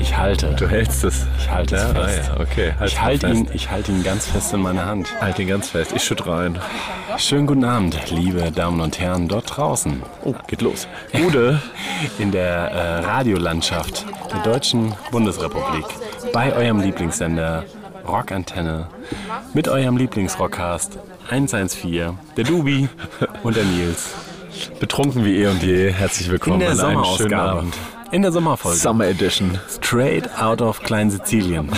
Ich 0.00 0.16
halte. 0.16 0.54
Du 0.58 0.66
hältst 0.66 1.04
es. 1.04 1.26
Ich 1.38 1.50
halte 1.50 1.76
es 1.76 1.82
Ja, 1.82 1.90
ah, 1.90 2.06
fest. 2.06 2.30
ja, 2.34 2.40
okay. 2.40 2.72
Halt's 2.78 2.92
Ich 2.94 3.00
halte 3.02 3.28
fest. 3.28 3.40
ihn, 3.40 3.48
ich 3.52 3.70
halte 3.70 3.92
ihn 3.92 4.02
ganz 4.02 4.26
fest 4.26 4.52
in 4.54 4.62
meiner 4.62 4.86
Hand. 4.86 5.08
Halt 5.20 5.38
ihn 5.38 5.48
ganz 5.48 5.68
fest. 5.70 5.92
Ich 5.94 6.02
schütt 6.02 6.26
rein. 6.26 6.58
Schönen 7.18 7.46
guten 7.46 7.64
Abend, 7.64 8.10
liebe 8.10 8.50
Damen 8.50 8.80
und 8.80 8.98
Herren 8.98 9.28
dort 9.28 9.56
draußen. 9.56 10.02
Oh, 10.24 10.34
geht 10.46 10.62
los. 10.62 10.88
Gude 11.12 11.60
in 12.18 12.32
der 12.32 12.70
äh, 12.70 12.98
Radiolandschaft 13.04 14.06
der 14.32 14.40
Deutschen 14.42 14.94
Bundesrepublik. 15.10 15.84
Bei 16.32 16.54
eurem 16.54 16.80
Lieblingssender 16.80 17.64
Rockantenne. 18.06 18.86
Mit 19.52 19.68
eurem 19.68 19.96
Lieblingsrockcast 19.98 20.98
114, 21.28 22.18
der 22.36 22.44
Dubi 22.44 22.88
und 23.42 23.54
der 23.56 23.64
Nils. 23.64 24.14
Betrunken 24.80 25.24
wie 25.24 25.42
eh 25.42 25.46
und 25.46 25.62
je. 25.62 25.90
Herzlich 25.92 26.30
willkommen 26.30 26.60
In 26.62 26.76
der 26.76 26.84
an 26.84 26.96
einem 26.96 27.04
schönen. 27.16 27.34
Abend. 27.34 27.74
In 28.12 28.22
der 28.22 28.32
Sommerfolge. 28.32 28.76
Summer 28.76 29.04
Edition. 29.06 29.56
Straight 29.68 30.28
out 30.40 30.60
of 30.60 30.80
Klein-Sizilien. 30.82 31.70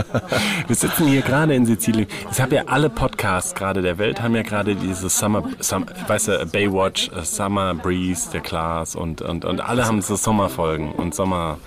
Wir 0.68 0.76
sitzen 0.76 1.08
hier 1.08 1.20
gerade 1.22 1.52
in 1.54 1.66
Sizilien. 1.66 2.06
Ich 2.30 2.40
habe 2.40 2.54
ja 2.54 2.62
alle 2.66 2.88
Podcasts 2.88 3.56
gerade 3.56 3.82
der 3.82 3.98
Welt 3.98 4.22
haben 4.22 4.36
ja 4.36 4.42
gerade 4.42 4.76
diese 4.76 5.08
Summer, 5.08 5.42
Summer 5.58 5.86
weißt 6.06 6.28
du, 6.28 6.46
Baywatch, 6.46 7.08
äh, 7.08 7.24
Summer 7.24 7.74
Breeze, 7.74 8.30
der 8.32 8.40
Klaas 8.40 8.94
und, 8.94 9.20
und, 9.20 9.44
und 9.44 9.60
alle 9.60 9.84
haben 9.84 10.00
so 10.00 10.14
Sommerfolgen 10.14 10.92
und 10.92 11.12
Sommer. 11.12 11.58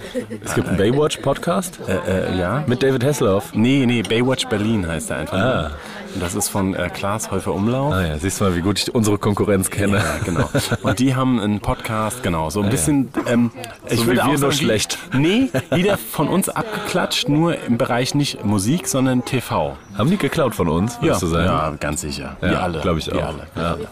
Es 0.44 0.56
gibt 0.56 0.70
einen 0.70 0.78
Baywatch-Podcast 0.78 1.80
Äh, 1.88 2.30
äh, 2.34 2.40
ja? 2.40 2.64
mit 2.66 2.82
David 2.84 3.04
Hasselhoff. 3.04 3.54
Nee, 3.54 3.86
nee, 3.86 4.04
Baywatch 4.04 4.48
Berlin 4.48 4.88
heißt 4.88 5.10
er 5.12 5.18
einfach. 5.18 5.38
Ah. 5.38 5.72
Und 6.16 6.24
das 6.24 6.34
ist 6.34 6.48
von 6.48 6.74
äh, 6.74 6.90
Klaas 6.94 7.30
Häufer 7.30 7.54
Umlauf. 7.54 7.94
Ah 7.94 8.02
ja, 8.08 8.18
siehst 8.18 8.40
du 8.40 8.46
mal, 8.46 8.56
wie 8.56 8.62
gut 8.62 8.80
ich 8.80 8.96
unsere 8.96 9.18
Konkurrenz 9.18 9.70
kenne. 9.70 9.98
Ja, 9.98 10.04
genau. 10.24 10.50
Und 10.82 10.98
die 11.00 11.14
haben 11.14 11.40
einen 11.42 11.60
Podcast, 11.60 12.24
genau, 12.24 12.50
so 12.50 12.62
ein 12.62 12.70
bisschen. 12.70 13.10
Ähm, 13.28 13.52
ich 13.98 14.04
So 14.04 14.08
würde 14.08 14.24
auch 14.26 14.36
sagen, 14.38 14.52
wie- 14.54 14.56
schlecht. 14.56 14.98
Nee, 15.14 15.50
wieder 15.72 15.98
von 15.98 16.28
uns 16.28 16.50
abgeklatscht, 16.50 17.28
nur 17.30 17.60
im 17.64 17.78
Bereich 17.78 18.14
nicht 18.16 18.44
Musik, 18.46 18.88
sondern 18.88 19.26
TV. 19.26 19.76
Haben 19.98 20.10
die 20.12 20.18
geklaut 20.18 20.54
von 20.54 20.68
uns, 20.70 21.02
würdest 21.02 21.24
du 21.24 21.28
sagen? 21.28 21.46
ja, 21.46 21.74
ganz 21.80 22.02
sicher. 22.02 22.38
Ja, 22.42 22.50
wir 22.50 22.62
alle. 22.62 22.80
glaub 22.82 22.98
ich 22.98 23.08
wir 23.08 23.16
auch. 23.18 23.28
Alle, 23.28 23.48
wir 23.56 23.64
Ja. 23.64 23.72
alle. 23.72 23.88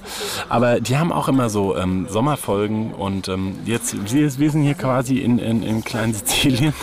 Aber 0.49 0.79
die 0.79 0.97
haben 0.97 1.11
auch 1.11 1.27
immer 1.27 1.49
so 1.49 1.75
ähm, 1.75 2.05
Sommerfolgen 2.09 2.93
und 2.93 3.27
ähm, 3.27 3.55
jetzt, 3.65 3.95
wir, 4.13 4.37
wir 4.37 4.51
sind 4.51 4.61
hier 4.63 4.75
quasi 4.75 5.17
in, 5.17 5.39
in, 5.39 5.63
in 5.63 5.83
Klein-Sizilien. 5.83 6.73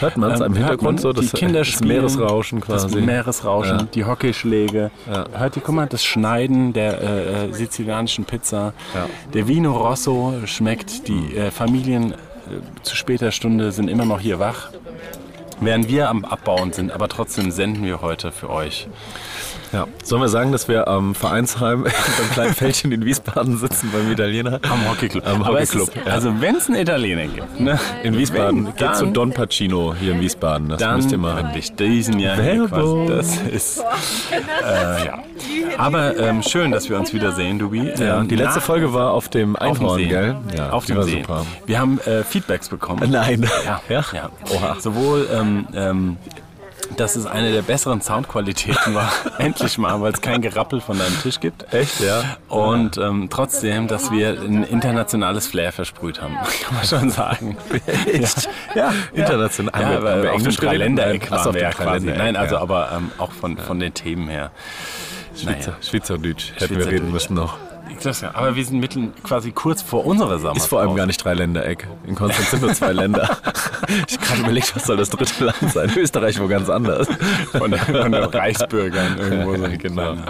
Hört 0.00 0.16
man 0.16 0.32
es 0.32 0.40
Ähm, 0.40 0.46
hört 0.56 0.56
Hintergrund 0.70 1.00
so? 1.00 1.12
Das, 1.12 1.26
die 1.26 1.36
Kinder 1.36 1.60
das 1.60 1.68
spielen, 1.68 1.88
Meeresrauschen 1.88 2.60
quasi. 2.60 2.86
Das 2.88 2.94
Meeresrauschen, 2.96 3.78
Ja. 3.78 3.84
die 3.94 4.04
Hockeyschläge. 4.04 4.90
Ja. 5.10 5.24
Hört 5.38 5.56
ihr, 5.56 5.62
guck 5.64 5.74
mal, 5.74 5.86
das 5.86 6.04
Schneiden 6.04 6.72
der 6.72 7.00
äh, 7.00 7.44
äh, 7.46 7.52
sizilianischen 7.52 8.24
Pizza. 8.24 8.72
Ja. 8.94 9.06
Der 9.32 9.46
Vino 9.46 9.72
Rosso 9.72 10.34
schmeckt. 10.46 11.06
Die 11.06 11.36
äh, 11.36 11.50
Familien 11.52 12.14
zu 12.82 12.96
später 12.96 13.32
Stunde 13.32 13.72
sind 13.72 13.88
immer 13.88 14.04
noch 14.04 14.20
hier 14.20 14.38
wach. 14.38 14.70
Während 15.60 15.88
wir 15.88 16.08
am 16.08 16.24
Abbauen 16.24 16.72
sind, 16.72 16.90
aber 16.90 17.08
trotzdem 17.08 17.50
senden 17.50 17.84
wir 17.84 18.00
heute 18.00 18.32
für 18.32 18.50
euch. 18.50 18.88
Ja. 19.74 19.86
Sollen 20.04 20.22
wir 20.22 20.28
sagen, 20.28 20.52
dass 20.52 20.68
wir 20.68 20.86
am 20.88 21.14
Vereinsheim 21.14 21.82
beim 21.82 22.30
kleinen 22.32 22.54
Feldchen 22.54 22.92
in 22.92 23.04
Wiesbaden 23.04 23.58
sitzen, 23.58 23.90
beim 23.92 24.10
Italiener? 24.10 24.60
Am 24.62 24.88
Hockeyclub. 24.88 25.26
Am 25.26 25.46
Hockeyclub, 25.46 25.90
ja. 25.96 26.12
Also 26.12 26.40
wenn 26.40 26.54
es 26.56 26.68
einen 26.68 26.78
Italiener 26.80 27.26
gibt, 27.26 27.60
ne? 27.60 27.78
In 28.04 28.16
Wiesbaden. 28.16 28.66
Wenn, 28.66 28.76
Geht 28.76 28.96
zu 28.96 29.06
Don 29.06 29.32
Pacino 29.32 29.94
hier 29.98 30.12
in 30.12 30.20
Wiesbaden. 30.20 30.68
Das 30.68 30.78
dann 30.78 30.96
müsst 30.96 31.10
ihr 31.12 31.18
mal. 31.18 31.52
ich 31.56 31.74
diesen 31.74 32.18
Jahr 32.20 32.36
hier 32.40 32.70
Werbung. 32.70 33.08
das 33.08 33.36
ist 33.38 33.80
äh, 34.64 35.06
ja. 35.06 35.18
Aber 35.78 36.16
ähm, 36.16 36.42
schön, 36.42 36.70
dass 36.70 36.88
wir 36.88 36.98
uns 36.98 37.12
wiedersehen, 37.12 37.58
Dubi. 37.58 37.90
Ja, 37.98 38.20
Ähm, 38.20 38.28
die 38.28 38.36
letzte 38.36 38.60
nach- 38.60 38.64
Folge 38.66 38.94
war 38.94 39.10
auf 39.10 39.28
dem 39.28 39.56
auf 39.56 39.78
dem 39.78 39.82
Einhorn, 39.86 39.98
See. 39.98 40.06
gell? 40.06 40.36
Ja, 40.56 40.70
auf 40.70 40.84
die 40.86 40.92
dem 40.92 40.96
war 40.98 41.04
See. 41.04 41.20
super. 41.22 41.46
Wir 41.66 41.80
haben 41.80 41.98
äh, 42.00 42.22
Feedbacks 42.22 42.68
bekommen. 42.68 43.10
Nein. 43.10 43.44
Ja, 43.66 43.80
Ja? 43.88 44.04
ja. 44.12 44.30
Oha. 44.54 44.76
Sowohl, 44.78 45.28
ähm, 45.34 45.66
ähm, 45.74 46.16
dass 46.96 47.16
es 47.16 47.26
eine 47.26 47.52
der 47.52 47.62
besseren 47.62 48.00
Soundqualitäten 48.00 48.94
war, 48.94 49.10
endlich 49.38 49.78
mal, 49.78 50.00
weil 50.00 50.12
es 50.12 50.20
kein 50.20 50.40
Gerappel 50.42 50.80
von 50.80 50.98
deinem 50.98 51.20
Tisch 51.22 51.40
gibt. 51.40 51.72
Echt, 51.72 52.00
ja? 52.00 52.36
Und 52.48 52.96
ähm, 52.98 53.28
trotzdem, 53.30 53.88
dass 53.88 54.10
wir 54.10 54.30
ein 54.40 54.64
internationales 54.64 55.46
Flair 55.46 55.72
versprüht 55.72 56.20
haben, 56.22 56.34
kann 56.64 56.74
man 56.76 56.84
schon 56.84 57.10
sagen. 57.10 57.56
Echt? 58.06 58.48
Ja, 58.74 58.92
International. 59.12 59.80
Ja, 59.80 59.86
Haben 59.88 60.04
wir- 60.04 60.22
wir 60.22 60.32
auf 60.34 60.42
dem? 60.42 60.52
Dreiländereck 60.54 61.30
waren 61.30 61.48
auf 61.48 61.54
wir 61.54 61.62
ja 61.62 61.70
quasi. 61.70 62.06
Nein, 62.06 62.36
also 62.36 62.54
ja. 62.56 62.60
aber 62.60 62.90
ähm, 62.96 63.10
auch 63.18 63.32
von, 63.32 63.56
von 63.58 63.78
den 63.80 63.92
Themen 63.94 64.28
her. 64.28 64.50
Schweizer, 65.36 65.70
Naja. 65.72 65.82
Schweizerdeutsch 65.82 66.52
hätten 66.52 66.60
wir 66.60 66.66
Schweizerdeutsch. 66.84 66.92
reden 66.92 67.10
müssen 67.12 67.34
noch. 67.34 67.56
Das, 68.04 68.20
ja. 68.20 68.30
Aber 68.34 68.54
wir 68.54 68.64
sind 68.64 68.80
mittel, 68.80 69.12
quasi 69.22 69.50
kurz 69.50 69.80
vor 69.82 70.04
unserer 70.04 70.38
Sommerpause. 70.38 70.58
Ist 70.64 70.66
vor 70.68 70.80
allem 70.80 70.94
gar 70.94 71.06
nicht 71.06 71.24
Dreiländereck. 71.24 71.86
In 72.06 72.14
Konstanz 72.14 72.50
sind 72.50 72.62
nur 72.62 72.74
zwei 72.74 72.92
Länder. 72.92 73.38
Ich 74.08 74.16
habe 74.16 74.26
gerade 74.26 74.40
überlegt, 74.42 74.74
was 74.74 74.86
soll 74.86 74.96
das 74.96 75.10
dritte 75.10 75.44
Land 75.44 75.70
sein? 75.72 75.92
Österreich 75.96 76.40
wo 76.40 76.46
ganz 76.48 76.70
anders. 76.70 77.06
von, 77.52 77.72
von 77.74 78.12
den 78.12 78.24
Reichsbürgern 78.24 79.18
irgendwo 79.18 79.56
so 79.56 79.64
ein 79.64 79.78
Genau. 79.78 80.02
kleiner, 80.14 80.24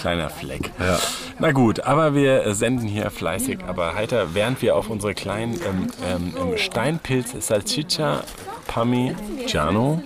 kleiner 0.00 0.30
Fleck. 0.30 0.70
Ja. 0.80 0.98
Na 1.38 1.52
gut, 1.52 1.80
aber 1.80 2.14
wir 2.14 2.54
senden 2.54 2.88
hier 2.88 3.10
fleißig, 3.10 3.58
aber 3.66 3.94
heiter, 3.94 4.34
während 4.34 4.62
wir 4.62 4.76
auf 4.76 4.88
unsere 4.88 5.14
kleinen 5.14 5.54
ähm, 5.54 6.34
ähm, 6.42 6.56
Steinpilz 6.56 7.34
Salsiccia 7.46 8.22
Parmigiano 8.66 10.02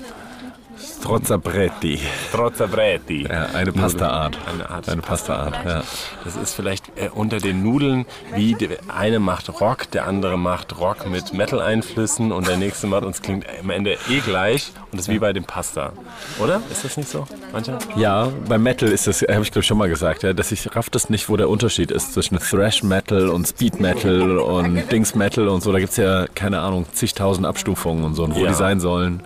Strozzapretti. 1.00 1.98
Strozzabreti. 2.28 3.26
Ja, 3.28 3.46
eine 3.54 3.72
Pastaart. 3.72 4.38
Eine 4.52 4.70
Art 4.70 4.88
Eine 4.88 5.02
Pastaart, 5.02 5.54
ja. 5.64 5.82
Das 6.24 6.36
ist 6.36 6.54
vielleicht 6.54 6.86
äh, 6.96 7.08
unter 7.12 7.38
den 7.38 7.62
Nudeln, 7.62 8.06
wie 8.34 8.54
der 8.54 8.78
eine 8.88 9.18
macht 9.18 9.60
Rock, 9.60 9.90
der 9.90 10.06
andere 10.06 10.38
macht 10.38 10.78
Rock 10.78 11.08
mit 11.10 11.32
Metal-Einflüssen 11.32 12.32
und 12.32 12.46
der 12.46 12.56
nächste 12.56 12.86
macht 12.86 13.04
uns 13.04 13.22
klingt 13.22 13.46
am 13.60 13.70
Ende 13.70 13.96
eh 14.08 14.20
gleich 14.20 14.72
und 14.90 14.98
das 14.98 15.08
ist 15.08 15.14
wie 15.14 15.18
bei 15.18 15.32
dem 15.32 15.44
Pasta. 15.44 15.92
Oder? 16.40 16.60
Ist 16.70 16.84
das 16.84 16.96
nicht 16.96 17.08
so? 17.08 17.26
Manche? 17.52 17.78
Ja, 17.96 18.28
beim 18.48 18.62
Metal 18.62 18.88
ist 18.88 19.06
das, 19.06 19.22
habe 19.22 19.42
ich 19.42 19.50
glaube 19.50 19.60
ich 19.60 19.66
schon 19.66 19.78
mal 19.78 19.88
gesagt, 19.88 20.22
ja, 20.22 20.32
dass 20.32 20.52
ich 20.52 20.74
raff 20.76 20.90
das 20.90 21.10
nicht, 21.10 21.28
wo 21.28 21.36
der 21.36 21.48
Unterschied 21.48 21.90
ist 21.90 22.14
zwischen 22.14 22.38
Thrash 22.38 22.82
Metal 22.82 23.28
und 23.28 23.46
Speed 23.48 23.80
Metal 23.80 24.38
und 24.38 24.90
Dings 24.92 25.14
Metal 25.14 25.48
und 25.48 25.62
so. 25.62 25.72
Da 25.72 25.78
gibt 25.78 25.90
es 25.90 25.96
ja, 25.96 26.26
keine 26.34 26.60
Ahnung, 26.60 26.86
zigtausend 26.92 27.46
Abstufungen 27.46 28.04
und 28.04 28.14
so, 28.14 28.24
und 28.24 28.34
wo 28.34 28.40
Ja. 28.40 28.48
die 28.48 28.54
sein 28.54 28.80
sollen. 28.80 29.22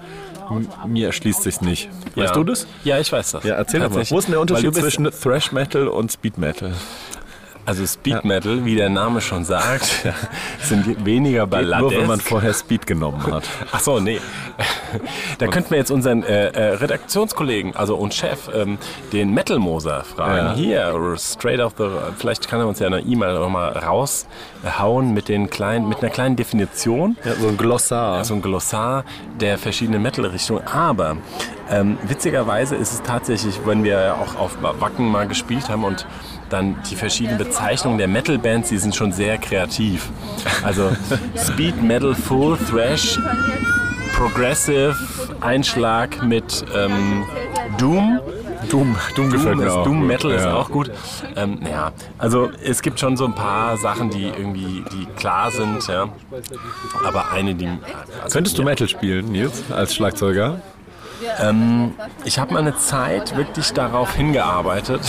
Mir 0.86 1.06
erschließt 1.06 1.42
sich's 1.42 1.60
nicht. 1.60 1.88
Weißt 2.14 2.16
Ja. 2.16 2.32
du 2.32 2.44
das? 2.44 2.66
Ja, 2.84 2.98
ich 2.98 3.10
weiß 3.12 3.32
das. 3.32 3.44
Ja, 3.44 3.54
erzähl 3.54 3.80
doch 3.80 3.90
mal. 3.90 4.04
Wo 4.08 4.18
ist 4.18 4.24
denn 4.26 4.32
der 4.32 4.40
Unterschied 4.40 4.74
zwischen 4.74 5.10
Thrash 5.10 5.52
Metal 5.52 5.88
und 5.88 6.12
Speed 6.12 6.38
Metal? 6.38 6.72
Also 7.64 7.86
Speed 7.86 8.24
Metal, 8.24 8.64
wie 8.64 8.74
der 8.74 8.88
Name 8.88 9.20
schon 9.20 9.44
sagt, 9.44 10.04
sind 10.60 11.04
weniger 11.04 11.46
Balladesk. 11.46 11.92
Nur 11.92 12.00
wenn 12.00 12.08
man 12.08 12.20
vorher 12.20 12.52
Speed 12.54 12.86
genommen 12.88 13.22
hat. 13.32 13.44
Ach 13.72 13.78
so, 13.78 14.00
nee. 14.00 14.20
Da 15.38 15.46
könnten 15.46 15.70
wir 15.70 15.78
jetzt 15.78 15.90
unseren 15.90 16.24
äh, 16.24 16.48
äh, 16.48 16.74
Redaktionskollegen, 16.74 17.76
also 17.76 17.94
und 17.96 18.14
Chef, 18.14 18.50
ähm, 18.52 18.78
den 19.12 19.32
Metal 19.32 19.60
Moser 19.60 20.02
fragen. 20.02 20.48
Ja. 20.48 20.54
Hier, 20.54 21.16
straight 21.18 21.60
off 21.60 21.74
the, 21.78 21.88
vielleicht 22.18 22.48
kann 22.48 22.58
er 22.60 22.66
uns 22.66 22.80
ja 22.80 22.88
eine 22.88 23.00
E-Mail 23.00 23.34
noch 23.34 23.48
mal 23.48 23.68
raushauen 23.68 25.14
mit 25.14 25.28
den 25.28 25.48
kleinen, 25.48 25.88
mit 25.88 26.02
einer 26.02 26.10
kleinen 26.10 26.34
Definition. 26.34 27.16
Ja, 27.24 27.34
so 27.34 27.46
ein 27.46 27.56
Glossar. 27.56 28.24
So 28.24 28.34
ein 28.34 28.42
Glossar 28.42 29.04
der 29.40 29.56
verschiedenen 29.56 30.02
Metal-Richtungen. 30.02 30.66
Aber 30.66 31.16
ähm, 31.70 31.96
witzigerweise 32.02 32.74
ist 32.74 32.92
es 32.92 33.02
tatsächlich, 33.02 33.60
wenn 33.64 33.84
wir 33.84 34.00
ja 34.00 34.14
auch 34.14 34.36
auf 34.36 34.58
Wacken 34.60 35.08
mal 35.08 35.28
gespielt 35.28 35.68
haben 35.68 35.84
und 35.84 36.06
dann 36.52 36.76
die 36.90 36.96
verschiedenen 36.96 37.38
Bezeichnungen 37.38 37.98
der 37.98 38.08
Metal-Bands, 38.08 38.68
die 38.68 38.78
sind 38.78 38.94
schon 38.94 39.12
sehr 39.12 39.38
kreativ. 39.38 40.08
Also 40.62 40.90
Speed, 41.36 41.82
Metal, 41.82 42.14
Full, 42.14 42.58
Thrash, 42.70 43.18
Progressive, 44.16 44.94
Einschlag 45.40 46.22
mit 46.22 46.64
ähm, 46.74 47.24
Doom. 47.78 48.20
Doom, 48.70 48.96
Doom 49.16 49.30
gefällt 49.30 49.54
Doom, 49.54 49.58
mir 49.58 49.66
ist, 49.66 49.72
auch 49.72 49.84
Doom 49.84 49.98
gut. 50.00 50.06
Metal 50.08 50.30
ist 50.30 50.44
Ja. 50.44 50.54
auch 50.54 50.70
gut. 50.70 50.90
Ähm, 51.36 51.58
ja, 51.68 51.90
also 52.18 52.50
es 52.64 52.80
gibt 52.80 53.00
schon 53.00 53.16
so 53.16 53.24
ein 53.24 53.34
paar 53.34 53.76
Sachen, 53.76 54.08
die 54.10 54.24
irgendwie 54.26 54.84
die 54.92 55.06
klar 55.16 55.50
sind, 55.50 55.86
ja. 55.88 56.08
Aber 57.04 57.32
eine, 57.32 57.54
die. 57.56 57.68
Also, 58.22 58.34
Könntest 58.34 58.58
du 58.58 58.62
Metal 58.62 58.88
spielen, 58.88 59.32
Nils, 59.32 59.64
als 59.72 59.94
Schlagzeuger? 59.94 60.60
Ich 62.24 62.38
habe 62.38 62.52
mal 62.54 62.60
eine 62.60 62.76
Zeit 62.76 63.36
wirklich 63.36 63.72
darauf 63.72 64.14
hingearbeitet. 64.14 65.00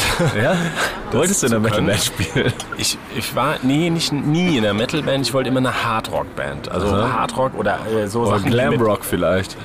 Ja? 0.42 0.56
Wolltest 1.12 1.44
du 1.44 1.48
in 1.48 1.52
der. 1.52 1.60
Metal-Band 1.60 2.00
spielen? 2.04 2.54
Ich, 2.78 2.98
ich 3.16 3.36
war, 3.36 3.56
nee, 3.62 3.90
nicht, 3.90 4.12
nie 4.12 4.58
in 4.58 4.64
der 4.64 4.74
Metalband, 4.74 5.26
ich 5.28 5.34
wollte 5.34 5.50
immer 5.50 5.60
eine 5.60 5.84
Hardrock-Band. 5.84 6.70
Also 6.70 6.88
Aha. 6.88 7.14
Hardrock 7.14 7.56
oder 7.56 7.80
äh, 7.88 8.08
so 8.08 8.22
Oder 8.22 8.40
Sachen. 8.40 8.52
Glamrock 8.52 9.04
vielleicht. 9.06 9.56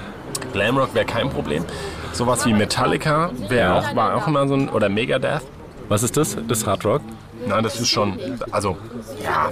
Glamrock 0.53 0.95
wäre 0.95 1.07
kein 1.07 1.31
Problem. 1.31 1.65
Sowas 2.13 2.45
wie 2.47 2.53
Metallica 2.53 3.31
wäre 3.49 3.61
Ja. 3.75 3.79
auch, 3.79 3.95
war 3.97 4.17
auch 4.17 4.27
immer 4.27 4.47
so 4.49 4.55
ein, 4.55 4.69
oder 4.69 4.89
Megadeth. 4.89 5.43
Was 5.89 6.03
ist 6.03 6.17
das? 6.17 6.37
Das 6.49 6.67
Hardrock? 6.67 7.01
Nein, 7.47 7.63
das 7.63 7.81
ist 7.81 7.89
schon, 7.89 8.19
also, 8.51 8.77
ja, 9.23 9.51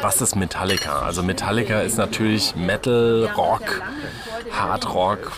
was 0.00 0.20
ist 0.20 0.36
Metallica? 0.36 1.00
Also 1.00 1.22
Metallica 1.22 1.80
ist 1.80 1.98
natürlich 1.98 2.54
Metal, 2.56 3.28
Rock, 3.36 3.82
Hard 4.50 4.94
Rock. 4.94 5.32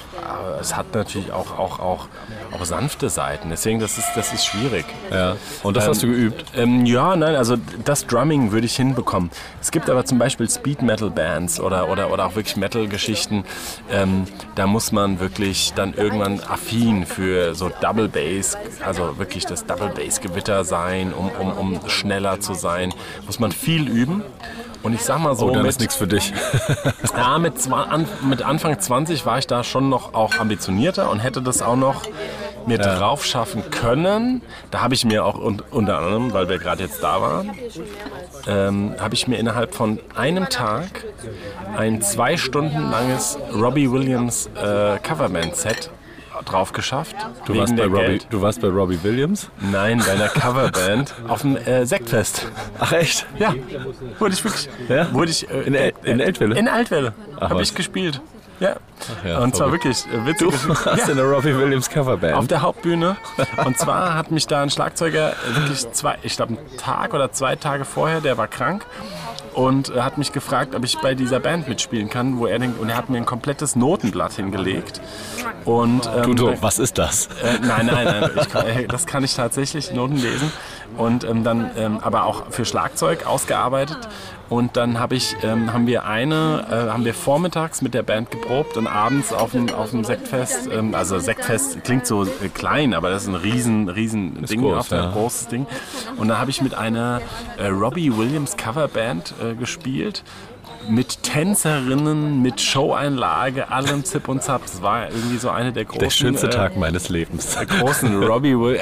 Es 0.61 0.77
hat 0.77 0.95
natürlich 0.95 1.33
auch, 1.33 1.59
auch, 1.59 1.79
auch, 1.79 2.09
auch 2.53 2.65
sanfte 2.65 3.09
Seiten. 3.09 3.51
Deswegen, 3.51 3.81
das 3.81 3.99
ist, 3.99 4.09
das 4.15 4.33
ist 4.33 4.47
schwierig. 4.47 4.85
Ja. 5.11 5.37
Und 5.63 5.77
das 5.77 5.87
hast 5.87 6.03
du 6.03 6.07
geübt? 6.07 6.45
Ähm, 6.55 6.87
ja, 6.87 7.17
nein, 7.17 7.37
also 7.37 7.57
das 7.85 8.07
Drumming 8.07 8.53
würde 8.53 8.67
ich 8.67 8.77
hinbekommen. 8.77 9.31
Es 9.61 9.71
gibt 9.71 9.91
aber 9.91 10.05
zum 10.05 10.19
Beispiel 10.19 10.49
Speed 10.49 10.83
Metal 10.83 11.11
Bands 11.11 11.61
oder, 11.61 11.89
oder, 11.89 12.11
oder 12.11 12.27
auch 12.27 12.35
wirklich 12.35 12.57
Metal-Geschichten. 12.57 13.45
Ähm, 13.91 14.25
da 14.55 14.67
muss 14.67 14.93
man 14.93 15.21
wirklich 15.21 15.73
dann 15.75 15.95
irgendwann 15.95 16.41
affin 16.41 17.07
für 17.07 17.55
so 17.55 17.71
Double 17.81 18.09
Bass, 18.09 18.57
also 18.85 19.19
wirklich 19.19 19.47
das 19.47 19.67
Double 19.67 19.91
Bass 19.95 20.21
Gewitter 20.21 20.65
sein, 20.65 21.13
um, 21.13 21.31
um, 21.31 21.53
um 21.53 21.89
schneller 21.89 22.41
zu 22.41 22.55
sein. 22.55 22.93
Muss 23.27 23.39
man 23.39 23.53
viel 23.53 23.89
üben. 23.89 24.23
Und 24.83 24.95
ich 24.95 25.03
sag 25.03 25.19
mal 25.19 25.35
so, 25.35 25.47
Oh, 25.47 25.51
dann 25.51 25.63
mit, 25.63 25.71
ist 25.71 25.81
nichts 25.81 25.97
für 25.97 26.07
dich. 26.07 26.33
ja, 27.17 27.39
mit, 27.39 27.55
an, 27.71 28.07
mit 28.29 28.43
Anfang 28.43 28.79
20 28.79 29.27
war 29.27 29.39
ich 29.39 29.47
da 29.47 29.65
schon 29.65 29.89
noch 29.89 30.15
auch 30.15 30.39
ambitionierter 30.39 31.11
und 31.11 31.19
hätte 31.21 31.43
das 31.43 31.63
auch 31.63 31.77
noch 31.77 32.03
mir 32.67 32.79
drauf 32.79 33.25
schaffen 33.25 33.71
können. 33.71 34.43
Da 34.71 34.81
habe 34.81 34.95
ich 34.95 35.05
mir 35.05 35.25
auch 35.25 35.39
un, 35.39 35.63
unter 35.71 35.99
anderem, 35.99 36.33
weil 36.33 36.49
wir 36.49 36.59
gerade 36.59 36.83
jetzt 36.83 37.03
da 37.03 37.21
waren, 37.21 37.51
ähm, 38.47 38.95
habe 38.99 39.15
ich 39.15 39.27
mir 39.27 39.39
innerhalb 39.39 39.75
von 39.75 39.99
einem 40.15 40.49
Tag 40.49 41.05
ein 41.77 42.03
zwei 42.03 42.37
Stunden 42.37 42.91
langes 42.91 43.39
Robbie 43.55 43.91
Williams 43.91 44.51
äh, 44.55 44.99
Coverband-Set 44.99 45.91
drauf 46.45 46.73
geschafft. 46.73 47.17
Du 47.47 47.57
warst, 47.57 47.77
bei 47.77 47.85
Robbie, 47.85 48.21
du 48.31 48.41
warst 48.41 48.61
bei 48.61 48.69
Robbie 48.69 49.03
Williams? 49.03 49.51
Nein, 49.61 50.03
bei 50.05 50.13
einer 50.13 50.29
Coverband 50.29 51.15
auf 51.29 51.43
dem 51.43 51.57
äh, 51.57 51.85
Sektfest. 51.87 52.47
Ach 52.79 52.93
echt? 52.93 53.27
Ja, 53.39 53.55
wurde 54.19 54.35
ich 54.35 54.45
wirklich. 54.45 54.69
Ja? 54.89 55.13
Wurde 55.13 55.31
ich, 55.31 55.49
äh, 55.51 55.63
In, 55.63 55.75
El 55.75 55.93
in 56.05 56.21
Eltville? 56.21 56.59
in 56.59 56.69
Altwelle 56.69 57.13
habe 57.41 57.63
ich 57.63 57.75
gespielt. 57.75 58.21
Ja. 58.61 58.75
ja, 59.25 59.39
und 59.39 59.55
zwar 59.55 59.71
wirklich 59.71 60.05
äh, 60.07 60.27
witzig. 60.27 60.49
Du 60.51 60.69
warst 60.69 61.09
in 61.09 61.17
der 61.17 61.27
Robbie 61.27 61.57
Williams 61.57 61.89
Coverband. 61.89 62.35
Auf 62.35 62.49
der 62.49 62.63
Hauptbühne. 62.63 63.17
Und 63.65 63.79
zwar 63.79 64.15
hat 64.15 64.33
mich 64.33 64.49
da 64.49 64.63
ein 64.63 64.71
Schlagzeuger 64.71 65.35
wirklich 65.55 65.89
zwei, 65.93 66.19
ich 66.25 66.35
glaube, 66.37 66.59
einen 66.59 66.77
Tag 66.77 67.15
oder 67.15 67.31
zwei 67.31 67.55
Tage 67.55 67.85
vorher, 67.85 68.21
der 68.21 68.37
war 68.37 68.49
krank 68.49 68.85
und 69.55 69.91
äh, 69.95 70.01
hat 70.01 70.19
mich 70.19 70.33
gefragt, 70.33 70.75
ob 70.75 70.85
ich 70.85 70.99
bei 70.99 71.15
dieser 71.15 71.41
Band 71.41 71.69
mitspielen 71.69 72.09
kann, 72.09 72.39
wo 72.39 72.47
er 72.47 72.59
den, 72.59 72.75
und 72.75 72.89
er 72.89 72.97
hat 72.97 73.11
mir 73.11 73.19
ein 73.19 73.27
komplettes 73.27 73.77
Notenblatt 73.77 74.33
hingelegt. 74.35 75.01
Und 75.65 76.09
ähm, 76.15 76.23
Tuto, 76.23 76.55
was 76.61 76.79
ist 76.79 76.99
das? 76.99 77.29
äh, 77.43 77.59
nein, 77.61 77.87
nein, 77.87 78.05
nein. 78.05 78.47
Kann, 78.51 78.67
äh, 78.67 78.87
das 78.87 79.07
kann 79.07 79.25
ich 79.25 79.35
tatsächlich, 79.35 79.93
Noten 79.93 80.17
lesen. 80.17 80.53
Und 80.97 81.25
ähm, 81.25 81.45
dann 81.45 81.71
ähm, 81.77 81.99
aber 82.01 82.25
auch 82.25 82.51
für 82.51 82.65
Schlagzeug 82.65 83.27
ausgearbeitet. 83.27 84.09
Und 84.49 84.79
dann 84.79 84.99
hab 84.99 85.13
ich, 85.13 85.37
ähm, 85.43 85.73
haben 85.73 85.87
wir 85.87 86.07
eine, 86.07 86.67
äh, 86.71 86.91
haben 86.91 87.05
wir 87.05 87.13
vormittags 87.13 87.83
mit 87.83 87.93
der 87.93 88.03
Band 88.03 88.31
geprobt 88.31 88.79
und 88.79 88.87
abends 88.87 89.33
auf 89.33 89.53
dem, 89.53 89.69
auf 89.69 89.91
dem 89.91 90.05
Sektfest, 90.05 90.71
ähm, 90.73 90.95
also 90.95 91.19
Sektfest 91.19 91.85
klingt 91.85 92.07
so 92.07 92.25
äh, 92.25 92.49
klein, 92.53 92.95
aber 92.95 93.11
das 93.11 93.25
ist 93.25 93.29
ein 93.29 93.35
riesen, 93.35 93.91
riesen 93.91 94.47
Ding, 94.47 94.63
groß, 94.63 94.79
auf 94.79 94.89
der, 94.89 94.99
ja. 95.01 95.11
großes 95.13 95.49
Ding. 95.49 95.67
Und 96.17 96.29
da 96.29 96.39
habe 96.39 96.51
ich 96.51 96.63
mit 96.63 96.73
einer 96.73 97.21
äh, 97.59 97.67
Robbie 97.67 98.17
Williams 98.17 98.57
Coverband 98.57 99.35
äh, 99.43 99.55
gespielt. 99.55 100.25
Mit 100.89 101.23
Tänzerinnen, 101.23 102.41
mit 102.41 102.61
Showeinlage, 102.61 103.71
allem 103.71 104.05
Zip 104.05 104.29
und 104.29 104.43
Zap. 104.43 104.63
Es 104.65 104.81
war 104.81 105.09
irgendwie 105.11 105.37
so 105.37 105.51
eine 105.51 105.73
der 105.73 105.85
großen 105.85 106.01
Der 106.01 106.11
schönste 106.11 106.47
äh, 106.47 106.51
Tag 106.51 106.77
meines 106.77 107.09
Lebens. 107.11 107.57
großen 107.79 108.23
Robbie, 108.23 108.53
äh, 108.53 108.79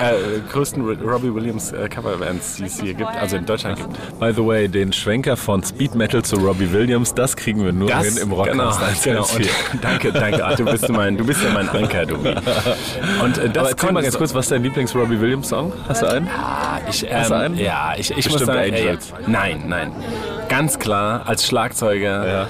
größten 0.53 0.83
Robbie 1.03 1.35
Williams 1.35 1.73
äh, 1.73 1.89
Coverbands, 1.89 2.57
die 2.57 2.65
es 2.65 2.81
hier 2.81 2.95
gibt, 2.95 3.11
also 3.11 3.37
in 3.37 3.45
Deutschland 3.47 3.79
gibt. 3.79 4.21
By 4.21 4.33
the 4.35 4.45
way, 4.47 4.69
den 4.69 4.93
Schwenker 4.93 5.37
von 5.37 5.63
Speed 5.65 5.95
Metal 5.95 6.23
zu 6.23 6.37
Robbie 6.37 6.71
Williams, 6.73 7.13
das 7.15 7.35
kriegen 7.37 7.65
wir 7.65 7.73
nur 7.73 7.93
hin 7.97 8.17
im 8.23 8.33
Rockcast 8.33 8.53
genau, 8.59 8.71
genau. 8.71 8.77
114. 8.77 9.17
Und, 9.19 9.51
danke, 9.83 10.13
danke. 10.13 10.45
Ach, 10.45 10.55
du 10.57 10.65
bist 10.65 10.89
mein, 10.89 11.17
du 11.17 11.25
bist 11.27 11.43
ja 11.43 11.51
mein 11.53 11.69
Anker, 11.69 12.07
du. 12.07 12.15
Und 13.23 13.39
äh, 13.39 13.49
das 13.51 13.59
Aber 13.59 13.71
erzähl 13.71 13.93
mal 13.93 14.03
ganz 14.03 14.13
so- 14.13 14.19
kurz, 14.19 14.35
was 14.35 14.45
ist 14.47 14.53
dein 14.53 14.63
Lieblings-Robbie 14.63 15.21
Williams-Song? 15.21 15.73
Hast 15.89 16.03
du 16.03 16.07
einen? 16.07 16.29
Ah, 16.29 16.79
ich, 16.89 17.03
ähm, 17.05 17.11
Hast 17.13 17.31
du 17.31 17.35
einen? 17.35 17.59
Ja, 17.59 17.95
ich, 17.99 18.11
ich 18.17 18.31
muss 18.31 18.41
sagen, 18.41 18.73
ja. 18.75 18.95
nein, 19.27 19.65
nein. 19.67 19.93
Ganz 20.49 20.79
klar, 20.79 21.23
als 21.27 21.47
Schlagzeuger 21.47 22.27
Ja. 22.27 22.49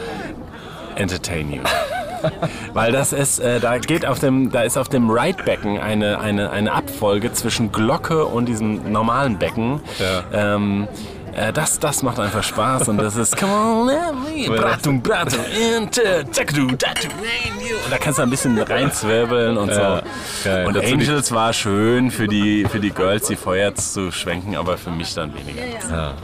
Entertain 0.96 1.52
You. 1.52 1.62
Weil 2.72 2.92
das 2.92 3.12
ist, 3.12 3.38
äh, 3.38 3.60
da 3.60 3.78
geht 3.78 4.06
auf 4.06 4.18
dem, 4.18 4.50
da 4.50 4.62
ist 4.62 4.76
auf 4.78 4.88
dem 4.88 5.10
Right-Becken 5.10 5.78
eine, 5.78 6.18
eine, 6.20 6.50
eine 6.50 6.72
Abfolge 6.72 7.32
zwischen 7.32 7.70
Glocke 7.72 8.24
und 8.24 8.46
diesem 8.46 8.90
normalen 8.90 9.38
Becken. 9.38 9.80
Ja. 9.98 10.54
Ähm, 10.56 10.88
äh, 11.34 11.52
das, 11.52 11.78
das 11.78 12.02
macht 12.02 12.18
einfach 12.18 12.42
Spaß 12.42 12.88
und 12.88 12.96
das 12.98 13.16
ist 13.16 13.36
Come 13.36 13.52
on, 13.52 13.86
let 13.88 14.48
me, 14.48 14.56
bratum, 14.56 15.02
bratum, 15.02 15.40
enter, 15.76 16.24
takadu, 16.30 16.68
tatu, 16.76 17.08
you. 17.60 17.76
Und 17.84 17.92
da 17.92 17.98
kannst 17.98 18.18
du 18.18 18.22
ein 18.22 18.30
bisschen 18.30 18.58
reinzwirbeln 18.58 19.56
und 19.58 19.68
Ja, 19.68 19.98
so. 19.98 20.02
geil. 20.48 20.66
Und 20.66 20.74
Dazu 20.76 20.86
die- 20.86 20.92
Angels 20.94 21.32
war 21.32 21.52
schön 21.52 22.10
für 22.10 22.26
die, 22.26 22.64
für 22.64 22.80
die 22.80 22.90
Girls, 22.90 23.28
die 23.28 23.36
Feuer 23.36 23.74
zu 23.74 24.10
schwenken, 24.10 24.56
aber 24.56 24.78
für 24.78 24.90
mich 24.90 25.12
dann 25.14 25.32
weniger. 25.34 25.62
Ja. 25.90 26.14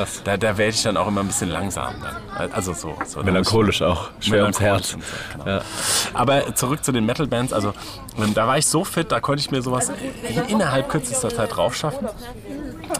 Krass. 0.00 0.22
Da, 0.24 0.36
da 0.36 0.56
werde 0.56 0.70
ich 0.70 0.82
dann 0.82 0.96
auch 0.96 1.08
immer 1.08 1.20
ein 1.20 1.26
bisschen 1.26 1.50
langsam 1.50 1.94
dann. 2.02 2.52
Also 2.52 2.72
so. 2.72 2.94
so 3.06 3.22
Melancholisch 3.22 3.82
auch. 3.82 4.10
Schwer 4.20 4.42
ums 4.42 4.60
Herz. 4.60 4.96
genau. 5.44 5.60
Aber 6.14 6.54
zurück 6.54 6.84
zu 6.84 6.92
den 6.92 7.04
Metal-Bands. 7.04 7.52
Also 7.52 7.74
ähm, 8.18 8.34
da 8.34 8.46
war 8.46 8.58
ich 8.58 8.66
so 8.66 8.84
fit, 8.84 9.12
da 9.12 9.20
konnte 9.20 9.40
ich 9.40 9.50
mir 9.50 9.62
sowas 9.62 9.92
in, 10.28 10.54
innerhalb 10.56 10.88
kürzester 10.88 11.28
Zeit 11.28 11.54
drauf 11.54 11.76
schaffen. 11.76 12.08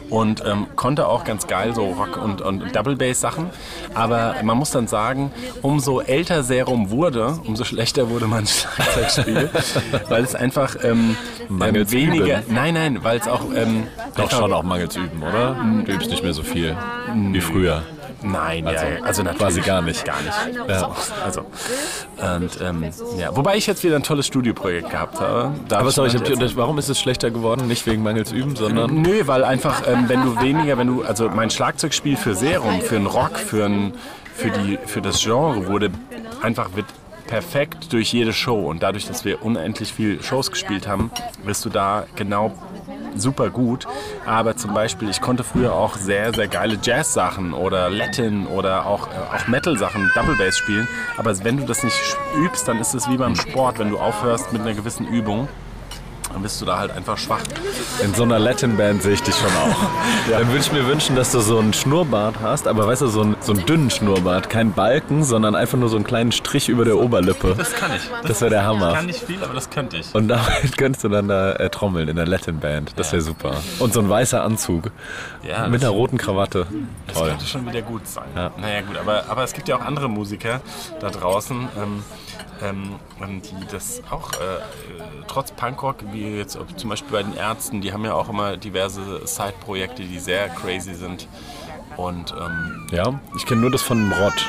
Und 0.09 0.45
ähm, 0.47 0.67
konnte 0.77 1.09
auch 1.09 1.25
ganz 1.25 1.47
geil 1.47 1.75
so 1.75 1.91
Rock- 1.91 2.17
und, 2.17 2.43
und 2.43 2.77
Double-Bass-Sachen. 2.77 3.51
Aber 3.95 4.37
man 4.43 4.57
muss 4.57 4.71
dann 4.71 4.87
sagen, 4.87 5.33
umso 5.63 6.01
älter 6.01 6.43
Serum 6.43 6.91
wurde, 6.91 7.41
umso 7.45 7.65
schlechter 7.65 8.09
wurde 8.11 8.27
mein 8.27 8.47
Schlagzeugspiel. 8.47 9.51
weil 10.09 10.23
es 10.23 10.35
einfach 10.35 10.77
ähm, 10.85 11.17
ähm, 11.49 11.91
weniger... 11.91 12.43
Üben. 12.43 12.55
Nein, 12.55 12.75
nein, 12.75 13.03
weil 13.03 13.19
es 13.19 13.27
auch... 13.27 13.43
Doch 14.17 14.31
schon 14.31 14.53
auch 14.53 14.63
mangels 14.63 14.97
üben, 14.97 15.23
oder? 15.23 15.57
Du 15.85 15.93
übst 15.93 16.11
nicht 16.11 16.23
mehr 16.23 16.33
so 16.33 16.43
viel 16.43 16.77
wie 17.15 17.41
früher. 17.41 17.83
Nein, 18.23 18.67
also, 18.67 18.85
ja, 18.85 19.03
also 19.03 19.23
natürlich 19.23 19.39
quasi 19.39 19.61
gar 19.63 19.83
nicht. 19.83 20.05
Gar 20.05 20.21
nicht. 20.21 20.69
Ja. 20.69 20.91
Also, 21.25 21.41
und, 21.41 22.61
ähm, 22.61 22.91
ja. 23.17 23.35
Wobei 23.35 23.57
ich 23.57 23.67
jetzt 23.67 23.83
wieder 23.83 23.97
ein 23.97 24.03
tolles 24.03 24.27
Studioprojekt 24.27 24.91
gehabt 24.91 25.21
habe. 25.21 25.55
Darf 25.69 25.81
Aber 25.81 25.91
sorry, 25.91 26.09
ich 26.09 26.17
hab, 26.17 26.57
warum 26.57 26.79
ist 26.79 26.89
es 26.89 27.01
schlechter 27.01 27.31
geworden? 27.31 27.67
Nicht 27.67 27.87
wegen 27.87 28.03
mangels 28.03 28.33
üben, 28.33 28.57
sondern 28.57 29.01
Nö, 29.01 29.23
weil 29.27 29.45
einfach, 29.45 29.83
ähm, 29.87 30.09
wenn 30.09 30.23
du 30.23 30.41
weniger, 30.41 30.77
wenn 30.77 30.89
du, 30.89 31.03
also 31.03 31.29
mein 31.31 31.51
Schlagzeugspiel 31.51 32.17
für 32.17 32.35
Serum, 32.35 32.81
für 32.83 32.97
einen 32.97 33.07
Rock, 33.07 33.39
für, 33.39 33.65
ein, 33.65 33.95
für, 34.35 34.51
die, 34.51 34.79
für 34.85 35.01
das 35.01 35.23
Genre 35.23 35.67
wurde 35.67 35.91
einfach 36.43 36.71
wird 36.75 36.87
perfekt 37.27 37.93
durch 37.93 38.13
jede 38.13 38.33
Show. 38.33 38.69
Und 38.69 38.83
dadurch, 38.83 39.07
dass 39.07 39.25
wir 39.25 39.43
unendlich 39.43 39.93
viel 39.93 40.23
Shows 40.23 40.51
gespielt 40.51 40.89
haben, 40.89 41.11
wirst 41.45 41.65
du 41.65 41.71
da 41.71 42.07
genau 42.17 42.53
super 43.17 43.51
gut. 43.51 43.87
Aber 44.27 44.57
zum 44.57 44.75
Beispiel, 44.75 45.09
ich 45.09 45.21
konnte 45.21 45.45
früher 45.45 45.75
auch 45.75 45.97
sehr, 45.97 46.33
sehr 46.33 46.49
geile 46.49 46.79
Jazz-Sachen 46.83 47.53
oder 47.53 47.91
Latin 47.91 48.47
oder 48.47 48.87
auch, 48.87 49.09
äh, 49.09 49.37
auch 49.37 49.49
Metal-Sachen, 49.49 50.11
Double 50.15 50.37
Bass 50.37 50.59
spielen. 50.59 50.89
Aber 51.17 51.43
wenn 51.45 51.57
du 51.57 51.65
das 51.65 51.83
nicht 51.83 51.97
übst, 52.37 52.69
dann 52.69 52.79
ist 52.79 52.95
es 52.95 53.09
wie 53.09 53.17
beim 53.17 53.37
Sport, 53.37 53.79
wenn 53.79 53.91
du 53.91 53.99
aufhörst 53.99 54.53
mit 54.53 54.63
einer 54.63 54.75
gewissen 54.75 55.07
Übung. 55.07 55.49
Dann 56.33 56.43
bist 56.43 56.61
du 56.61 56.65
da 56.65 56.79
halt 56.79 56.93
einfach 56.93 57.19
schwach. 57.19 57.41
in 58.03 58.15
so 58.15 58.23
einer 58.23 58.39
Latin-Band 58.39 59.03
sehe 59.03 59.15
ich 59.15 59.23
dich 59.23 59.35
schon 59.35 59.49
auch. 59.49 59.77
Dann 60.31 60.47
würde 60.49 60.59
ich 60.61 60.73
mir 60.73 60.87
wünschen, 60.87 61.17
dass 61.17 61.33
du 61.33 61.41
so 61.41 61.59
einen 61.59 61.73
Schnurrbart 61.73 62.37
hast, 62.41 62.69
aber 62.69 62.87
weißt 62.87 63.03
du, 63.03 63.09
so 63.09 63.23
einen, 63.23 63.37
so 63.41 63.53
einen 63.53 63.67
dünnen 63.67 63.91
Schnurrbart. 63.91 64.49
Kein 64.49 64.73
Balken, 64.73 65.25
sondern 65.25 65.55
einfach 65.57 65.77
nur 65.77 65.89
so 65.89 65.97
einen 65.97 66.05
kleinen 66.05 66.31
Strich 66.33 66.69
über 66.69 66.85
der 66.85 66.99
Oberlippe. 66.99 67.55
Das 67.59 67.73
kann 67.75 67.91
ich. 67.95 68.03
Das 68.27 68.41
wäre 68.41 68.51
der 68.51 68.65
Hammer. 68.65 69.03
nicht 69.03 69.21
viel, 69.25 69.43
aber 69.43 69.55
das 69.55 69.71
könnte 69.71 69.97
ich. 69.97 70.15
Und 70.15 70.29
damit 70.29 70.77
könntest 70.79 71.05
du 71.05 71.09
dann 71.09 71.29
da 71.29 71.53
äh, 71.55 71.69
trommeln 71.69 72.09
in 72.09 72.17
der 72.17 72.27
Latin-Band. 72.27 72.93
Das 72.97 73.13
wäre 73.13 73.23
super. 73.23 73.55
Und 73.81 73.93
so 73.93 74.01
ein 74.01 74.09
weißer 74.09 74.43
Anzug 74.43 74.93
Ja, 75.43 75.67
mit 75.69 75.83
einer 75.83 75.91
roten 75.91 76.17
Krawatte. 76.17 76.67
Das 77.09 77.17
Toll. 77.17 77.29
könnte 77.31 77.47
schon 77.47 77.67
wieder 77.67 77.83
gut 77.83 78.07
sein. 78.07 78.25
Ja. 78.37 78.51
Naja 78.57 78.83
gut, 78.83 78.97
aber, 78.97 79.25
aber 79.29 79.43
es 79.43 79.53
gibt 79.53 79.69
ja 79.69 79.77
auch 79.77 79.85
andere 79.85 80.09
Musiker 80.09 80.61
da 81.01 81.11
draußen, 81.11 81.69
ähm, 81.77 82.03
ähm, 82.63 82.95
die 83.21 83.67
das 83.71 84.03
auch 84.11 84.33
äh, 84.33 84.37
trotz 85.27 85.53
Punkrock, 85.53 85.97
wie 86.13 86.37
jetzt 86.37 86.59
zum 86.77 86.91
Beispiel 86.91 87.13
bei 87.13 87.23
den 87.23 87.37
Ärzten, 87.37 87.81
die 87.81 87.93
haben 87.93 88.05
ja 88.05 88.15
auch 88.15 88.29
immer 88.29 88.57
diverse 88.57 89.27
Side-Projekte, 89.27 90.03
die 90.03 90.19
sehr 90.19 90.49
crazy 90.49 90.95
sind. 90.95 91.29
Und 91.97 92.33
ähm, 92.41 92.87
Ja, 92.93 93.19
ich 93.37 93.47
kenne 93.47 93.61
nur 93.63 93.71
das 93.71 93.83
von 93.83 94.13
Rott. 94.13 94.47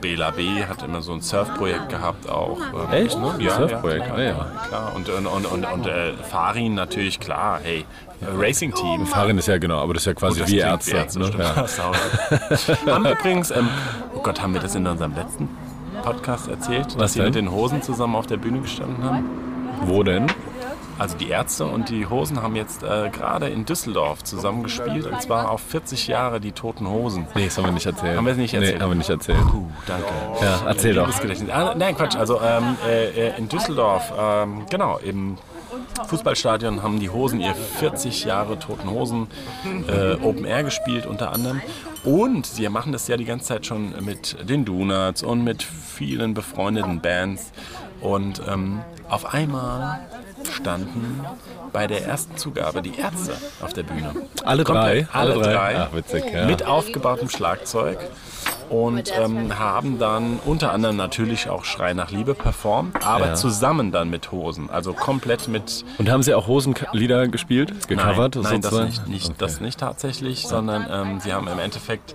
Bela 0.00 0.32
B 0.32 0.64
hat 0.66 0.82
immer 0.82 1.00
so 1.00 1.12
ein 1.14 1.22
Surf-Projekt 1.22 1.88
gehabt 1.88 2.28
auch. 2.28 2.58
Ähm, 2.60 2.92
Echt? 2.92 3.18
Ne? 3.18 3.34
Ja, 3.38 3.56
Surf-Projekt? 3.56 4.06
Ja, 4.06 4.14
Ah, 4.14 4.20
ja. 4.20 4.28
ja, 4.28 4.46
klar. 4.68 4.92
Und, 4.94 5.08
und, 5.08 5.26
und, 5.26 5.46
und, 5.46 5.64
und 5.64 5.86
äh, 5.86 6.12
Farin 6.30 6.74
natürlich, 6.74 7.20
klar. 7.20 7.60
Hey, 7.62 7.86
äh, 8.20 8.26
Racing-Team. 8.36 9.06
Farin 9.06 9.38
ist 9.38 9.48
ja 9.48 9.56
genau, 9.56 9.80
aber 9.80 9.94
das 9.94 10.02
ist 10.02 10.06
ja 10.08 10.14
quasi 10.14 10.40
Das 10.40 10.50
wie 10.50 10.58
Ärzte. 10.58 10.96
Ärzte, 10.96 11.20
ne? 11.20 11.30
haben 12.92 13.06
übrigens, 13.06 13.50
ähm, 13.50 13.68
oh 14.14 14.20
Gott, 14.20 14.42
haben 14.42 14.52
wir 14.52 14.60
das 14.60 14.74
in 14.74 14.86
unserem 14.86 15.14
letzten 15.14 15.48
Podcast 16.04 16.48
erzählt, 16.48 16.86
Was 16.86 16.96
dass 16.96 17.12
sie 17.14 17.18
denn? 17.20 17.26
mit 17.28 17.34
den 17.34 17.50
Hosen 17.50 17.82
zusammen 17.82 18.14
auf 18.14 18.26
der 18.26 18.36
Bühne 18.36 18.60
gestanden 18.60 19.02
haben? 19.02 19.24
Wo 19.86 20.02
denn? 20.02 20.26
also 20.98 21.16
die 21.16 21.28
Ärzte 21.28 21.64
und 21.66 21.88
die 21.88 22.06
Hosen 22.06 22.42
haben 22.42 22.56
jetzt 22.56 22.82
äh, 22.82 23.10
gerade 23.10 23.48
in 23.48 23.64
Düsseldorf 23.64 24.22
zusammen 24.22 24.62
gespielt 24.62 25.06
und 25.06 25.20
zwar 25.20 25.50
auf 25.50 25.60
40 25.60 26.06
Jahre 26.06 26.40
die 26.40 26.52
Toten 26.52 26.88
Hosen. 26.88 27.26
Nee, 27.34 27.46
das 27.46 27.58
haben 27.58 27.64
wir 27.64 27.72
nicht 27.72 27.86
erzählt. 27.86 28.16
Haben 28.16 28.26
wir 28.26 28.32
es 28.32 28.38
nicht 28.38 28.54
erzählt? 28.54 28.76
Nee, 28.76 28.82
haben 28.82 28.90
wir 28.90 28.96
nicht 28.96 29.10
erzählt. 29.10 29.40
Puh, 29.50 29.66
danke. 29.86 30.06
Ja, 30.40 30.60
erzähl 30.66 30.94
doch. 30.94 31.06
Liebes 31.06 31.20
Gedächtnis. 31.20 31.50
Ah, 31.50 31.74
nein, 31.76 31.96
Quatsch. 31.96 32.16
Also 32.16 32.40
ähm, 32.40 32.76
äh, 32.86 33.28
äh, 33.28 33.38
in 33.38 33.48
Düsseldorf, 33.48 34.12
ähm, 34.16 34.66
genau, 34.70 34.98
im 34.98 35.36
Fußballstadion 36.06 36.82
haben 36.82 37.00
die 37.00 37.10
Hosen 37.10 37.40
ihr 37.40 37.54
40 37.54 38.24
Jahre 38.24 38.58
Toten 38.58 38.90
Hosen 38.90 39.28
äh, 39.88 40.14
Open 40.14 40.44
Air 40.44 40.64
gespielt 40.64 41.06
unter 41.06 41.32
anderem. 41.32 41.60
Und 42.04 42.46
sie 42.46 42.68
machen 42.68 42.92
das 42.92 43.08
ja 43.08 43.16
die 43.16 43.24
ganze 43.24 43.46
Zeit 43.46 43.66
schon 43.66 43.94
mit 44.04 44.36
den 44.48 44.64
Donuts 44.64 45.22
und 45.22 45.42
mit 45.42 45.62
vielen 45.62 46.34
befreundeten 46.34 47.00
Bands. 47.00 47.52
Und 48.00 48.42
ähm, 48.46 48.80
auf 49.08 49.32
einmal 49.32 50.00
standen 50.50 51.24
bei 51.72 51.86
der 51.86 52.04
ersten 52.04 52.36
Zugabe 52.36 52.82
die 52.82 52.96
Ärzte 52.98 53.32
auf 53.62 53.72
der 53.72 53.84
Bühne. 53.84 54.12
Alle 54.44 54.64
drei? 54.64 55.04
Komplett, 55.04 55.14
alle, 55.14 55.34
drei. 55.34 55.76
Ach, 55.78 55.94
witzig, 55.94 56.24
ja. 56.32 56.46
Mit 56.46 56.66
aufgebautem 56.66 57.28
Schlagzeug. 57.30 57.98
Und 58.74 59.12
ähm, 59.16 59.58
haben 59.58 59.98
dann 60.00 60.40
unter 60.44 60.72
anderem 60.72 60.96
natürlich 60.96 61.48
auch 61.48 61.64
Schrei 61.64 61.94
nach 61.94 62.10
Liebe 62.10 62.34
performt, 62.34 63.06
aber 63.06 63.26
Ja. 63.28 63.34
zusammen 63.34 63.92
dann 63.92 64.10
mit 64.10 64.32
Hosen. 64.32 64.68
Also 64.68 64.92
komplett 64.92 65.46
mit 65.46 65.84
Und 65.98 66.10
haben 66.10 66.22
sie 66.24 66.34
auch 66.34 66.48
Hosenlieder 66.48 67.28
gespielt? 67.28 67.86
Gecovert? 67.86 68.34
Nein, 68.34 68.44
nein 68.44 68.60
das 68.62 68.72
nicht, 68.72 69.06
nicht, 69.08 69.26
Okay. 69.26 69.34
das 69.38 69.60
nicht 69.60 69.78
tatsächlich, 69.78 70.46
sondern 70.48 70.86
ähm, 70.90 71.20
sie 71.20 71.32
haben 71.32 71.46
im 71.46 71.58
Endeffekt, 71.60 72.14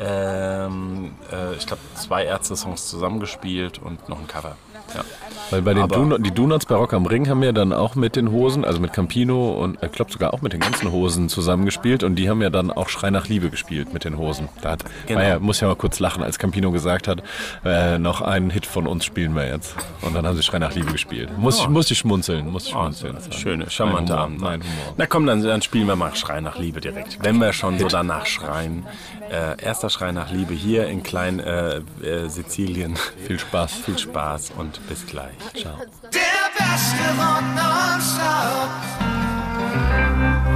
ähm, 0.00 1.14
äh, 1.30 1.54
ich 1.56 1.66
glaube, 1.66 1.82
zwei 1.94 2.24
Ärzte-Songs 2.24 2.88
zusammengespielt 2.88 3.78
und 3.78 4.08
noch 4.08 4.18
ein 4.18 4.26
Cover. 4.28 4.56
Ja. 4.94 5.04
Weil 5.50 5.62
bei 5.62 5.72
den 5.72 5.84
Aber- 5.84 5.94
Donut, 5.96 6.26
die 6.26 6.30
Donuts 6.30 6.66
bei 6.66 6.74
Rock 6.74 6.92
am 6.92 7.06
Ring 7.06 7.26
haben 7.28 7.42
ja 7.42 7.52
dann 7.52 7.72
auch 7.72 7.94
mit 7.94 8.16
den 8.16 8.30
Hosen, 8.30 8.66
also 8.66 8.80
mit 8.80 8.92
Campino 8.92 9.52
und 9.52 9.78
ich 9.82 9.92
glaube 9.92 10.12
sogar 10.12 10.34
auch 10.34 10.42
mit 10.42 10.52
den 10.52 10.60
ganzen 10.60 10.92
Hosen 10.92 11.30
zusammengespielt 11.30 12.02
und 12.02 12.16
die 12.16 12.28
haben 12.28 12.42
ja 12.42 12.50
dann 12.50 12.70
auch 12.70 12.90
Schrei 12.90 13.08
nach 13.10 13.28
Liebe 13.28 13.48
gespielt 13.48 13.94
mit 13.94 14.04
den 14.04 14.18
Hosen. 14.18 14.48
Da 14.60 14.72
hat, 14.72 14.84
Genau. 15.06 15.20
ja, 15.22 15.38
muss 15.38 15.60
ja 15.60 15.68
mal 15.68 15.76
kurz 15.76 16.00
lachen, 16.00 16.22
als 16.22 16.38
Campino 16.38 16.70
gesagt 16.70 17.08
hat, 17.08 17.22
äh, 17.64 17.98
noch 17.98 18.20
einen 18.20 18.50
Hit 18.50 18.66
von 18.66 18.86
uns 18.86 19.06
spielen 19.06 19.34
wir 19.34 19.46
jetzt. 19.48 19.74
Und 20.02 20.14
dann 20.14 20.26
haben 20.26 20.36
sie 20.36 20.42
Schrei 20.42 20.58
nach 20.58 20.74
Liebe 20.74 20.92
gespielt. 20.92 21.30
Muss, 21.38 21.60
ich, 21.60 21.68
muss 21.68 21.90
ich 21.90 21.96
schmunzeln, 21.98 22.50
muss 22.50 22.66
ich 22.66 22.74
Oh, 22.74 22.80
schmunzeln. 22.80 23.16
Schöne, 23.30 23.70
charmante 23.70 24.16
Abend. 24.18 24.40
Mein 24.40 24.60
Humor. 24.60 24.94
Na 24.98 25.06
komm, 25.06 25.24
dann, 25.26 25.42
dann 25.42 25.62
spielen 25.62 25.86
wir 25.86 25.96
mal 25.96 26.14
Schrei 26.14 26.40
nach 26.42 26.58
Liebe 26.58 26.80
direkt. 26.82 27.18
Wenn 27.22 27.38
wir 27.40 27.54
schon 27.54 27.78
so 27.78 27.88
danach 27.88 28.26
schreien. 28.26 28.84
Äh, 29.30 29.62
erster 29.62 29.88
Schrei 29.90 30.12
nach 30.12 30.30
Liebe 30.30 30.52
hier 30.54 30.86
in 30.88 31.02
klein 31.02 31.38
äh, 31.40 31.78
äh, 32.02 32.28
Sizilien. 32.28 32.96
Viel 33.26 33.38
Spaß. 33.38 33.72
Viel 33.72 33.98
Spaß 33.98 34.52
und 34.56 34.77
bis 34.88 35.06
gleich. 35.06 35.36
Ciao. 35.60 35.76
Der 36.12 36.48
beste 36.56 37.04
Rock 37.18 37.44
nonstop. 37.54 38.70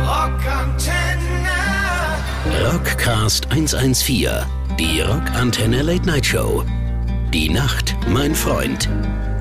Rockantenne. 0.07 1.23
Rockcast 2.71 3.50
114, 3.50 4.29
die 4.79 5.00
Rockantenne 5.00 5.83
Late 5.83 6.07
Night 6.07 6.26
Show. 6.26 6.64
Die 7.33 7.49
Nacht, 7.49 7.97
mein 8.09 8.35
Freund. 8.35 8.88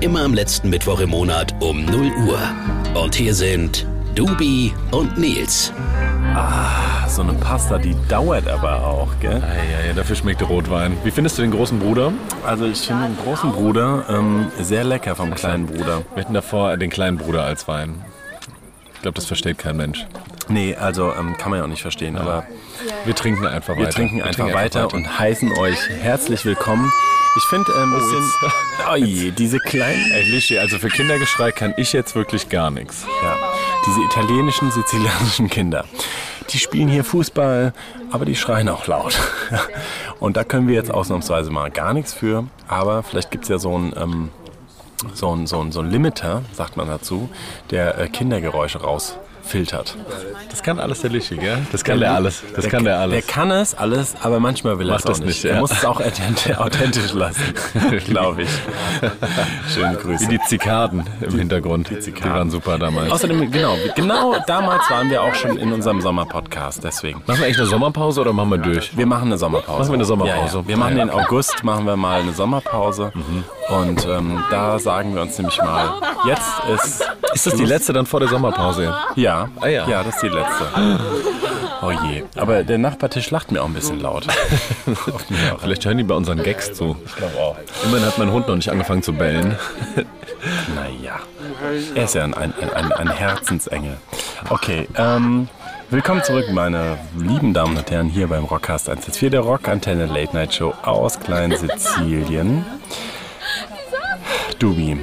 Immer 0.00 0.22
am 0.22 0.34
letzten 0.34 0.70
Mittwoch 0.70 1.00
im 1.00 1.10
Monat 1.10 1.54
um 1.60 1.84
0 1.84 2.10
Uhr. 2.26 2.40
Und 2.94 3.14
hier 3.14 3.34
sind 3.34 3.86
Dubi 4.14 4.72
und 4.90 5.18
Nils. 5.18 5.72
So 7.12 7.20
eine 7.20 7.34
Pasta, 7.34 7.76
die 7.76 7.94
dauert 8.08 8.48
aber 8.48 8.86
auch, 8.86 9.08
gell? 9.20 9.38
Ja, 9.42 9.86
ja, 9.86 9.92
dafür 9.92 10.16
schmeckt 10.16 10.40
der 10.40 10.48
Rotwein. 10.48 10.96
Wie 11.04 11.10
findest 11.10 11.36
du 11.36 11.42
den 11.42 11.50
großen 11.50 11.78
Bruder? 11.78 12.10
Also 12.46 12.64
ich 12.64 12.80
finde 12.80 13.04
den 13.08 13.18
großen 13.22 13.52
Bruder 13.52 14.06
ähm, 14.08 14.50
sehr 14.58 14.82
lecker 14.82 15.14
vom 15.14 15.34
kleinen 15.34 15.66
Bruder. 15.66 16.04
Wir 16.14 16.24
hatten 16.24 16.32
davor 16.32 16.74
den 16.78 16.88
kleinen 16.88 17.18
Bruder 17.18 17.44
als 17.44 17.68
Wein. 17.68 18.02
Ich 18.94 19.02
glaube, 19.02 19.16
das 19.16 19.26
versteht 19.26 19.58
kein 19.58 19.76
Mensch. 19.76 20.06
Nee, 20.48 20.74
also 20.74 21.12
ähm, 21.12 21.36
kann 21.36 21.50
man 21.50 21.58
ja 21.58 21.64
auch 21.66 21.68
nicht 21.68 21.82
verstehen, 21.82 22.16
aber 22.16 22.44
Wir 23.04 23.14
trinken 23.14 23.46
einfach 23.46 23.76
wir 23.76 23.84
weiter. 23.84 23.94
trinken 23.94 24.22
einfach 24.22 24.54
weiter 24.54 24.94
und 24.94 25.18
heißen 25.18 25.52
euch 25.58 25.90
herzlich 25.90 26.46
willkommen. 26.46 26.90
Ich 27.36 27.44
finde 27.44 27.72
ein 27.76 27.90
bisschen... 27.90 28.30
Oh 28.90 28.96
je, 28.96 29.30
diese 29.32 29.58
kleinen... 29.58 30.10
Ey, 30.12 30.22
Lischi, 30.30 30.58
also 30.58 30.78
für 30.78 30.88
Kindergeschrei 30.88 31.52
kann 31.52 31.74
ich 31.76 31.92
jetzt 31.92 32.14
wirklich 32.14 32.48
gar 32.48 32.70
nichts. 32.70 33.04
Ja, 33.22 33.36
diese 33.86 34.00
italienischen, 34.00 34.70
sizilianischen 34.70 35.50
Kinder. 35.50 35.84
Die 36.50 36.58
spielen 36.58 36.88
hier 36.88 37.04
Fußball, 37.04 37.72
aber 38.10 38.24
die 38.24 38.36
schreien 38.36 38.68
auch 38.68 38.86
laut. 38.86 39.18
Und 40.20 40.36
da 40.36 40.44
können 40.44 40.68
wir 40.68 40.74
jetzt 40.74 40.90
ausnahmsweise 40.90 41.50
mal 41.50 41.70
gar 41.70 41.94
nichts 41.94 42.12
für. 42.12 42.44
Aber 42.68 43.02
vielleicht 43.02 43.30
gibt 43.30 43.44
es 43.44 43.50
ja 43.50 43.58
so 43.58 43.74
einen 43.74 43.94
ähm, 43.96 44.28
so 45.14 45.34
ein, 45.34 45.46
so 45.46 45.60
ein, 45.60 45.72
so 45.72 45.80
ein 45.80 45.90
Limiter, 45.90 46.42
sagt 46.52 46.76
man 46.76 46.88
dazu, 46.88 47.28
der 47.70 47.98
äh, 47.98 48.08
Kindergeräusche 48.08 48.78
rausfiltert. 49.52 49.96
Das 50.50 50.62
kann 50.62 50.78
alles 50.78 51.00
der 51.00 51.10
Lischi, 51.10 51.36
gell? 51.36 51.58
Das 51.72 51.84
kann 51.84 52.00
der 52.00 52.14
alles. 52.14 52.42
Das 52.54 52.68
kann 52.68 52.84
der 52.84 52.98
alles. 52.98 53.12
Der 53.12 53.22
kann 53.34 53.50
es 53.50 53.74
alles, 53.74 54.14
aber 54.22 54.40
manchmal 54.40 54.78
will 54.78 54.88
er 54.88 54.96
es 54.96 55.02
auch 55.04 55.08
das 55.10 55.18
nicht. 55.20 55.28
nicht, 55.28 55.44
Er 55.44 55.54
ja. 55.54 55.60
muss 55.60 55.70
es 55.72 55.84
auch 55.84 56.00
authent- 56.00 56.56
authentisch 56.58 57.12
lassen, 57.12 57.42
glaube 58.06 58.42
ich. 58.42 58.48
Schöne 59.74 59.96
Grüße. 59.96 60.24
Wie 60.24 60.38
die 60.38 60.40
Zikaden 60.46 61.04
im 61.20 61.38
Hintergrund. 61.38 61.90
Die, 61.90 61.98
Zikaden. 62.00 62.32
waren 62.32 62.50
super 62.50 62.78
damals. 62.78 63.10
Außerdem, 63.10 63.50
genau, 63.50 63.76
genau 63.94 64.36
damals 64.46 64.88
waren 64.90 65.10
wir 65.10 65.22
auch 65.22 65.34
schon 65.34 65.56
in 65.56 65.72
unserem 65.72 66.00
Sommerpodcast, 66.00 66.84
deswegen. 66.84 67.22
machen 67.26 67.38
wir 67.40 67.46
eigentlich 67.46 67.58
eine 67.58 67.66
Sommerpause 67.66 68.20
oder 68.20 68.32
machen 68.32 68.50
wir 68.50 68.58
durch? 68.58 68.96
Wir 68.96 69.06
machen 69.06 69.26
eine 69.26 69.38
Sommerpause. 69.38 69.78
Machen 69.78 69.90
wir 69.90 69.94
eine 69.94 70.04
Sommerpause. 70.04 70.56
Ja, 70.56 70.62
ja. 70.62 70.68
Wir 70.68 70.76
machen 70.76 70.94
Mhm. 70.94 70.98
den 70.98 71.10
August, 71.10 71.64
machen 71.64 71.86
wir 71.86 71.96
mal 71.96 72.20
eine 72.20 72.32
Sommerpause. 72.32 73.12
Und 73.68 74.06
ähm, 74.06 74.42
da 74.50 74.78
sagen 74.78 75.14
wir 75.14 75.22
uns 75.22 75.38
nämlich 75.38 75.58
mal, 75.58 75.90
jetzt 76.26 76.50
ist... 76.74 77.04
Ist 77.34 77.46
das 77.46 77.54
die 77.54 77.64
letzte 77.64 77.94
dann 77.94 78.04
vor 78.04 78.20
der 78.20 78.28
Sommerpause? 78.28 78.94
Ja, 79.16 79.31
Ah, 79.60 79.66
ja. 79.66 79.88
ja, 79.88 80.02
das 80.02 80.14
ist 80.16 80.22
die 80.22 80.28
letzte. 80.28 80.66
Oh 81.82 81.90
je. 81.90 82.22
Aber 82.36 82.62
der 82.62 82.78
Nachbartisch 82.78 83.30
lacht 83.30 83.50
mir 83.50 83.60
auch 83.62 83.66
ein 83.66 83.74
bisschen 83.74 84.00
laut. 84.00 84.26
Vielleicht 85.60 85.84
hören 85.84 85.98
die 85.98 86.04
bei 86.04 86.14
unseren 86.14 86.42
Gags 86.42 86.72
zu. 86.72 86.96
Ich 87.04 87.16
glaube 87.16 87.36
auch. 87.38 87.56
Immerhin 87.84 88.06
hat 88.06 88.18
mein 88.18 88.30
Hund 88.30 88.46
noch 88.46 88.56
nicht 88.56 88.70
angefangen 88.70 89.02
zu 89.02 89.12
bellen. 89.12 89.56
Naja, 90.74 91.20
er 91.94 92.04
ist 92.04 92.14
ja 92.14 92.24
ein, 92.24 92.34
ein, 92.34 92.52
ein, 92.54 92.92
ein 92.92 93.10
Herzensengel. 93.10 93.96
Okay, 94.50 94.88
ähm, 94.96 95.48
willkommen 95.90 96.22
zurück, 96.22 96.46
meine 96.52 96.98
lieben 97.16 97.52
Damen 97.54 97.76
und 97.76 97.90
Herren, 97.90 98.08
hier 98.08 98.28
beim 98.28 98.44
Rockcast 98.44 98.88
114, 98.88 99.30
der 99.30 99.40
Rockantenne 99.40 100.06
Late 100.06 100.34
Night 100.34 100.54
Show 100.54 100.74
aus 100.82 101.18
Klein-Sizilien. 101.20 102.64
Dubi, 104.62 104.96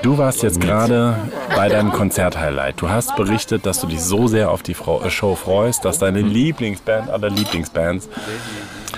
du 0.00 0.16
warst 0.16 0.42
jetzt 0.42 0.58
gerade 0.58 1.18
bei 1.54 1.68
deinem 1.68 1.92
Konzerthighlight. 1.92 2.80
Du 2.80 2.88
hast 2.88 3.14
berichtet, 3.14 3.66
dass 3.66 3.78
du 3.78 3.86
dich 3.86 4.00
so 4.00 4.26
sehr 4.26 4.50
auf 4.50 4.62
die 4.62 4.72
äh, 4.72 5.10
Show 5.10 5.34
freust, 5.34 5.84
dass 5.84 5.98
deine 5.98 6.22
Lieblingsband 6.22 7.10
aller 7.10 7.28
Lieblingsbands, 7.28 8.08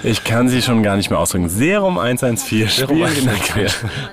ich 0.05 0.23
kann 0.23 0.49
sie 0.49 0.63
schon 0.63 0.85
gar 0.85 0.97
nicht 0.97 1.11
mehr 1.11 1.19
ausdrücken, 1.19 1.49
Serum 1.49 1.99
114 1.99 2.69
spielt 2.69 3.19
in 3.19 3.25
der 3.25 3.71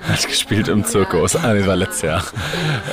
Hat 0.08 0.26
gespielt 0.26 0.66
im 0.66 0.84
Zirkus. 0.84 1.36
Ah, 1.36 1.54
nee, 1.54 1.64
war 1.66 1.76
letztes 1.76 2.02
Jahr. 2.02 2.24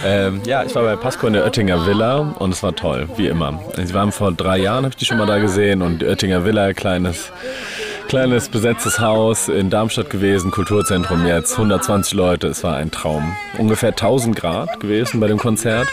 Ähm, 0.06 0.42
ja, 0.46 0.64
ich 0.64 0.76
war 0.76 0.84
bei 0.84 0.96
Pasco 0.96 1.26
in 1.26 1.34
der 1.34 1.46
Oettinger 1.46 1.88
Villa 1.88 2.36
und 2.38 2.52
es 2.52 2.62
war 2.62 2.76
toll, 2.76 3.10
wie 3.18 3.26
immer. 3.26 3.60
Sie 3.76 3.94
waren 3.96 4.12
vor 4.12 4.32
drei 4.34 4.60
Jahren, 4.60 4.84
habe 4.84 4.90
ich 4.90 4.98
die 4.98 5.06
schon 5.06 5.18
mal 5.18 5.26
da 5.26 5.40
gesehen 5.40 5.82
und 5.82 6.04
die 6.04 6.06
Oettinger 6.06 6.46
Villa, 6.46 6.74
kleines, 6.74 7.32
kleines 8.10 8.50
besetztes 8.50 9.00
Haus 9.00 9.50
in 9.50 9.70
Darmstadt 9.70 10.10
gewesen, 10.10 10.50
Kulturzentrum 10.50 11.28
jetzt, 11.28 11.54
120 11.54 12.14
Leute, 12.16 12.48
es 12.48 12.64
war 12.64 12.76
ein 12.76 12.90
Traum. 12.90 13.36
Ungefähr 13.60 13.90
1000 13.90 14.36
Grad 14.36 14.80
gewesen 14.80 15.20
bei 15.20 15.28
dem 15.28 15.38
Konzert. 15.38 15.88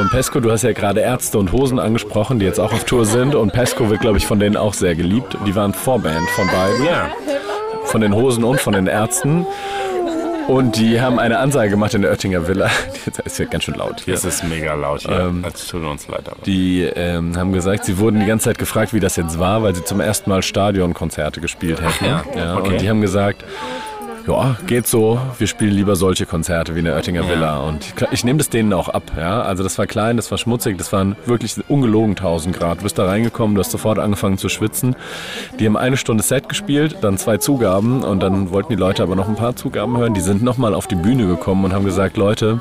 Und 0.00 0.10
Pesco, 0.10 0.40
du 0.40 0.50
hast 0.50 0.62
ja 0.62 0.72
gerade 0.72 1.00
Ärzte 1.00 1.38
und 1.38 1.52
Hosen 1.52 1.78
angesprochen, 1.78 2.38
die 2.38 2.46
jetzt 2.46 2.58
auch 2.58 2.72
auf 2.72 2.84
Tour 2.84 3.04
sind 3.04 3.34
und 3.34 3.52
Pesco 3.52 3.90
wird, 3.90 4.00
glaube 4.00 4.16
ich, 4.16 4.26
von 4.26 4.40
denen 4.40 4.56
auch 4.56 4.72
sehr 4.72 4.94
geliebt. 4.94 5.36
Die 5.46 5.54
waren 5.54 5.74
Vorband 5.74 6.28
von 6.30 6.46
beiden 6.46 6.84
Ja. 6.86 7.10
von 7.84 8.00
den 8.00 8.14
Hosen 8.14 8.42
und 8.44 8.58
von 8.60 8.72
den 8.72 8.86
Ärzten. 8.86 9.46
Und 10.50 10.76
die 10.76 11.00
haben 11.00 11.20
eine 11.20 11.38
Ansage 11.38 11.70
gemacht 11.70 11.94
in 11.94 12.02
der 12.02 12.10
Oettinger 12.10 12.48
Villa. 12.48 12.68
Das 13.04 13.18
ist 13.24 13.38
ja 13.38 13.44
ganz 13.44 13.64
schön 13.64 13.76
laut 13.76 14.00
hier. 14.00 14.14
Es 14.14 14.24
ist 14.24 14.42
mega 14.42 14.74
laut 14.74 15.02
hier. 15.02 15.32
Es 15.46 15.68
tut 15.68 15.84
uns 15.84 16.08
leid. 16.08 16.28
Aber. 16.28 16.42
Die 16.44 16.82
ähm, 16.82 17.36
haben 17.36 17.52
gesagt, 17.52 17.84
sie 17.84 17.98
wurden 17.98 18.18
die 18.18 18.26
ganze 18.26 18.46
Zeit 18.46 18.58
gefragt, 18.58 18.92
wie 18.92 18.98
das 19.00 19.14
jetzt 19.14 19.38
war, 19.38 19.62
weil 19.62 19.74
sie 19.76 19.84
zum 19.84 20.00
ersten 20.00 20.28
Mal 20.28 20.42
Stadionkonzerte 20.42 21.40
gespielt 21.40 21.80
hätten. 21.80 22.04
ja? 22.04 22.56
Okay. 22.56 22.68
Und 22.68 22.80
die 22.80 22.88
haben 22.88 23.00
gesagt, 23.00 23.44
ja, 24.26 24.56
geht 24.66 24.86
so, 24.86 25.20
wir 25.38 25.46
spielen 25.46 25.72
lieber 25.72 25.96
solche 25.96 26.26
Konzerte 26.26 26.74
wie 26.74 26.80
in 26.80 26.84
der 26.84 26.96
Oettinger 26.96 27.28
Villa. 27.28 27.58
Und 27.60 27.84
ich, 27.84 28.12
ich 28.12 28.24
nehme 28.24 28.38
das 28.38 28.48
denen 28.48 28.72
auch 28.72 28.88
ab. 28.88 29.12
Ja? 29.16 29.42
Also 29.42 29.62
das 29.62 29.78
war 29.78 29.86
klein, 29.86 30.16
das 30.16 30.30
war 30.30 30.38
schmutzig, 30.38 30.78
das 30.78 30.92
waren 30.92 31.16
wirklich 31.26 31.56
ungelogen 31.68 32.10
1000 32.10 32.56
Grad. 32.56 32.78
Du 32.78 32.82
bist 32.84 32.98
da 32.98 33.06
reingekommen, 33.06 33.54
du 33.54 33.60
hast 33.60 33.70
sofort 33.70 33.98
angefangen 33.98 34.38
zu 34.38 34.48
schwitzen. 34.48 34.96
Die 35.58 35.66
haben 35.66 35.76
eine 35.76 35.96
Stunde 35.96 36.22
Set 36.22 36.48
gespielt, 36.48 36.98
dann 37.00 37.18
zwei 37.18 37.38
Zugaben 37.38 38.02
und 38.02 38.22
dann 38.22 38.50
wollten 38.50 38.70
die 38.70 38.78
Leute 38.78 39.02
aber 39.02 39.16
noch 39.16 39.28
ein 39.28 39.36
paar 39.36 39.56
Zugaben 39.56 39.96
hören. 39.96 40.14
Die 40.14 40.20
sind 40.20 40.42
nochmal 40.42 40.74
auf 40.74 40.86
die 40.86 40.96
Bühne 40.96 41.26
gekommen 41.26 41.64
und 41.64 41.72
haben 41.72 41.84
gesagt, 41.84 42.16
Leute, 42.16 42.60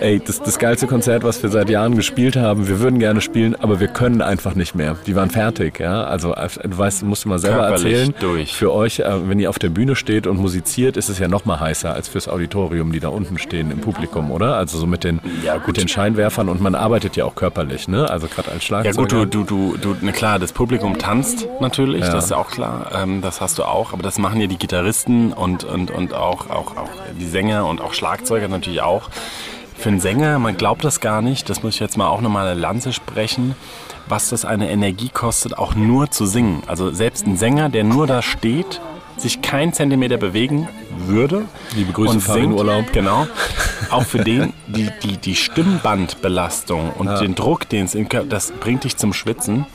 ey, 0.00 0.20
das, 0.24 0.42
das 0.42 0.58
geilste 0.58 0.86
Konzert, 0.86 1.24
was 1.24 1.42
wir 1.42 1.50
seit 1.50 1.68
Jahren 1.70 1.96
gespielt 1.96 2.36
haben, 2.36 2.68
wir 2.68 2.80
würden 2.80 2.98
gerne 2.98 3.20
spielen, 3.20 3.54
aber 3.60 3.80
wir 3.80 3.88
können 3.88 4.22
einfach 4.22 4.54
nicht 4.54 4.74
mehr. 4.74 4.96
Die 5.06 5.14
waren 5.16 5.30
fertig, 5.30 5.80
ja. 5.80 6.04
Also 6.04 6.32
du 6.34 6.78
weißt, 6.78 7.02
musst 7.04 7.24
du 7.24 7.28
mal 7.28 7.38
selber 7.38 7.68
Körperlich 7.68 7.92
erzählen. 7.92 8.14
durch. 8.20 8.52
Für 8.54 8.72
euch, 8.72 9.00
äh, 9.00 9.28
wenn 9.28 9.38
ihr 9.40 9.50
auf 9.50 9.58
der 9.58 9.68
Bühne 9.70 9.96
steht 9.96 10.26
und 10.26 10.38
musiziert, 10.38 10.96
ist 10.96 11.08
es 11.08 11.18
ja 11.18 11.28
noch 11.28 11.44
mal 11.44 11.60
heißer 11.60 11.92
als 11.92 12.08
fürs 12.08 12.28
Auditorium, 12.28 12.92
die 12.92 13.00
da 13.00 13.08
unten 13.08 13.38
stehen 13.38 13.70
im 13.70 13.80
Publikum, 13.80 14.30
oder? 14.30 14.56
Also 14.56 14.78
so 14.78 14.86
mit 14.86 15.04
den, 15.04 15.20
Ja, 15.44 15.60
mit 15.66 15.76
den 15.76 15.88
Scheinwerfern 15.88 16.48
und 16.48 16.60
man 16.60 16.74
arbeitet 16.74 17.16
ja 17.16 17.24
auch 17.24 17.34
körperlich, 17.34 17.88
ne? 17.88 18.08
Also 18.10 18.26
gerade 18.28 18.50
als 18.50 18.62
Ja 18.68 18.82
Schlagzeuger. 18.82 18.96
gut, 18.96 19.12
du, 19.34 19.44
du, 19.44 19.44
du, 19.44 19.76
du, 19.76 19.96
na 20.00 20.12
klar, 20.12 20.38
das 20.38 20.52
Publikum 20.52 20.98
tanzt 20.98 21.46
natürlich, 21.60 22.02
Ja. 22.06 22.12
das 22.12 22.24
ist 22.24 22.30
ja 22.30 22.36
auch 22.36 22.50
klar, 22.50 22.90
ähm, 22.94 23.20
das 23.22 23.40
hast 23.40 23.58
du 23.58 23.64
auch, 23.64 23.92
aber 23.92 24.02
das 24.02 24.18
machen 24.18 24.40
ja 24.40 24.46
die 24.46 24.56
Gitarristen 24.58 25.32
und, 25.32 25.64
und, 25.64 25.90
und 25.90 26.14
auch, 26.14 26.50
auch, 26.50 26.76
auch 26.76 26.90
die 27.18 27.26
Sänger 27.26 27.66
und 27.66 27.80
auch 27.80 27.94
Schlagzeuger 27.94 28.48
natürlich 28.48 28.80
auch. 28.82 29.08
Für 29.76 29.88
einen 29.88 30.00
Sänger, 30.00 30.38
man 30.38 30.56
glaubt 30.56 30.84
das 30.84 31.00
gar 31.00 31.20
nicht, 31.20 31.50
das 31.50 31.62
muss 31.62 31.74
ich 31.74 31.80
jetzt 31.80 31.96
mal 31.96 32.08
auch 32.08 32.20
nochmal 32.20 32.46
eine 32.46 32.58
Lanze 32.58 32.92
sprechen, 32.92 33.54
was 34.08 34.28
das 34.28 34.44
eine 34.44 34.70
Energie 34.70 35.08
kostet, 35.08 35.58
auch 35.58 35.74
nur 35.74 36.10
zu 36.10 36.26
singen. 36.26 36.62
Also 36.66 36.90
selbst 36.90 37.26
ein 37.26 37.36
Sänger, 37.36 37.68
der 37.68 37.84
nur 37.84 38.06
da 38.06 38.22
steht, 38.22 38.80
sich 39.16 39.42
kein 39.42 39.72
Zentimeter 39.72 40.16
bewegen 40.16 40.68
würde. 41.06 41.44
Liebe 41.74 41.92
Grüße, 41.92 42.14
und 42.14 42.20
singt, 42.20 42.52
Urlaub. 42.52 42.92
Genau. 42.92 43.26
Auch 43.90 44.02
für 44.02 44.18
den, 44.18 44.52
die, 44.66 44.90
die, 45.02 45.16
die 45.18 45.36
Stimmbandbelastung 45.36 46.90
und 46.92 47.08
den 47.20 47.34
Druck, 47.34 47.68
den 47.68 47.84
es 47.84 47.94
im 47.94 48.08
Körper, 48.08 48.26
das 48.26 48.50
bringt 48.52 48.84
dich 48.84 48.96
zum 48.96 49.12
Schwitzen. 49.12 49.66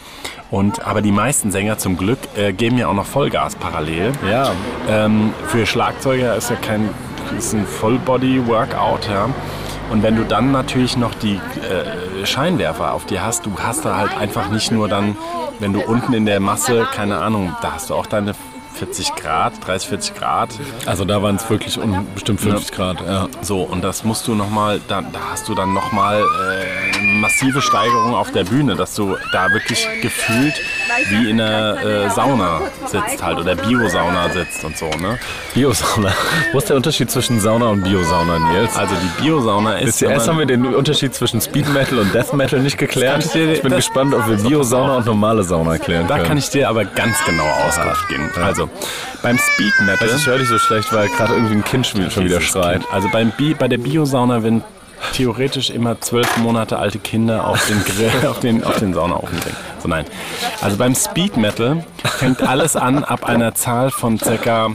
Und, 0.52 0.86
aber 0.86 1.02
die 1.02 1.12
meisten 1.12 1.52
Sänger 1.52 1.78
zum 1.78 1.96
Glück 1.96 2.18
äh, 2.36 2.54
geben 2.54 2.78
ja 2.78 2.88
auch 2.88 2.94
noch 2.94 3.06
Vollgas 3.06 3.56
parallel. 3.56 4.12
Ja, 4.30 4.52
Ähm, 4.90 5.34
für 5.48 5.66
Schlagzeuger 5.66 6.36
ist 6.36 6.50
ja 6.50 6.56
kein 6.56 6.90
ist 7.38 7.54
ein 7.54 7.66
Full-Body-Workout, 7.66 9.08
ja. 9.08 9.30
Und 9.90 10.04
wenn 10.04 10.16
du 10.16 10.24
dann 10.24 10.52
natürlich 10.52 10.98
noch 10.98 11.16
die 11.16 11.36
äh, 11.36 12.26
Scheinwerfer 12.26 12.94
auf 12.94 13.06
dir 13.06 13.24
hast, 13.24 13.46
du 13.46 13.58
hast 13.60 13.86
da 13.86 13.98
halt 13.98 14.16
einfach 14.16 14.50
nicht 14.50 14.72
nur 14.72 14.88
dann, 14.88 15.18
wenn 15.60 15.74
du 15.74 15.82
unten 15.82 16.14
in 16.14 16.26
der 16.26 16.40
Masse, 16.40 16.88
keine 16.94 17.18
Ahnung, 17.18 17.56
da 17.62 17.74
hast 17.74 17.90
du 17.90 17.96
auch 17.96 18.06
deine 18.06 18.36
40 18.76 19.16
Grad, 19.16 19.54
30, 19.66 19.90
40 19.90 20.16
Grad. 20.16 20.50
also 20.86 21.04
da 21.06 21.22
waren 21.22 21.36
es 21.36 21.50
wirklich 21.50 21.78
um 21.80 22.08
bestimmt 22.14 22.40
50 22.42 22.72
Grad, 22.72 23.02
ja. 23.06 23.28
So, 23.42 23.62
und 23.64 23.84
das 23.84 24.04
musst 24.04 24.28
du 24.28 24.36
nochmal, 24.36 24.80
da, 24.88 25.02
da 25.02 25.20
hast 25.32 25.48
du 25.50 25.56
dann 25.56 25.74
nochmal 25.74 26.22
äh, 26.22 27.04
massive 27.20 27.62
Steigerung 27.62 28.16
auf 28.16 28.32
der 28.32 28.44
Bühne, 28.46 28.76
dass 28.76 28.96
du 28.96 29.18
da 29.34 29.52
wirklich 29.52 29.88
gefühlt 30.02 30.54
wie 31.10 31.30
in 31.30 31.42
einer 31.42 31.78
äh, 31.84 32.10
Sauna 32.10 32.62
sitzt 32.86 33.22
halt 33.22 33.38
oder 33.40 33.56
Bio-Sauna 33.56 34.30
sitzt 34.30 34.64
und 34.64 34.78
so, 34.78 34.90
ne? 34.90 35.18
Biosauna. 35.54 36.12
Wo 36.52 36.58
ist 36.60 36.70
der 36.70 36.76
Unterschied 36.78 37.10
zwischen 37.12 37.40
Sauna 37.40 37.68
und 37.68 37.84
Biosauna, 37.84 38.40
Nils? 38.52 38.76
Also 38.78 38.96
die 38.96 39.22
Bio-Sauna 39.24 39.74
ist. 39.80 40.02
Wenn 40.02 40.12
erst 40.12 40.28
haben 40.28 40.40
wir 40.40 40.46
den 40.46 40.66
Unterschied 40.74 41.14
zwischen 41.14 41.42
Speed 41.42 41.68
Metal 41.74 42.00
und 42.00 42.14
Death 42.14 42.34
Metal 42.34 42.60
nicht 42.60 42.78
geklärt. 42.78 43.26
ich 43.26 43.32
dir- 43.32 43.52
Ich 43.54 43.62
bin 43.62 43.74
gespannt, 43.76 44.14
ob 44.14 44.28
wir 44.28 44.38
Biosauna 44.38 44.98
und 44.98 45.06
normale 45.06 45.44
Sauna 45.44 45.78
klären 45.78 46.08
Da 46.08 46.16
können. 46.16 46.28
kann 46.28 46.38
ich 46.38 46.50
dir 46.50 46.70
aber 46.70 46.86
ganz 46.86 47.24
genaue 47.26 47.52
Auskunft 47.68 48.08
geben. 48.10 48.30
Also, 48.44 48.69
beim 49.22 49.38
Speed 49.38 49.74
Metal. 49.82 49.98
Also 50.02 50.16
ich 50.16 50.28
höre 50.28 50.40
dich 50.40 50.48
so 50.48 50.60
schlecht, 50.60 50.92
weil 50.94 51.10
gerade 51.10 51.34
irgendwie 51.34 51.56
ein 51.56 51.64
Kind 51.64 51.88
schon 51.88 52.26
wieder 52.26 52.42
schreit. 52.42 52.82
Also 52.92 53.10
beim 53.10 53.32
Bi 53.32 53.54
bei 53.54 53.68
der 53.68 53.78
Biosauna 53.78 54.44
werden 54.44 54.64
theoretisch 55.14 55.70
immer 55.70 56.00
zwölf 56.02 56.38
Monate 56.38 56.78
alte 56.78 57.00
Kinder 57.00 57.48
auf 57.48 57.66
den 57.68 57.84
Grill, 57.84 58.12
auf 58.28 58.40
den, 58.40 58.64
auf 58.64 58.80
den 58.80 58.94
Saunaofen 58.94 59.40
bringen. 59.40 59.56
So 59.82 59.88
nein. 59.88 60.06
Also 60.62 60.78
beim 60.78 60.96
Speed 60.96 61.38
Metal 61.38 61.84
fängt 62.04 62.42
alles 62.42 62.76
an 62.76 63.04
ab 63.04 63.26
einer 63.26 63.56
Zahl 63.56 63.92
von 63.92 64.20
circa, 64.20 64.72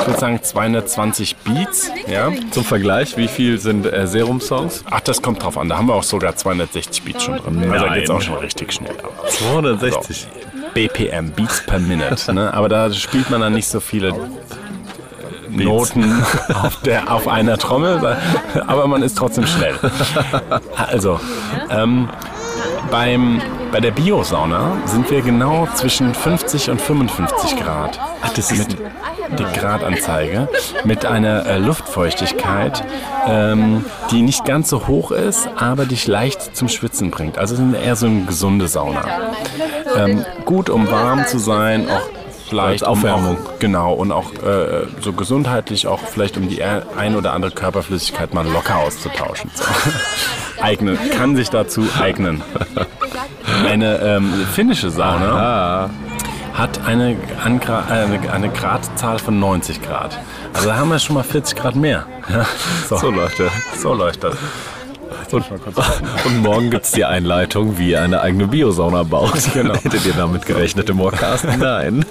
ich 0.00 0.06
würde 0.06 0.20
sagen 0.20 0.42
220 0.42 1.36
Beats. 1.36 1.90
Ja. 2.08 2.30
Zum 2.50 2.64
Vergleich, 2.64 3.16
wie 3.16 3.28
viel 3.28 3.58
sind 3.58 3.86
äh, 3.86 4.06
Serum-Songs? 4.06 4.84
Ach, 4.90 5.00
das 5.00 5.22
kommt 5.22 5.42
drauf 5.42 5.56
an. 5.56 5.68
Da 5.68 5.78
haben 5.78 5.86
wir 5.86 5.94
auch 5.94 6.02
sogar 6.02 6.34
260 6.34 7.02
Beats 7.04 7.24
schon 7.24 7.36
drin. 7.36 7.70
Also 7.70 7.86
da 7.86 7.94
geht's 7.94 8.10
auch 8.10 8.20
schon 8.20 8.36
richtig 8.36 8.72
schnell 8.72 8.98
ab. 8.98 9.30
260. 9.30 10.26
BPM, 10.74 11.30
Beats 11.30 11.64
per 11.64 11.78
Minute. 11.78 12.32
Ne? 12.32 12.52
Aber 12.52 12.68
da 12.68 12.92
spielt 12.92 13.30
man 13.30 13.40
dann 13.40 13.52
nicht 13.52 13.68
so 13.68 13.80
viele 13.80 14.08
äh, 14.08 14.12
Noten 15.50 16.22
auf, 16.54 16.80
der, 16.82 17.12
auf 17.12 17.28
einer 17.28 17.58
Trommel, 17.58 18.16
aber 18.66 18.86
man 18.86 19.02
ist 19.02 19.16
trotzdem 19.16 19.46
schnell. 19.46 19.74
Also, 20.76 21.20
ähm, 21.70 22.08
beim, 22.90 23.40
bei 23.72 23.80
der 23.80 23.90
Biosauna 23.90 24.76
sind 24.86 25.10
wir 25.10 25.22
genau 25.22 25.68
zwischen 25.74 26.14
50 26.14 26.70
und 26.70 26.80
55 26.80 27.56
Grad. 27.56 27.98
Ach, 28.22 28.32
das 28.32 28.50
ist 28.50 28.70
mit 28.70 28.78
die 29.38 29.58
Gradanzeige 29.58 30.48
mit 30.84 31.06
einer 31.06 31.46
äh, 31.46 31.58
Luftfeuchtigkeit, 31.58 32.84
ähm, 33.28 33.84
die 34.10 34.22
nicht 34.22 34.44
ganz 34.44 34.68
so 34.70 34.88
hoch 34.88 35.12
ist, 35.12 35.48
aber 35.56 35.86
dich 35.86 36.06
leicht 36.06 36.56
zum 36.56 36.68
Schwitzen 36.68 37.10
bringt. 37.10 37.38
Also 37.38 37.54
es 37.54 37.60
ist 37.60 37.74
eher 37.74 37.96
so 37.96 38.06
eine 38.06 38.24
gesunde 38.24 38.66
Sauna. 38.68 39.04
Ähm, 39.96 40.24
gut, 40.44 40.68
um 40.68 40.90
warm 40.90 41.26
zu 41.26 41.38
sein, 41.38 41.88
auch 41.88 42.19
vielleicht 42.50 42.82
Als 42.82 42.98
Aufwärmung. 42.98 43.36
Um 43.36 43.46
auch, 43.46 43.58
genau, 43.58 43.94
und 43.94 44.12
auch 44.12 44.32
äh, 44.34 44.86
so 45.00 45.12
gesundheitlich 45.12 45.86
auch 45.86 46.00
vielleicht 46.00 46.36
um 46.36 46.48
die 46.48 46.62
ein 46.62 47.16
oder 47.16 47.32
andere 47.32 47.52
Körperflüssigkeit 47.52 48.34
mal 48.34 48.46
locker 48.46 48.76
auszutauschen. 48.76 49.50
So. 49.54 49.64
eignen, 50.62 50.98
kann 51.16 51.36
sich 51.36 51.48
dazu 51.48 51.86
eignen. 51.98 52.42
Eine 53.66 53.98
ähm, 53.98 54.32
finnische 54.52 54.90
Sauna 54.90 55.90
hat 56.54 56.86
eine, 56.86 57.16
Angra 57.42 57.84
eine, 57.88 58.30
eine 58.32 58.50
Gradzahl 58.50 59.18
von 59.18 59.38
90 59.38 59.82
Grad. 59.82 60.18
Also 60.52 60.68
da 60.68 60.76
haben 60.76 60.90
wir 60.90 60.98
schon 60.98 61.14
mal 61.14 61.22
40 61.22 61.56
Grad 61.56 61.76
mehr. 61.76 62.06
So. 62.88 62.96
So 62.96 63.10
läuft 63.10 63.40
er. 63.40 63.50
so 63.78 63.94
läuft 63.94 64.24
das. 64.24 64.36
Und, 65.32 65.44
und 66.24 66.38
morgen 66.38 66.70
gibt 66.70 66.84
es 66.86 66.92
die 66.92 67.04
Einleitung, 67.04 67.78
wie 67.78 67.90
ihr 67.90 68.02
eine 68.02 68.20
eigene 68.20 68.46
Biosauna 68.46 69.02
baut. 69.04 69.32
Genau. 69.52 69.74
Hättet 69.74 70.06
ihr 70.06 70.12
damit 70.14 70.46
gerechnet 70.46 70.88
im 70.90 70.98
Podcast? 70.98 71.44
Nein. 71.58 72.04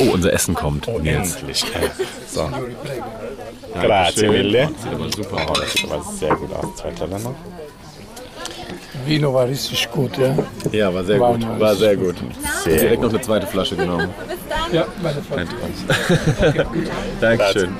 Oh, 0.00 0.12
unser 0.12 0.32
Essen 0.32 0.54
kommt. 0.54 0.86
Nils. 1.02 1.36
Endlich. 1.36 1.64
So. 2.28 2.48
Grazie 3.74 4.28
mille. 4.28 4.68
Sieht 4.82 4.92
aber 4.92 5.12
super 5.12 5.50
aus. 5.50 5.58
Das 5.58 5.72
sieht 5.72 5.90
aber 5.90 6.02
sehr 6.18 6.34
gut 6.36 6.52
aus. 6.52 6.76
Zwei 6.76 6.90
Teller 6.90 7.18
noch. 7.18 7.34
Vino 9.06 9.34
war 9.34 9.46
richtig 9.48 9.90
gut, 9.90 10.16
ja. 10.16 10.34
Ja, 10.72 10.94
war 10.94 11.04
sehr 11.04 11.20
War 11.20 11.34
gut. 11.34 11.60
War 11.60 11.74
sehr 11.74 11.96
gut. 11.96 12.16
Direkt 12.64 13.02
noch 13.02 13.10
eine 13.10 13.20
zweite 13.20 13.46
Flasche 13.46 13.76
genommen. 13.76 14.08
Ja, 14.72 14.86
meine 15.02 15.20
Frau. 15.22 15.36
Dankeschön. 17.20 17.70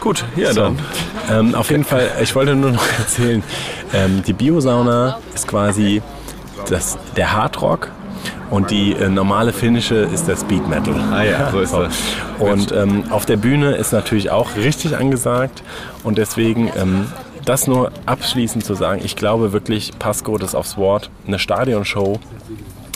Gut, 0.00 0.24
ja 0.34 0.52
dann. 0.52 0.78
Ähm, 1.30 1.54
auf 1.54 1.70
jeden 1.70 1.84
Fall, 1.84 2.10
ich 2.22 2.34
wollte 2.34 2.54
nur 2.54 2.72
noch 2.72 2.86
erzählen, 2.98 3.42
ähm, 3.92 4.22
die 4.26 4.32
Biosauna 4.32 5.18
ist 5.34 5.46
quasi 5.46 6.02
das, 6.68 6.98
der 7.16 7.32
Hardrock 7.32 7.90
und 8.50 8.70
die 8.70 8.92
äh, 8.94 9.08
normale 9.08 9.52
finnische 9.52 9.96
ist 9.96 10.26
der 10.26 10.36
Speed 10.36 10.66
Metal. 10.68 10.94
Ah 11.12 11.22
ja, 11.22 11.50
so 11.50 11.60
ist 11.60 11.72
das. 11.74 11.94
Und 12.38 12.72
ähm, 12.72 13.04
auf 13.10 13.26
der 13.26 13.36
Bühne 13.36 13.76
ist 13.76 13.92
natürlich 13.92 14.30
auch 14.30 14.56
richtig 14.56 14.96
angesagt 14.96 15.62
und 16.02 16.18
deswegen 16.18 16.70
ähm, 16.76 17.06
das 17.44 17.66
nur 17.66 17.92
abschließend 18.06 18.64
zu 18.64 18.74
sagen, 18.74 19.00
ich 19.04 19.16
glaube 19.16 19.52
wirklich, 19.52 19.92
Pasco, 19.98 20.38
das 20.38 20.54
aufs 20.54 20.76
Wort, 20.76 21.10
eine 21.26 21.38
Stadionshow 21.38 22.18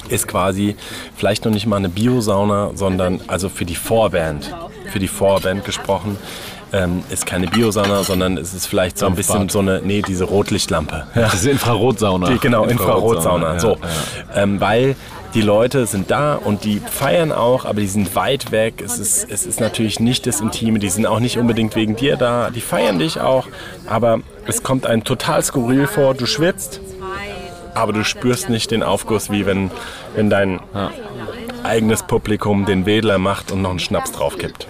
ist 0.09 0.29
quasi 0.29 0.77
vielleicht 1.17 1.45
noch 1.45 1.53
nicht 1.53 1.67
mal 1.67 1.77
eine 1.77 1.89
Biosauna, 1.89 2.73
sondern 2.75 3.21
also 3.27 3.49
für 3.49 3.65
die 3.65 3.75
Vorband, 3.75 4.55
für 4.91 4.99
die 4.99 5.09
Vorband 5.09 5.65
gesprochen, 5.65 6.19
ähm, 6.75 7.05
ist 7.09 7.25
keine 7.25 7.47
Biosauna, 7.47 8.03
sondern 8.03 8.37
es 8.37 8.53
ist 8.53 8.67
vielleicht 8.67 8.99
so 8.99 9.07
ein 9.07 9.15
bisschen 9.15 9.49
so 9.49 9.61
eine, 9.61 9.81
nee, 9.83 10.03
diese 10.03 10.25
Rotlichtlampe. 10.25 11.07
Ja. 11.15 11.29
Ist 11.29 11.47
Infrarotsauna. 11.47 12.29
Die, 12.29 12.39
genau, 12.39 12.65
Infrarotsauna. 12.65 13.55
ja, 13.55 13.61
so. 13.61 13.77
ja. 14.35 14.43
Ähm, 14.43 14.61
weil 14.61 14.97
die 15.35 15.41
Leute 15.41 15.87
sind 15.87 16.11
da 16.11 16.35
und 16.35 16.65
die 16.65 16.81
feiern 16.81 17.31
auch, 17.31 17.65
aber 17.65 17.81
die 17.81 17.87
sind 17.87 18.15
weit 18.17 18.51
weg. 18.51 18.83
Es 18.85 18.99
ist, 18.99 19.29
es 19.31 19.47
ist 19.47 19.61
natürlich 19.61 20.01
nicht 20.01 20.27
das 20.27 20.41
Intime. 20.41 20.81
Die 20.81 20.89
sind 20.89 21.07
auch 21.07 21.21
nicht 21.21 21.39
unbedingt 21.39 21.77
wegen 21.77 21.95
dir 21.95 22.17
da. 22.17 22.51
Die 22.51 22.61
feiern 22.61 22.99
dich 22.99 23.21
auch, 23.21 23.47
aber 23.87 24.21
es 24.47 24.63
kommt 24.63 24.87
einem 24.87 25.05
total 25.05 25.43
skurril 25.43 25.87
vor. 25.87 26.15
Du 26.15 26.27
schwitzt, 26.27 26.81
aber 27.75 27.93
du 27.93 28.05
spürst 28.05 28.49
nicht 28.49 28.71
den 28.73 28.83
Aufguss, 28.83 29.31
wie 29.31 29.47
wenn, 29.47 29.71
wenn 30.15 30.31
dein 30.31 30.61
eigenes 31.63 32.03
Publikum 32.05 32.67
den 32.67 32.87
Wedler 32.87 33.19
macht 33.19 33.51
und 33.51 33.63
noch 33.63 33.71
einen 33.71 33.81
Schnaps 33.81 34.13
draufkippt. 34.13 34.69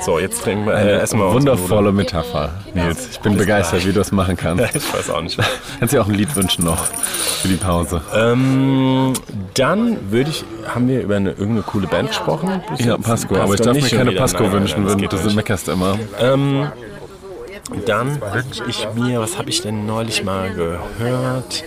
So, 0.00 0.18
jetzt 0.18 0.42
trinken 0.42 0.66
wir, 0.66 0.74
äh, 0.74 0.98
wir 0.98 1.02
uns 1.02 1.12
Wundervolle 1.12 1.92
Metapher, 1.92 2.50
Nils. 2.74 3.08
Ich 3.12 3.20
bin 3.20 3.36
begeistert, 3.36 3.82
wie 3.84 3.92
du 3.92 3.98
das 3.98 4.12
machen 4.12 4.36
kannst. 4.36 4.74
Ich 4.74 4.92
weiß 4.92 5.10
auch 5.10 5.20
nicht. 5.20 5.38
Kannst 5.78 5.94
dir 5.94 6.02
auch 6.02 6.08
ein 6.08 6.14
Lied 6.14 6.34
wünschen 6.34 6.64
noch 6.64 6.84
für 6.84 7.48
die 7.48 7.56
Pause. 7.56 8.00
Ähm, 8.14 9.12
dann 9.54 10.10
würde 10.10 10.30
ich, 10.30 10.44
haben 10.66 10.88
wir 10.88 11.02
über 11.02 11.16
eine 11.16 11.30
irgendeine 11.30 11.62
coole 11.62 11.86
Band 11.86 12.08
gesprochen? 12.08 12.62
Ja, 12.78 12.96
Pasco, 12.98 13.36
aber 13.36 13.54
ich 13.54 13.60
darf 13.60 13.74
mir 13.76 13.88
keine. 13.88 14.12
Pasco 14.12 14.42
Nein, 14.44 14.52
wünschen, 14.52 14.84
nein, 14.84 15.00
wenn 15.00 15.08
du 15.08 15.16
nicht. 15.16 15.28
so 15.30 15.34
meckerst 15.34 15.68
immer. 15.68 15.98
Dann 17.86 18.20
wünsche 18.20 18.64
ich 18.68 18.86
mir, 18.94 19.20
was 19.20 19.38
habe 19.38 19.50
ich 19.50 19.62
denn 19.62 19.86
neulich 19.86 20.24
mal 20.24 20.52
gehört? 20.52 21.64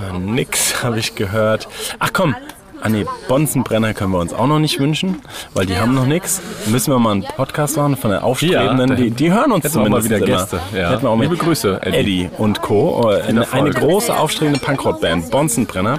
Äh, 0.00 0.18
nix 0.18 0.82
habe 0.82 0.98
ich 0.98 1.14
gehört. 1.14 1.68
Ach 1.98 2.10
komm, 2.12 2.34
Ah 2.80 2.88
nee, 2.88 3.04
Bonzenbrenner 3.28 3.92
können 3.94 4.12
wir 4.12 4.18
uns 4.20 4.32
auch 4.32 4.46
noch 4.46 4.58
nicht 4.60 4.78
wünschen, 4.78 5.20
weil 5.54 5.66
die 5.66 5.76
haben 5.76 5.94
noch 5.94 6.06
nichts. 6.06 6.40
Müssen 6.66 6.92
wir 6.92 6.98
mal 6.98 7.12
einen 7.12 7.24
Podcast 7.24 7.76
machen 7.76 7.96
von 7.96 8.10
der 8.10 8.24
Aufstrebenden. 8.24 8.90
Ja, 8.90 8.94
die, 8.94 9.10
die 9.10 9.32
hören 9.32 9.52
uns 9.52 9.70
zumindest 9.72 10.04
wieder 10.04 10.18
immer. 10.18 10.26
Gäste, 10.26 10.60
ja. 10.74 10.98
Mal- 11.00 11.20
Liebe 11.20 11.36
Grüße, 11.36 11.80
Eddie. 11.82 11.96
Eddie 11.96 12.30
und 12.38 12.62
Co. 12.62 13.10
Äh, 13.10 13.22
Eine, 13.22 13.52
eine 13.52 13.70
große 13.70 14.16
aufstrebende 14.16 14.60
Punkrock-Band, 14.60 15.30
Bonzenbrenner. 15.30 15.98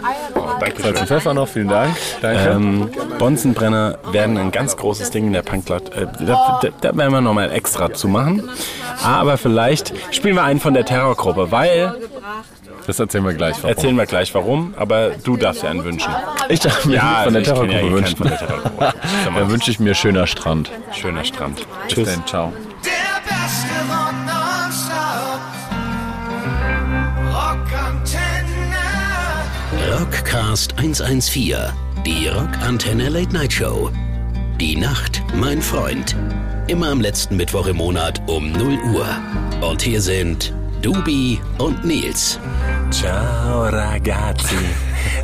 Salz 0.59 0.99
und 1.01 1.07
Pfeffer 1.07 1.33
noch, 1.33 1.47
vielen 1.47 1.67
Dank. 1.69 1.95
Danke. 2.21 2.49
Ähm, 2.49 2.89
Bonzenbrenner 3.17 3.97
werden 4.11 4.37
ein 4.37 4.51
ganz 4.51 4.75
großes 4.77 5.11
Ding 5.11 5.27
in 5.27 5.33
der 5.33 5.41
Punklotte. 5.41 5.91
Äh, 5.93 6.07
da, 6.25 6.59
da, 6.61 6.69
da 6.81 6.97
werden 6.97 7.11
wir 7.11 7.21
nochmal 7.21 7.51
extra 7.51 7.93
zu 7.93 8.07
machen. 8.07 8.49
Aber 9.03 9.37
vielleicht 9.37 9.93
spielen 10.11 10.35
wir 10.35 10.43
einen 10.43 10.59
von 10.59 10.73
der 10.73 10.85
Terrorgruppe, 10.85 11.51
weil, 11.51 11.95
das 12.89 12.99
erzählen 12.99 13.23
wir 13.25 13.33
gleich. 13.33 13.55
Warum. 13.57 13.69
erzählen 13.69 13.95
wir 13.95 14.05
gleich 14.05 14.33
warum, 14.35 14.73
aber 14.77 15.11
du 15.23 15.37
darfst 15.37 15.63
ja 15.63 15.69
einen 15.69 15.83
wünschen. 15.83 16.11
Ich 16.49 16.59
darf 16.59 16.83
mir 16.85 16.95
Ja, 16.95 17.21
von 17.23 17.33
der 17.33 17.47
also 17.47 17.63
ja 17.63 17.79
eh 17.79 17.91
wünschen. 17.91 18.17
von 18.17 18.27
der 18.27 18.37
Terrorgruppe. 18.37 18.93
Sag 19.23 19.33
mal, 19.33 19.39
Dann 19.41 19.51
wünsche 19.51 19.71
ich 19.71 19.79
mir 19.79 19.93
schöner 19.93 20.27
Strand. 20.27 20.71
Schöner 20.93 21.23
Strand. 21.23 21.65
Bis 21.95 22.11
dann, 22.13 22.25
ciao. 22.25 22.51
Der 22.83 22.91
beste 23.23 23.67
Rock. 23.89 24.09
Rockcast 29.99 30.77
114, 30.77 31.55
die 32.05 32.27
Rockantenne 32.27 33.09
Late 33.09 33.33
Night 33.33 33.53
Show. 33.53 33.89
Die 34.59 34.75
Nacht, 34.75 35.21
mein 35.35 35.61
Freund. 35.61 36.15
Immer 36.67 36.89
am 36.89 37.01
letzten 37.01 37.37
Mittwoch 37.37 37.67
im 37.67 37.77
Monat 37.77 38.21
um 38.27 38.51
0 38.51 38.77
Uhr. 38.93 39.07
Und 39.61 39.81
hier 39.81 40.01
sind 40.01 40.53
Dubi 40.81 41.39
und 41.57 41.83
Nils. 41.83 42.39
Ciao 42.91 43.67
ragazzi. 43.69 44.55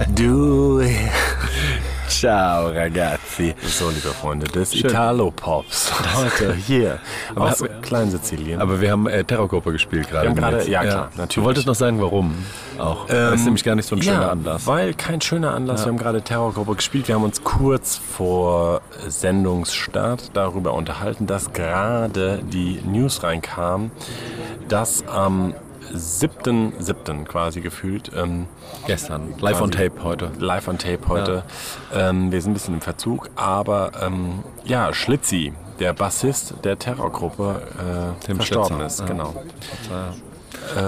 Du. 0.09 0.81
Ciao, 2.07 2.69
ragazzi. 2.69 3.55
So, 3.63 3.89
liebe 3.89 4.09
Freunde, 4.09 4.47
des 4.47 4.73
Italo-Pops. 4.73 5.91
Heute 6.15 6.53
hier 6.67 6.99
aus 7.35 7.63
Kleinsizilien. 7.81 8.61
Aber 8.61 8.79
wir 8.79 8.91
haben 8.91 9.07
äh, 9.07 9.23
Terrorgruppe 9.23 9.71
gespielt 9.71 10.09
gerade. 10.09 10.69
Ja, 10.69 10.83
klar, 10.83 11.11
natürlich. 11.15 11.35
Du 11.35 11.43
wolltest 11.43 11.67
noch 11.67 11.75
sagen, 11.75 12.01
warum 12.01 12.35
auch. 12.77 13.07
das 13.07 13.39
ist 13.39 13.45
nämlich 13.45 13.63
gar 13.63 13.75
nicht 13.75 13.87
so 13.87 13.95
ein 13.95 14.01
schöner 14.01 14.21
ja, 14.21 14.29
Anlass. 14.29 14.67
weil 14.67 14.93
kein 14.93 15.21
schöner 15.21 15.53
Anlass. 15.53 15.85
Wir 15.85 15.91
haben 15.91 15.97
gerade 15.97 16.21
Terrorgruppe 16.21 16.75
gespielt. 16.75 17.07
Wir 17.07 17.15
haben 17.15 17.23
uns 17.23 17.43
kurz 17.43 17.97
vor 17.97 18.81
Sendungsstart 19.07 20.31
darüber 20.33 20.73
unterhalten, 20.73 21.27
dass 21.27 21.53
gerade 21.53 22.41
die 22.43 22.79
News 22.85 23.23
reinkam, 23.23 23.91
dass 24.67 25.07
am 25.07 25.53
7.7. 25.95 27.25
quasi 27.25 27.61
gefühlt 27.61 28.11
ähm, 28.15 28.47
Gestern. 28.87 29.33
Live 29.39 29.61
on 29.61 29.71
Tape 29.71 30.03
heute. 30.03 30.31
live 30.37 30.67
on 30.67 30.77
Tape 30.77 31.07
heute. 31.07 31.43
Ähm, 31.93 32.31
wir 32.31 32.41
sind 32.41 32.51
ein 32.51 32.53
bisschen 32.53 32.73
im 32.75 32.81
Verzug, 32.81 33.29
aber 33.35 33.91
ähm, 34.01 34.43
ja, 34.63 34.93
Schlitzi, 34.93 35.53
der 35.79 35.93
Bassist 35.93 36.55
der 36.63 36.77
Terrorgruppe, 36.77 37.61
äh, 37.79 38.25
Tim 38.25 38.37
verstorben 38.37 38.77
Schlitzer, 38.77 38.85
ist. 38.85 38.99
ja. 39.01 39.05
Genau. 39.05 39.33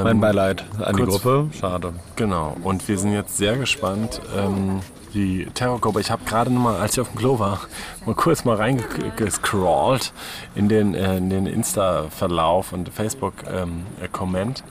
mein 0.04 0.20
Beileid 0.20 0.66
an 0.80 0.96
die 0.96 1.04
Gruppe. 1.04 1.50
Schade. 1.60 1.94
Genau, 2.16 2.56
und 2.64 2.88
wir 2.88 2.98
sind 2.98 3.14
jetzt 3.14 3.38
sehr 3.38 3.58
gespannt. 3.58 4.22
Ähm, 4.36 4.82
die 5.14 5.48
Terrorgruppe, 5.54 6.00
ich 6.02 6.12
habe 6.12 6.24
gerade 6.26 6.50
mal, 6.50 6.76
als 6.78 6.94
ich 6.94 7.02
auf 7.02 7.10
dem 7.10 7.18
Klo 7.18 7.40
war, 7.40 7.62
mal 8.06 8.16
kurz 8.16 8.46
mal 8.46 8.56
reingescrollt 8.56 10.14
in 10.56 10.70
den, 10.70 10.94
äh, 10.94 11.18
in 11.18 11.30
den 11.30 11.48
Insta-Verlauf 11.48 12.74
und 12.74 12.90
Facebook-Comment. 12.90 14.64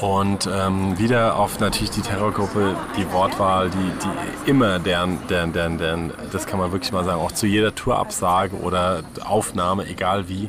Und 0.00 0.48
ähm, 0.52 0.98
wieder 0.98 1.36
auf 1.36 1.60
natürlich 1.60 1.90
die 1.90 2.00
Terrorgruppe, 2.00 2.76
die 2.96 3.10
Wortwahl, 3.12 3.70
die, 3.70 3.76
die 3.76 4.50
immer 4.50 4.78
deren, 4.78 5.18
deren, 5.28 5.52
deren, 5.52 5.78
deren, 5.78 6.12
das 6.32 6.46
kann 6.46 6.58
man 6.58 6.72
wirklich 6.72 6.92
mal 6.92 7.04
sagen, 7.04 7.20
auch 7.20 7.32
zu 7.32 7.46
jeder 7.46 7.74
Tourabsage 7.74 8.56
oder 8.56 9.02
Aufnahme, 9.24 9.86
egal 9.86 10.28
wie. 10.28 10.48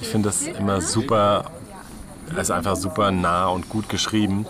Ich 0.00 0.08
finde 0.08 0.28
das 0.28 0.42
immer 0.42 0.80
super, 0.80 1.50
es 2.30 2.38
ist 2.38 2.50
einfach 2.50 2.76
super 2.76 3.10
nah 3.10 3.48
und 3.48 3.68
gut 3.68 3.88
geschrieben. 3.88 4.46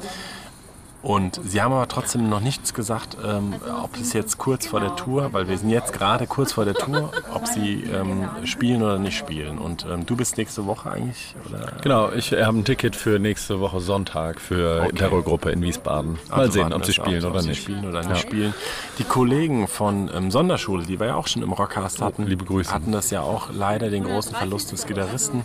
Und 1.00 1.40
sie 1.44 1.62
haben 1.62 1.72
aber 1.72 1.86
trotzdem 1.86 2.28
noch 2.28 2.40
nichts 2.40 2.74
gesagt, 2.74 3.16
ähm, 3.24 3.54
ob 3.84 3.96
es 4.00 4.12
jetzt 4.14 4.36
kurz 4.36 4.66
vor 4.66 4.80
der 4.80 4.96
Tour, 4.96 5.32
weil 5.32 5.46
wir 5.48 5.56
sind 5.56 5.70
jetzt 5.70 5.92
gerade 5.92 6.26
kurz 6.26 6.52
vor 6.52 6.64
der 6.64 6.74
Tour, 6.74 7.12
ob 7.32 7.46
sie 7.46 7.84
ähm, 7.84 8.28
spielen 8.44 8.82
oder 8.82 8.98
nicht 8.98 9.16
spielen. 9.16 9.58
Und 9.58 9.86
ähm, 9.88 10.06
du 10.06 10.16
bist 10.16 10.38
nächste 10.38 10.66
Woche 10.66 10.90
eigentlich? 10.90 11.36
Oder? 11.48 11.72
Genau, 11.82 12.10
ich 12.10 12.32
habe 12.32 12.58
ein 12.58 12.64
Ticket 12.64 12.96
für 12.96 13.20
nächste 13.20 13.60
Woche 13.60 13.78
Sonntag 13.80 14.40
für 14.40 14.82
Okay. 14.86 14.96
Terrorgruppe 14.96 15.50
in 15.52 15.62
Wiesbaden. 15.62 16.18
Mal 16.30 16.38
Also 16.40 16.52
sehen, 16.52 16.72
ob 16.72 16.84
sie 16.84 16.92
spielen 16.94 17.24
ab, 17.24 17.30
oder 17.30 17.36
ob 17.38 17.42
sie 17.42 17.48
nicht. 17.50 17.62
spielen 17.62 17.86
oder 17.88 18.00
nicht 18.00 18.08
Ja. 18.10 18.16
spielen. 18.16 18.54
Die 18.98 19.04
Kollegen 19.04 19.68
von 19.68 20.10
ähm, 20.12 20.32
Sonderschule, 20.32 20.84
die 20.84 20.98
wir 20.98 21.06
ja 21.06 21.14
auch 21.14 21.28
schon 21.28 21.42
im 21.42 21.52
Rockcast 21.52 22.02
hatten, 22.02 22.26
Grüße. 22.38 22.72
hatten 22.72 22.90
das 22.90 23.10
ja 23.10 23.20
auch 23.20 23.50
leider 23.52 23.88
den 23.90 24.02
großen 24.02 24.34
Verlust 24.34 24.72
des 24.72 24.84
Gitarristen 24.86 25.42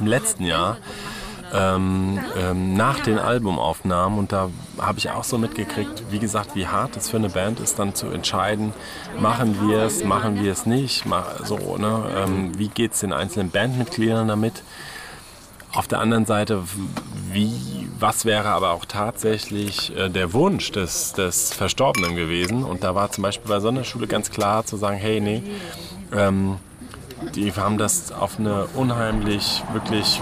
im 0.00 0.06
letzten 0.08 0.44
Jahr. 0.44 0.76
Ähm, 1.56 2.18
ähm, 2.38 2.76
nach 2.76 3.00
den 3.00 3.18
Albumaufnahmen 3.18 4.18
und 4.18 4.32
da 4.32 4.50
habe 4.78 4.98
ich 4.98 5.10
auch 5.10 5.24
so 5.24 5.38
mitgekriegt, 5.38 6.02
wie 6.10 6.18
gesagt, 6.18 6.54
wie 6.54 6.66
hart 6.66 6.96
es 6.96 7.08
für 7.08 7.16
eine 7.16 7.30
Band 7.30 7.60
ist, 7.60 7.78
dann 7.78 7.94
zu 7.94 8.08
entscheiden, 8.08 8.74
machen 9.18 9.56
wir 9.66 9.78
es, 9.82 10.04
machen 10.04 10.42
wir 10.42 10.52
es 10.52 10.66
nicht, 10.66 11.06
mach, 11.06 11.44
so, 11.44 11.78
ne? 11.78 12.04
ähm, 12.14 12.58
wie 12.58 12.68
geht 12.68 12.92
es 12.92 13.00
den 13.00 13.12
einzelnen 13.12 13.50
Bandmitgliedern 13.50 14.28
damit. 14.28 14.62
Auf 15.72 15.86
der 15.88 16.00
anderen 16.00 16.26
Seite, 16.26 16.62
wie, 17.32 17.88
was 17.98 18.24
wäre 18.24 18.48
aber 18.48 18.72
auch 18.72 18.84
tatsächlich 18.84 19.96
äh, 19.96 20.08
der 20.08 20.32
Wunsch 20.32 20.72
des, 20.72 21.12
des 21.12 21.52
Verstorbenen 21.54 22.16
gewesen? 22.16 22.64
Und 22.64 22.84
da 22.84 22.94
war 22.94 23.10
zum 23.10 23.22
Beispiel 23.22 23.48
bei 23.48 23.60
Sonderschule 23.60 24.06
ganz 24.06 24.30
klar 24.30 24.64
zu 24.64 24.76
sagen, 24.76 24.96
hey, 24.96 25.20
nee, 25.20 25.42
ähm, 26.14 26.56
die 27.34 27.52
haben 27.52 27.78
das 27.78 28.12
auf 28.12 28.38
eine 28.38 28.66
unheimlich, 28.74 29.62
wirklich 29.72 30.20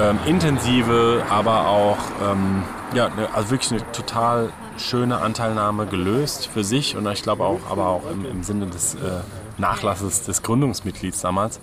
ähm, 0.00 0.18
intensive, 0.26 1.24
aber 1.28 1.68
auch 1.68 1.98
ähm, 2.22 2.62
ja, 2.94 3.08
ne, 3.10 3.28
also 3.34 3.50
wirklich 3.50 3.72
eine 3.72 3.92
total 3.92 4.50
schöne 4.78 5.18
Anteilnahme 5.18 5.86
gelöst 5.86 6.48
für 6.48 6.64
sich 6.64 6.96
und 6.96 7.06
ich 7.08 7.22
glaube 7.22 7.44
auch, 7.44 7.60
aber 7.70 7.88
auch 7.88 8.02
im, 8.10 8.24
im 8.24 8.42
Sinne 8.42 8.66
des 8.66 8.94
äh, 8.94 8.98
Nachlasses 9.58 10.22
des 10.22 10.42
Gründungsmitglieds 10.42 11.20
damals, 11.20 11.60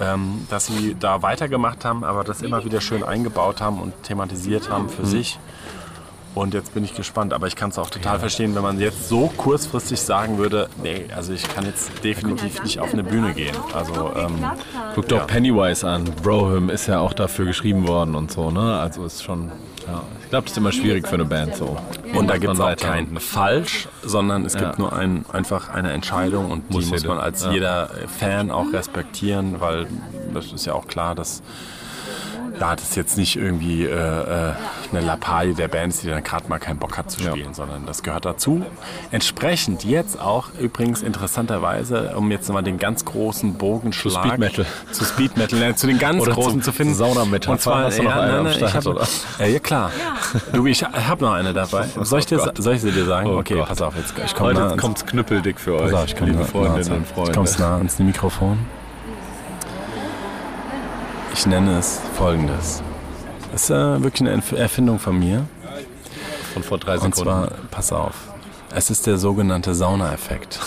ähm, 0.00 0.46
dass 0.48 0.66
sie 0.66 0.96
da 0.98 1.22
weitergemacht 1.22 1.84
haben, 1.84 2.04
aber 2.04 2.24
das 2.24 2.42
immer 2.42 2.64
wieder 2.64 2.80
schön 2.80 3.02
eingebaut 3.02 3.60
haben 3.60 3.80
und 3.80 4.00
thematisiert 4.02 4.70
haben 4.70 4.88
für 4.88 5.06
sich. 5.06 5.38
Und 6.36 6.52
jetzt 6.52 6.74
bin 6.74 6.84
ich 6.84 6.94
gespannt, 6.94 7.32
aber 7.32 7.46
ich 7.46 7.56
kann 7.56 7.70
es 7.70 7.78
auch 7.78 7.88
total 7.88 8.18
verstehen, 8.20 8.54
wenn 8.54 8.62
man 8.62 8.78
jetzt 8.78 9.08
so 9.08 9.28
kurzfristig 9.38 9.98
sagen 9.98 10.36
würde, 10.36 10.68
nee, 10.82 11.06
also 11.16 11.32
ich 11.32 11.48
kann 11.48 11.64
jetzt 11.64 11.90
definitiv 12.04 12.62
nicht 12.62 12.78
auf 12.78 12.92
eine 12.92 13.02
Bühne 13.02 13.32
gehen. 13.32 13.56
Also 13.72 14.12
ähm, 14.14 14.44
Guck 14.94 15.08
doch 15.08 15.26
Pennywise 15.26 15.88
an. 15.88 16.04
Broham 16.22 16.68
ist 16.68 16.88
ja 16.88 17.00
auch 17.00 17.14
dafür 17.14 17.46
geschrieben 17.46 17.88
worden 17.88 18.14
und 18.14 18.30
so, 18.30 18.50
ne? 18.50 18.78
Also 18.78 19.06
ist 19.06 19.24
schon. 19.24 19.50
Ja. 19.86 20.02
Ich 20.24 20.28
glaube, 20.30 20.42
das 20.44 20.52
ist 20.52 20.58
immer 20.58 20.72
schwierig 20.72 21.06
für 21.08 21.14
eine 21.14 21.24
Band 21.24 21.56
so. 21.56 21.78
Und 22.12 22.26
da 22.28 22.36
gibt 22.36 22.52
es 22.52 22.60
auch 22.60 22.66
weiter. 22.66 22.88
kein 22.88 23.16
falsch, 23.18 23.88
sondern 24.02 24.44
es 24.44 24.52
gibt 24.54 24.72
Ja. 24.74 24.78
nur 24.78 24.92
ein, 24.92 25.24
einfach 25.32 25.70
eine 25.70 25.92
Entscheidung 25.92 26.50
und 26.50 26.64
die 26.68 26.74
Muss 26.74 26.90
muss 26.90 27.06
man 27.06 27.18
als 27.18 27.44
Ja. 27.44 27.52
jeder 27.52 27.90
Fan 28.18 28.50
auch 28.50 28.72
respektieren, 28.74 29.58
weil 29.60 29.86
das 30.34 30.52
ist 30.52 30.66
ja 30.66 30.74
auch 30.74 30.86
klar, 30.86 31.14
dass 31.14 31.40
ja, 32.60 32.74
das 32.76 32.94
jetzt 32.94 33.16
nicht 33.18 33.36
irgendwie 33.36 33.84
äh, 33.84 33.90
äh, 33.90 34.52
eine 34.92 35.00
Lappalie 35.04 35.54
der 35.54 35.68
Band 35.68 35.92
ist, 35.92 36.02
die 36.02 36.08
dann 36.08 36.22
gerade 36.24 36.48
mal 36.48 36.58
keinen 36.58 36.78
Bock 36.78 36.96
hat 36.96 37.10
zu 37.10 37.22
Ja. 37.22 37.30
spielen, 37.32 37.52
sondern 37.54 37.84
das 37.86 38.02
gehört 38.02 38.24
dazu. 38.24 38.64
Entsprechend 39.10 39.84
jetzt 39.84 40.20
auch 40.20 40.48
übrigens 40.58 41.02
interessanterweise, 41.02 42.14
um 42.16 42.30
jetzt 42.30 42.48
mal 42.50 42.62
den 42.62 42.78
ganz 42.78 43.04
großen 43.04 43.54
Bogenschlag 43.54 44.24
Speed 44.26 44.38
Metal. 44.38 44.66
zu 44.92 45.04
Speed 45.04 45.36
Metal, 45.36 45.62
äh, 45.62 45.74
zu 45.74 45.86
den 45.86 45.98
ganz 45.98 46.22
Oder 46.22 46.32
großen 46.32 46.62
zu 46.62 46.70
zu 46.70 46.72
finden. 46.72 46.94
Saunametapher. 46.94 47.52
Und 47.52 47.60
zwar, 47.60 47.84
Hast 47.84 47.98
du 47.98 48.02
noch 48.04 48.10
ja, 48.10 48.20
eine 48.20 48.42
nein, 48.42 48.54
Start, 48.54 48.74
hab, 48.74 48.86
oder? 48.86 49.06
äh, 49.38 49.52
ja 49.52 49.58
klar. 49.58 49.90
Du, 50.52 50.66
ich 50.66 50.82
habe 50.82 51.24
noch 51.24 51.32
eine 51.34 51.52
dabei. 51.52 51.86
Soll 52.02 52.20
ich, 52.20 52.26
dir, 52.26 52.38
Gott. 52.38 52.56
soll 52.58 52.74
ich 52.74 52.80
sie 52.82 52.90
dir 52.92 53.04
sagen? 53.04 53.28
Oh 53.28 53.38
okay, 53.38 53.54
Gott. 53.54 53.68
pass 53.68 53.82
auf, 53.82 53.94
jetzt 53.96 54.14
ich 54.24 54.34
komme 54.34 54.54
nah 54.54 54.60
Heute 54.60 54.68
ans, 54.70 54.82
kommt's 54.82 55.06
knüppeldick 55.06 55.60
für 55.60 55.74
euch, 55.74 55.90
pass 55.92 55.92
auf, 55.94 56.04
ich 56.06 56.16
komm 56.16 56.26
liebe 56.28 56.38
nah- 56.40 56.44
Freundinnen 56.46 56.88
nah, 56.88 56.94
und 56.96 57.06
Freunde. 57.06 57.30
Ich 57.30 57.36
komm's 57.36 57.58
nah 57.58 57.76
ans 57.76 57.98
Mikrofon. 57.98 58.58
Ich 61.36 61.46
nenne 61.46 61.78
es 61.78 62.00
folgendes. 62.16 62.82
Das 63.52 63.64
ist 63.64 63.70
äh, 63.70 64.02
wirklich 64.02 64.28
eine 64.28 64.40
Erf- 64.40 64.56
Erfindung 64.56 64.98
von 64.98 65.18
mir. 65.18 65.46
Von 66.54 66.62
vor 66.62 66.78
drei 66.78 66.94
Und 66.94 67.14
Sekunden. 67.14 67.48
zwar, 67.48 67.48
pass 67.70 67.92
auf, 67.92 68.14
es 68.74 68.88
ist 68.90 69.06
der 69.06 69.18
sogenannte 69.18 69.74
Sauna-Effekt. 69.74 70.58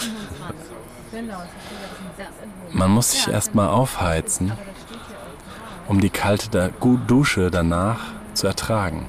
Man 2.71 2.91
muss 2.91 3.11
sich 3.11 3.27
erstmal 3.27 3.69
aufheizen, 3.69 4.51
um 5.87 5.99
die 5.99 6.11
kalte 6.11 6.49
da 6.49 6.69
Dusche 7.07 7.49
danach 7.49 7.97
zu 8.35 8.45
ertragen. 8.47 9.07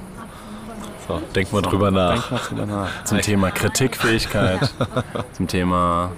so, 1.06 1.20
denk 1.34 1.52
mal 1.52 1.60
drüber 1.62 1.90
nach. 1.90 2.28
Denk 2.28 2.30
mal 2.30 2.38
drüber 2.48 2.66
nach. 2.66 3.04
Zum 3.04 3.20
Thema 3.20 3.50
Kritikfähigkeit, 3.50 4.72
zum 5.34 5.46
Thema 5.46 6.10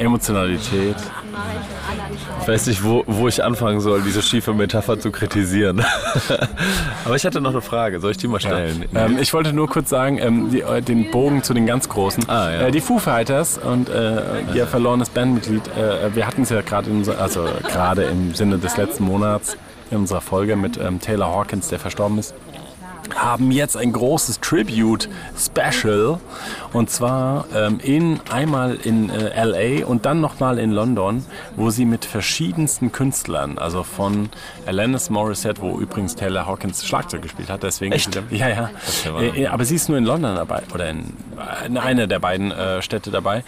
Emotionalität. 0.00 0.96
Ich 2.40 2.48
weiß 2.48 2.66
nicht, 2.66 2.82
wo, 2.82 3.04
wo 3.06 3.28
ich 3.28 3.44
anfangen 3.44 3.80
soll, 3.80 4.02
diese 4.02 4.22
schiefe 4.22 4.54
Metapher 4.54 4.98
zu 4.98 5.10
kritisieren. 5.10 5.84
Aber 7.04 7.16
ich 7.16 7.24
hatte 7.24 7.40
noch 7.40 7.50
eine 7.50 7.60
Frage. 7.60 8.00
Soll 8.00 8.12
ich 8.12 8.16
die 8.16 8.26
mal 8.26 8.40
stellen? 8.40 8.86
Ähm, 8.94 9.18
ich 9.20 9.32
wollte 9.34 9.52
nur 9.52 9.68
kurz 9.68 9.90
sagen, 9.90 10.18
ähm, 10.18 10.50
die, 10.50 10.62
äh, 10.62 10.80
den 10.80 11.10
Bogen 11.10 11.42
zu 11.42 11.54
den 11.54 11.66
ganz 11.66 11.88
Großen. 11.88 12.28
Ah, 12.28 12.50
ja. 12.50 12.60
äh, 12.62 12.70
die 12.70 12.80
Foo 12.80 12.98
Fighters 12.98 13.58
und 13.58 13.88
äh, 13.88 14.22
ihr 14.54 14.66
verlorenes 14.66 15.10
Bandmitglied, 15.10 15.68
äh, 15.76 16.14
wir 16.14 16.26
hatten 16.26 16.42
es 16.42 16.50
ja 16.50 16.62
gerade 16.62 16.90
also 17.18 17.46
gerade 17.68 18.04
im 18.04 18.34
Sinne 18.34 18.58
des 18.58 18.76
letzten 18.76 19.04
Monats 19.04 19.56
in 19.90 19.98
unserer 19.98 20.20
Folge 20.20 20.56
mit 20.56 20.78
ähm, 20.78 21.00
Taylor 21.00 21.28
Hawkins, 21.28 21.68
der 21.68 21.78
verstorben 21.78 22.18
ist, 22.18 22.34
haben 23.14 23.50
jetzt 23.50 23.76
ein 23.76 23.92
großes 23.92 24.40
Tribute-Special 24.40 26.18
und 26.72 26.90
zwar 26.90 27.46
ähm, 27.54 27.80
in, 27.82 28.20
einmal 28.30 28.74
in 28.76 29.10
äh, 29.10 29.44
LA 29.44 29.86
und 29.86 30.06
dann 30.06 30.20
nochmal 30.20 30.58
in 30.58 30.70
London, 30.70 31.24
wo 31.56 31.70
sie 31.70 31.84
mit 31.84 32.04
verschiedensten 32.04 32.92
Künstlern, 32.92 33.58
also 33.58 33.82
von 33.82 34.28
Alanis 34.66 35.10
Morissette, 35.10 35.60
wo 35.60 35.78
übrigens 35.78 36.14
Taylor 36.16 36.46
Hawkins 36.46 36.86
Schlagzeug 36.86 37.22
gespielt 37.22 37.50
hat, 37.50 37.62
deswegen 37.62 37.92
Echt? 37.92 38.14
ist 38.14 38.22
sie- 38.30 38.36
ja, 38.36 38.48
ja. 38.48 38.70
Äh, 39.20 39.42
äh, 39.42 39.46
aber 39.48 39.64
sie 39.64 39.76
ist 39.76 39.88
nur 39.88 39.98
in 39.98 40.04
London 40.04 40.36
dabei 40.36 40.62
oder 40.72 40.88
in, 40.90 41.14
in 41.66 41.76
einer 41.78 42.06
der 42.06 42.18
beiden 42.18 42.50
äh, 42.52 42.82
Städte 42.82 43.10
dabei. 43.10 43.42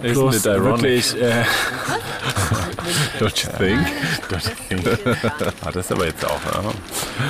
Plus 0.00 0.36
it 0.36 0.46
ironic? 0.46 0.82
wirklich, 0.82 1.20
äh, 1.20 1.44
Don't 3.18 3.42
you 3.42 3.50
think? 3.58 3.80
Ah, 5.64 5.70
das 5.72 5.86
ist 5.86 5.92
aber 5.92 6.06
jetzt 6.06 6.24
auch. 6.24 6.40
Ja. 6.44 6.62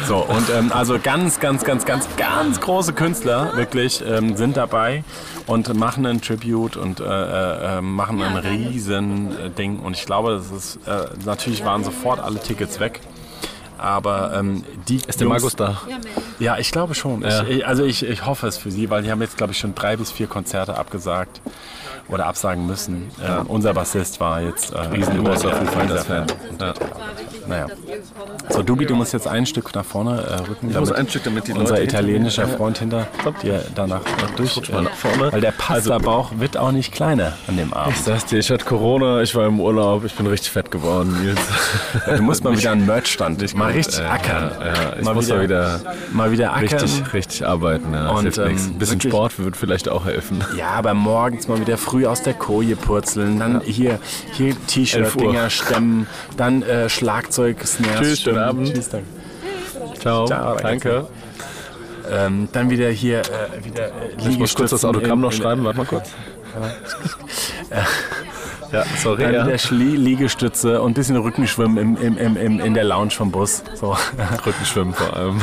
So, 0.07 0.17
und 0.19 0.51
ähm, 0.51 0.73
also 0.73 0.99
ganz, 1.03 1.41
ganz, 1.41 1.65
ganz, 1.65 1.85
ganz, 1.85 2.07
ganz 2.17 2.61
große 2.61 2.93
Künstler 2.93 3.57
wirklich 3.57 4.03
ähm, 4.07 4.37
sind 4.37 4.57
dabei 4.57 5.05
und 5.47 5.73
machen 5.75 6.05
ein 6.07 6.21
Tribute 6.21 6.77
und 6.77 7.01
äh, 7.01 7.05
äh, 7.05 7.79
äh, 7.79 7.81
machen 7.81 8.23
ein 8.23 8.37
riesen 8.37 9.37
äh, 9.39 9.51
Ding. 9.51 9.79
Und 9.79 9.97
ich 9.97 10.05
glaube, 10.05 10.37
das 10.37 10.51
ist, 10.51 10.87
äh, 10.87 11.07
natürlich 11.25 11.65
waren 11.65 11.85
sofort 11.85 12.21
alle 12.21 12.39
Tickets 12.39 12.81
weg. 12.81 13.01
Aber 13.79 14.33
ähm, 14.35 14.65
die 14.89 14.97
Ist 15.07 15.21
der 15.21 15.29
Markus 15.29 15.55
da? 15.55 15.81
Ja, 16.41 16.59
ich 16.59 16.73
glaube 16.73 16.95
schon. 16.97 17.23
Ja. 17.23 17.45
Ich, 17.45 17.59
ich, 17.59 17.67
also 17.67 17.85
ich, 17.85 18.05
ich 18.05 18.27
hoffe 18.27 18.49
es 18.49 18.59
für 18.59 18.73
Sie, 18.73 18.91
weil 18.91 19.03
die 19.03 19.11
haben 19.11 19.23
jetzt, 19.23 19.37
glaube 19.37 19.53
ich, 19.53 19.59
schon 19.59 19.75
drei 19.75 19.97
bis 19.97 20.11
vier 20.11 20.27
Konzerte 20.27 20.77
abgesagt 20.77 21.41
oder 22.09 22.27
absagen 22.27 22.66
müssen. 22.66 23.11
Ähm, 23.25 23.47
unser 23.49 23.75
Bassist 23.75 24.21
war 24.21 24.40
jetzt 24.40 24.73
äh, 24.73 24.79
Riesengroßer 24.81 25.53
Foo 25.55 25.66
Fighters 25.66 26.07
Fan. 26.07 26.27
Fan. 26.29 26.38
Ja. 26.61 26.75
Naja. 27.47 27.66
So, 28.51 28.62
Dubi, 28.62 28.87
du 28.87 28.95
musst 28.95 29.12
jetzt 29.12 29.27
ein 29.29 29.45
Stück 29.47 29.75
nach 29.75 29.85
vorne 29.85 30.21
äh, 30.23 30.35
rücken. 30.49 30.69
muss 30.81 30.88
damit 30.88 30.95
ein 30.95 31.09
Stück, 31.09 31.25
damit 31.25 31.49
die 31.49 31.53
unser 31.53 31.75
Leute 31.75 31.85
italienischer 31.85 32.43
hinter 32.43 32.57
Freund 32.57 32.79
hinter 32.79 33.07
dir 33.43 33.62
danach 33.75 34.01
noch 34.23 34.31
durch. 34.37 34.57
Rutsch 34.57 34.71
mal 34.73 34.83
nach 34.83 34.95
vorne. 34.95 35.33
Weil 35.33 35.41
der 35.41 35.53
Pasta-Bauch 35.53 36.33
wird 36.38 36.57
auch 36.57 36.73
nicht 36.73 36.93
kleiner 36.93 37.35
an 37.47 37.57
dem 37.57 37.73
Abend. 37.75 37.95
Ich 37.97 38.03
sag's 38.03 38.25
dir, 38.27 38.38
ich 38.38 38.51
hatte 38.51 38.64
Corona, 38.64 39.21
ich 39.23 39.35
war 39.35 39.47
im 39.47 39.61
Urlaub, 39.61 40.05
ich 40.05 40.14
bin 40.14 40.27
richtig 40.27 40.51
fett 40.51 40.71
geworden, 40.71 41.17
Nils. 41.23 41.38
Du 42.17 42.23
musst 42.23 42.43
mal 42.45 42.57
wieder 42.57 42.73
einen 42.73 42.87
Merchstand 42.87 43.55
mal 43.55 43.73
richtig 43.73 44.01
Äh, 44.01 44.05
ackern. 44.05 44.51
Ja, 44.61 44.67
ja, 44.67 44.97
ich 44.99 45.05
mal 45.05 45.14
muss 45.14 45.29
wieder 45.29 45.81
mal 46.12 46.33
wieder 46.33 46.53
ackern. 46.55 46.81
richtig, 46.81 47.12
richtig 47.12 47.47
arbeiten. 47.47 47.93
Ja, 47.93 48.11
Und, 48.11 48.37
ähm, 48.38 48.45
Ein 48.45 48.55
bisschen 48.79 48.95
wirklich- 48.97 49.12
Sport 49.12 49.38
wird 49.38 49.57
vielleicht 49.57 49.88
auch 49.88 50.07
helfen. 50.07 50.43
Ja, 50.57 50.71
aber 50.71 50.95
morgens 50.95 51.49
mal 51.49 51.61
wieder 51.61 51.77
früh 51.77 52.07
aus 52.07 52.23
der 52.23 52.35
Koje 52.35 52.77
purzeln, 52.77 53.38
dann 53.38 53.61
hier, 53.61 53.99
hier 54.33 54.49
11 54.49 54.57
Uhr. 54.57 54.67
T-Shirt-Dinger 54.67 55.51
stemmen, 55.51 56.07
dann 56.37 56.62
äh, 56.62 56.88
Schlagzeug, 56.88 57.67
Snares 57.67 58.18
Tschüss, 58.19 58.25
schönen 58.25 58.39
Abend. 58.39 58.75
Tschüss, 58.75 58.89
danke. 58.89 59.07
Ciao, 60.01 60.27
Ciao, 60.27 60.57
danke. 60.57 61.07
Ähm, 62.11 62.49
dann 62.53 62.71
wieder 62.71 62.89
hier, 62.89 63.21
äh, 63.21 63.65
wieder 63.65 63.87
äh, 63.89 64.29
Ich 64.29 64.39
muss 64.39 64.55
kurz 64.55 64.71
das 64.71 64.85
Autogramm 64.85 65.21
noch 65.21 65.33
schreiben, 65.33 65.65
warte 65.65 65.79
mal 65.79 65.87
kurz. 65.87 66.11
Ja, 68.71 68.85
sorry. 68.99 69.23
Dann 69.23 69.33
Ja. 69.35 69.47
wieder 69.47 69.57
Schlie 69.57 69.97
Liegestütze 69.97 70.83
und 70.83 70.91
ein 70.91 70.95
bisschen 70.95 71.17
Rückenschwimmen 71.17 71.79
im, 71.79 71.97
im, 71.97 72.19
im, 72.19 72.37
im, 72.37 72.61
in 72.61 72.75
der 72.75 72.85
Lounge 72.85 73.13
vom 73.13 73.31
Bus. 73.31 73.63
So. 73.75 73.97
Rückenschwimmen 74.47 74.93
vor 74.93 75.17
allem. 75.17 75.41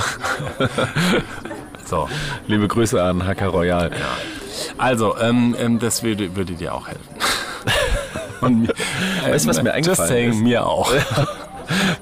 so. 1.86 2.08
Liebe 2.46 2.68
Grüße 2.68 3.02
an 3.02 3.26
Hacker 3.26 3.48
Royal. 3.48 3.90
Also, 4.78 5.18
ähm, 5.18 5.56
ähm, 5.58 5.80
das 5.80 6.04
würde, 6.04 6.36
würde 6.36 6.54
dir 6.54 6.76
auch 6.76 6.88
helfen. 6.88 7.02
Und 8.42 8.62
mir, 8.62 8.74
Weißt 9.28 9.46
du, 9.46 9.50
was 9.50 9.64
mir 9.64 9.70
Just 9.76 9.76
eingefallen 9.76 10.08
saying, 10.10 10.30
ist? 10.32 10.40
mir 10.42 10.68
auch. 10.68 10.92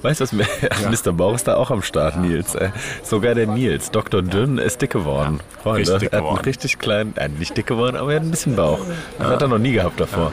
Weißt 0.02 0.20
du, 0.20 0.24
was 0.24 0.32
mir. 0.32 0.46
Mr. 0.90 1.12
Bauch 1.12 1.34
ist 1.34 1.46
da 1.48 1.56
auch 1.56 1.70
am 1.70 1.82
Start, 1.82 2.16
Nils. 2.18 2.54
Ey. 2.54 2.70
Sogar 3.02 3.34
der 3.34 3.46
Nils, 3.46 3.90
Dr. 3.90 4.22
Dünn, 4.22 4.58
ist 4.58 4.82
dick 4.82 4.90
geworden. 4.90 5.40
Freunde, 5.62 5.80
richtig 5.80 5.98
dick 6.00 6.12
er 6.12 6.18
hat 6.18 6.24
einen 6.24 6.26
geworden. 6.30 6.44
richtig 6.44 6.78
kleinen, 6.78 7.16
äh, 7.16 7.28
nicht 7.28 7.56
dick 7.56 7.66
geworden, 7.66 7.96
aber 7.96 8.12
er 8.12 8.16
hat 8.20 8.26
ein 8.26 8.30
bisschen 8.30 8.56
Bauch. 8.56 8.80
Das 9.18 9.28
hat 9.28 9.42
er 9.42 9.48
noch 9.48 9.58
nie 9.58 9.72
gehabt 9.72 9.98
davor. 10.00 10.32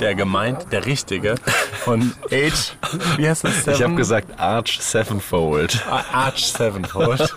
der 0.00 0.14
gemeint, 0.14 0.66
der 0.72 0.84
richtige 0.86 1.36
von 1.84 2.12
Age, 2.30 2.76
wie 3.16 3.28
heißt 3.28 3.44
das? 3.44 3.58
ich 3.58 3.66
habe 3.66 3.76
Seven? 3.76 3.96
gesagt 3.96 4.38
Arch 4.38 4.80
Sevenfold. 4.80 5.84
Arch 6.12 6.46
Sevenfold 6.46 7.34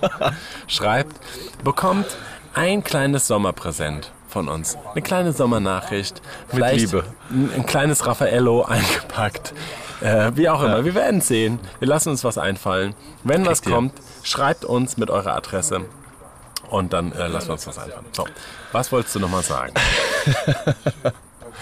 schreibt, 0.68 1.16
bekommt 1.64 2.08
ein 2.54 2.84
kleines 2.84 3.28
Sommerpräsent 3.28 4.12
von 4.28 4.48
uns. 4.48 4.78
Eine 4.94 5.02
kleine 5.02 5.34
Sommernachricht. 5.34 6.22
Vielleicht 6.50 6.92
Liebe. 6.92 7.04
Ein, 7.32 7.52
ein 7.56 7.66
kleines 7.66 8.06
Raffaello 8.06 8.64
eingepackt. 8.64 9.54
Äh, 10.02 10.32
wie 10.36 10.50
auch 10.50 10.62
immer. 10.64 10.86
Wir 10.86 10.96
werden 10.96 11.22
sehen. 11.22 11.60
Wir 11.80 11.88
lassen 11.88 12.10
uns 12.10 12.24
was 12.24 12.38
einfallen. 12.38 12.96
Wenn 13.24 13.46
was 13.46 13.62
ihr. 13.66 13.72
kommt, 13.72 13.94
schreibt 14.24 14.66
uns 14.66 14.98
mit 14.98 15.10
eurer 15.10 15.36
Adresse. 15.36 15.82
Und 16.70 16.94
dann 16.94 17.12
äh, 17.12 17.28
lassen 17.28 17.48
wir 17.48 17.54
uns 17.54 17.68
was 17.68 17.78
einfallen. 17.78 18.06
So, 18.12 18.26
was 18.72 18.92
wolltest 18.92 19.16
du 19.16 19.20
nochmal 19.20 19.44
sagen? 19.44 19.74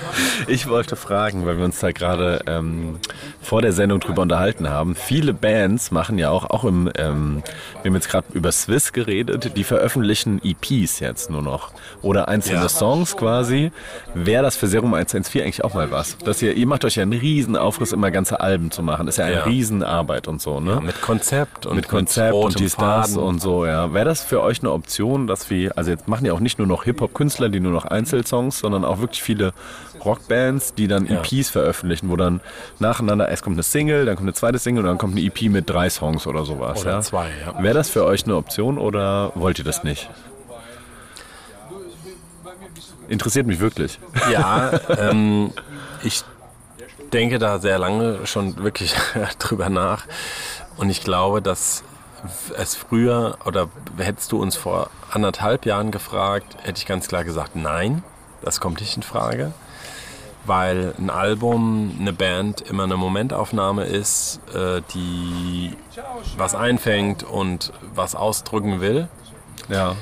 Ich 0.48 0.68
wollte 0.70 0.96
fragen, 0.96 1.46
weil 1.46 1.58
wir 1.58 1.66
uns 1.66 1.80
da 1.80 1.92
gerade 1.92 2.42
ähm, 2.48 2.98
vor 3.42 3.62
der 3.62 3.74
Sendung 3.74 4.00
drüber 4.00 4.22
unterhalten 4.22 4.70
haben. 4.70 4.96
Viele 4.96 5.34
Bands 5.34 5.92
machen 5.92 6.18
ja 6.18 6.30
auch, 6.30 6.50
auch 6.50 6.64
im, 6.64 6.90
ähm, 6.98 7.44
wir 7.82 7.90
haben 7.90 7.96
jetzt 7.96 8.10
gerade 8.10 8.28
über 8.34 8.52
Swiss 8.52 8.94
geredet, 8.94 9.52
die 9.58 9.64
veröffentlichen 9.64 10.40
EPs 10.44 11.00
jetzt 11.00 11.30
nur 11.30 11.42
noch. 11.42 11.72
Oder 12.02 12.28
einzelne 12.28 12.62
Ja. 12.62 12.70
Songs 12.70 13.18
quasi. 13.18 13.72
Wäre 14.14 14.44
das 14.44 14.56
für 14.56 14.68
Serum 14.68 14.94
114 14.94 15.42
eigentlich 15.44 15.64
auch 15.64 15.74
mal 15.74 15.92
was? 15.92 16.18
Dass 16.20 16.42
ihr, 16.42 16.54
ihr 16.54 16.68
macht 16.68 16.86
euch 16.86 16.96
ja 16.96 17.04
einen 17.04 17.14
riesen 17.14 17.56
Aufriss, 17.56 17.92
immer 17.92 18.12
ganze 18.12 18.40
Alben 18.40 18.72
zu 18.72 18.84
machen. 18.84 19.08
Ist 19.08 19.18
ja 19.18 19.26
eine 19.26 19.36
Ja. 19.36 19.44
Riesenarbeit 19.44 20.28
und 20.28 20.42
so, 20.42 20.60
ne? 20.60 20.80
Mit 20.82 21.02
Konzept 21.02 21.66
und 21.66 21.76
mit 21.76 21.88
Konzept 21.88 22.34
und 22.34 22.42
rotem 22.44 22.58
dies, 22.62 22.76
das 22.76 23.12
Faden. 23.14 23.18
und 23.18 23.42
so, 23.42 23.66
ja. 23.66 23.94
Wäre 23.94 24.06
das 24.06 24.24
für 24.24 24.42
euch 24.42 24.60
eine 24.62 24.72
Option, 24.72 25.28
dass 25.28 25.50
wir, 25.50 25.78
also 25.78 25.92
jetzt 25.92 26.08
machen 26.08 26.26
ja 26.26 26.34
auch 26.34 26.40
nicht 26.40 26.58
nur 26.60 26.68
noch 26.68 26.84
Hip-Hop-Künstler, 26.86 27.50
die 27.50 27.60
nur 27.60 27.72
noch 27.72 27.86
Einzelsongs, 27.86 28.60
sondern 28.60 28.86
auch 28.86 29.00
wirklich 29.00 29.22
viele 29.22 29.54
Rockbands, 30.04 30.74
die 30.74 30.88
dann 30.88 31.06
Ja. 31.06 31.22
EPs 31.22 31.50
veröffentlichen, 31.50 32.10
wo 32.10 32.16
dann 32.16 32.42
nacheinander, 32.80 33.30
erst 33.30 33.44
kommt 33.44 33.56
eine 33.56 33.64
Single, 33.64 34.06
dann 34.06 34.16
kommt 34.16 34.26
eine 34.28 34.34
zweite 34.34 34.60
Single 34.60 34.84
und 34.84 34.88
dann 34.88 34.98
kommt 34.98 35.14
eine 35.18 35.26
EP 35.26 35.44
mit 35.44 35.70
drei 35.70 35.90
Songs 35.90 36.28
oder 36.28 36.46
sowas. 36.46 36.82
Oder 36.82 36.92
ja. 36.92 37.02
zwei, 37.02 37.30
ja. 37.46 37.62
Wäre 37.62 37.74
das 37.74 37.90
für 37.90 38.06
euch 38.06 38.24
eine 38.26 38.36
Option 38.36 38.78
oder 38.78 39.32
wollt 39.36 39.60
ihr 39.60 39.66
das 39.66 39.84
nicht? 39.84 40.10
Interessiert 43.08 43.48
mich 43.48 43.60
wirklich. 43.60 44.00
Ja, 44.32 44.72
ähm, 44.98 45.52
ich 46.04 46.24
denke 47.14 47.40
da 47.40 47.60
sehr 47.60 47.80
lange 47.80 48.26
schon 48.26 48.58
wirklich 48.58 48.94
drüber 49.40 49.70
nach. 49.70 50.06
Und 50.78 50.90
ich 50.90 51.02
glaube, 51.02 51.42
dass 51.42 51.84
es 52.58 52.76
früher, 52.76 53.38
oder 53.46 53.70
hättest 53.98 54.32
du 54.32 54.42
uns 54.42 54.56
vor 54.56 54.90
anderthalb 55.12 55.66
Jahren 55.66 55.92
gefragt, 55.92 56.58
hätte 56.64 56.80
ich 56.80 56.86
ganz 56.86 57.08
klar 57.08 57.24
gesagt, 57.24 57.56
nein, 57.56 58.04
das 58.42 58.60
kommt 58.60 58.82
nicht 58.82 58.98
in 58.98 59.04
Frage. 59.04 59.54
Weil 60.48 60.94
ein 60.98 61.10
Album, 61.10 61.96
eine 62.00 62.14
Band 62.14 62.62
immer 62.62 62.84
eine 62.84 62.98
Momentaufnahme 62.98 63.84
ist, 63.84 64.40
äh, 64.56 64.82
die 64.94 65.76
was 66.38 66.56
einfängt 66.56 67.24
und 67.24 67.74
was 67.94 68.16
ausdrücken 68.16 68.82
will. 68.82 69.08
Ja. 69.70 69.96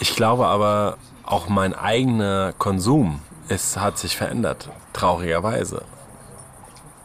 Ich 0.00 0.14
glaube 0.14 0.46
aber, 0.46 0.98
auch 1.24 1.48
mein 1.48 1.74
eigener 1.74 2.52
Konsum 2.58 3.20
ist, 3.48 3.78
hat 3.78 3.98
sich 3.98 4.16
verändert, 4.16 4.68
traurigerweise. 4.92 5.82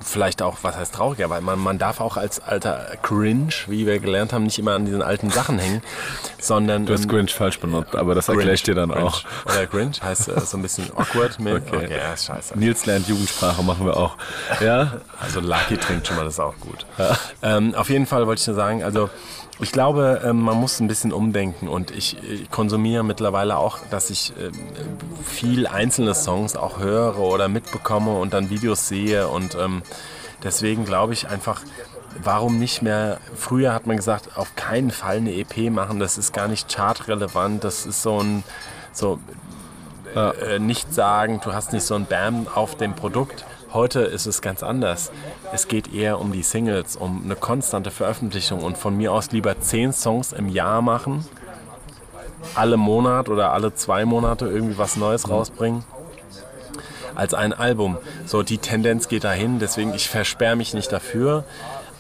Vielleicht 0.04 0.42
auch, 0.42 0.58
was 0.62 0.76
heißt 0.76 0.94
trauriger, 0.96 1.30
weil 1.30 1.42
man, 1.42 1.60
man 1.60 1.78
darf 1.78 2.00
auch 2.00 2.18
als 2.18 2.40
alter 2.40 2.86
Cringe, 3.02 3.54
wie 3.68 3.86
wir 3.88 4.00
gelernt 4.00 4.34
haben, 4.34 4.44
nicht 4.44 4.60
immer 4.60 4.74
an 4.74 4.86
diesen 4.86 5.02
alten 5.02 5.30
Sachen 5.30 5.60
hängen, 5.60 5.82
sondern... 6.40 6.86
Du 6.86 6.94
hast 6.94 7.04
ähm, 7.04 7.10
Grinch 7.10 7.34
falsch 7.34 7.60
benutzt, 7.60 7.96
aber 7.96 8.16
das 8.16 8.30
erkläre 8.30 8.54
ich 8.54 8.64
dir 8.64 8.76
dann 8.76 8.90
Grinch. 8.90 9.04
auch. 9.06 9.24
Oder 9.46 9.66
Grinch 9.68 10.02
heißt 10.04 10.28
äh, 10.30 10.40
so 10.42 10.58
ein 10.58 10.62
bisschen 10.62 10.92
awkward. 10.96 11.40
Mit, 11.40 11.54
Okay. 11.54 11.78
okay. 11.86 11.98
ja, 11.98 12.14
ist 12.14 12.26
scheiße. 12.26 12.58
Nils 12.58 12.86
lernt 12.86 13.08
Jugendsprache, 13.08 13.64
machen 13.64 13.86
wir 13.86 13.96
auch. 13.98 14.18
Ja, 14.60 14.94
Also 15.20 15.40
Lucky 15.40 15.78
trinkt 15.78 16.08
schon 16.08 16.18
mal, 16.18 16.26
das 16.26 16.34
ist 16.36 16.40
auch 16.40 16.56
gut. 16.60 16.86
Ähm, 17.42 17.74
auf 17.76 17.90
jeden 17.90 18.06
Fall 18.06 18.28
wollte 18.28 18.42
ich 18.42 18.48
nur 18.48 18.56
sagen, 18.56 18.84
also 18.84 19.10
ich 19.60 19.72
glaube, 19.72 20.22
ähm, 20.26 20.42
man 20.42 20.58
muss 20.58 20.80
ein 20.80 20.88
bisschen 20.88 21.14
umdenken 21.14 21.68
und 21.68 21.92
ich, 21.92 22.18
konsumiere 22.50 23.04
mittlerweile 23.04 23.58
auch, 23.58 23.80
dass 23.92 24.10
ich 24.10 24.34
ähm, 24.40 24.54
viel 25.24 25.68
einzelne 25.68 26.16
Songs 26.16 26.56
auch 26.56 26.80
höre 26.80 27.20
oder 27.20 27.48
mitbekomme 27.48 28.18
und 28.18 28.34
dann 28.34 28.50
Videos 28.50 28.88
sehe 28.88 29.28
und 29.28 29.56
ähm, 29.56 29.84
deswegen 30.44 30.86
glaube 30.86 31.14
ich 31.14 31.30
einfach, 31.30 31.62
warum 32.22 32.60
nicht 32.60 32.82
mehr, 32.82 33.20
früher 33.36 33.74
hat 33.74 33.86
man 33.86 33.98
gesagt, 33.98 34.38
auf 34.38 34.56
keinen 34.56 34.92
Fall 34.92 35.18
eine 35.18 35.34
EP 35.34 35.72
machen, 35.72 36.00
das 36.00 36.18
ist 36.18 36.34
gar 36.34 36.48
nicht 36.48 36.72
chartrelevant, 36.72 37.64
das 37.64 37.86
ist 37.86 38.02
so 38.02 38.22
ein, 38.22 38.44
so 38.92 39.20
äh, 40.16 40.60
nicht 40.60 40.94
sagen, 40.94 41.42
du 41.44 41.54
hast 41.54 41.74
nicht 41.74 41.84
so 41.84 41.96
ein 41.96 42.06
Bam 42.06 42.48
auf 42.54 42.76
dem 42.76 42.94
Produkt. 42.96 43.46
Heute 43.74 44.02
ist 44.02 44.28
es 44.28 44.44
ganz 44.44 44.62
anders. 44.62 45.12
Es 45.52 45.68
geht 45.68 45.92
eher 45.92 46.20
um 46.20 46.32
die 46.32 46.44
Singles, 46.44 46.96
um 46.96 47.24
eine 47.26 47.36
konstante 47.36 47.90
Veröffentlichung 47.90 48.62
und 48.62 48.78
von 48.78 48.96
mir 48.96 49.12
aus 49.12 49.32
lieber 49.32 49.60
zehn 49.60 49.92
Songs 49.92 50.32
im 50.32 50.48
Jahr 50.48 50.84
machen, 50.84 51.26
alle 52.54 52.78
Monat 52.78 53.30
oder 53.30 53.52
alle 53.52 53.74
zwei 53.74 54.06
Monate 54.06 54.46
irgendwie 54.46 54.78
was 54.78 54.96
Neues 54.96 55.28
rausbringen, 55.28 55.84
als 57.16 57.34
ein 57.34 57.52
Album. 57.52 57.98
So, 58.28 58.44
die 58.44 58.60
Tendenz 58.60 59.08
geht 59.08 59.24
dahin, 59.24 59.58
deswegen 59.58 59.96
ich 59.96 60.08
versperre 60.08 60.56
mich 60.56 60.76
nicht 60.76 60.92
dafür. 60.92 61.44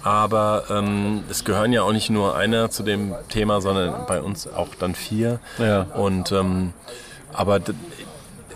Aber 0.03 0.65
ähm, 0.69 1.23
es 1.29 1.43
gehören 1.43 1.71
ja 1.71 1.81
auch 1.81 1.93
nicht 1.93 2.09
nur 2.09 2.35
einer 2.35 2.69
zu 2.69 2.83
dem 2.83 3.15
Thema, 3.29 3.61
sondern 3.61 4.05
bei 4.05 4.21
uns 4.21 4.47
auch 4.47 4.75
dann 4.77 4.93
vier. 4.93 5.39
Ja. 5.57 5.83
Und 5.95 6.31
ähm, 6.33 6.73
aber 7.31 7.59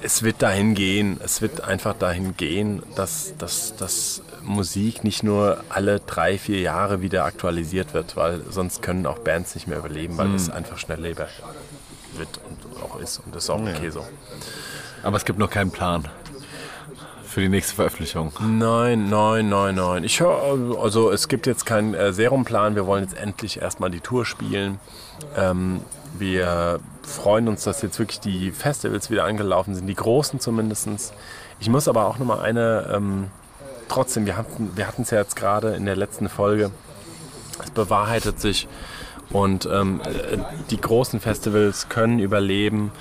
es 0.02 0.24
wird 0.24 0.42
dahin 0.42 0.74
gehen, 0.74 1.20
es 1.24 1.42
wird 1.42 1.62
einfach 1.62 1.96
dahin 1.96 2.36
gehen, 2.38 2.84
dass, 2.96 3.34
dass, 3.38 3.76
dass 3.76 4.22
Musik 4.44 5.04
nicht 5.04 5.24
nur 5.24 5.64
alle 5.70 6.00
drei, 6.00 6.38
vier 6.38 6.60
Jahre 6.60 7.02
wieder 7.02 7.26
aktualisiert 7.26 7.94
wird, 7.94 8.16
weil 8.16 8.42
sonst 8.50 8.82
können 8.82 9.06
auch 9.06 9.20
Bands 9.20 9.56
nicht 9.56 9.68
mehr 9.68 9.80
überleben, 9.80 10.18
weil 10.18 10.34
es 10.34 10.50
einfach 10.50 10.78
schnellleber 10.78 11.28
wird 12.16 12.40
und 12.50 12.82
auch 12.82 13.00
ist 13.00 13.20
und 13.20 13.36
das 13.36 13.44
ist 13.44 13.50
auch 13.50 13.62
okay 13.62 13.90
so. 13.90 14.06
aber 15.04 15.18
es 15.18 15.26
gibt 15.26 15.38
noch 15.40 15.50
keinen 15.50 15.72
Plan 15.72 16.08
für 17.38 17.42
die 17.42 17.50
nächste 17.50 17.76
Veröffentlichung. 17.76 18.34
Nein, 18.40 19.10
nein, 19.10 19.50
nein, 19.50 19.76
nein. 19.76 20.04
Ich 20.04 20.22
höre, 20.22 20.80
also 20.82 21.12
es 21.12 21.28
gibt 21.28 21.46
jetzt 21.46 21.68
keinen 21.68 21.94
äh, 21.94 22.12
Serumplan. 22.12 22.74
Wir 22.74 22.88
wollen 22.88 23.04
jetzt 23.04 23.16
endlich 23.16 23.62
erstmal 23.62 23.92
die 23.92 24.00
Tour 24.00 24.26
spielen. 24.26 24.80
Ähm, 25.36 25.82
wir 26.18 26.80
freuen 27.04 27.48
uns, 27.48 27.64
dass 27.64 27.82
jetzt 27.82 28.00
wirklich 28.00 28.20
die 28.20 28.52
Festivals 28.52 29.10
wieder 29.10 29.24
angelaufen 29.24 29.76
sind, 29.76 29.88
die 29.88 29.96
großen 29.96 30.40
zumindest. 30.40 31.14
Ich 31.60 31.70
muss 31.70 31.88
aber 31.88 32.06
auch 32.06 32.18
nochmal 32.18 32.42
eine, 32.42 32.92
ähm, 32.94 33.28
trotzdem, 33.88 34.26
wir 34.26 34.38
hatten 34.38 34.72
wir 34.76 34.88
es 34.98 35.10
ja 35.10 35.20
jetzt 35.20 35.36
gerade 35.36 35.76
in 35.76 35.86
der 35.86 35.96
letzten 35.96 36.30
Folge, 36.30 36.72
es 37.64 37.72
bewahrheitet 37.72 38.40
sich 38.40 38.68
und 39.32 39.68
ähm, 39.72 40.02
äh, 40.04 40.38
die 40.70 40.80
großen 40.80 41.20
Festivals 41.20 41.90
können 41.90 42.20
überleben 42.20 42.92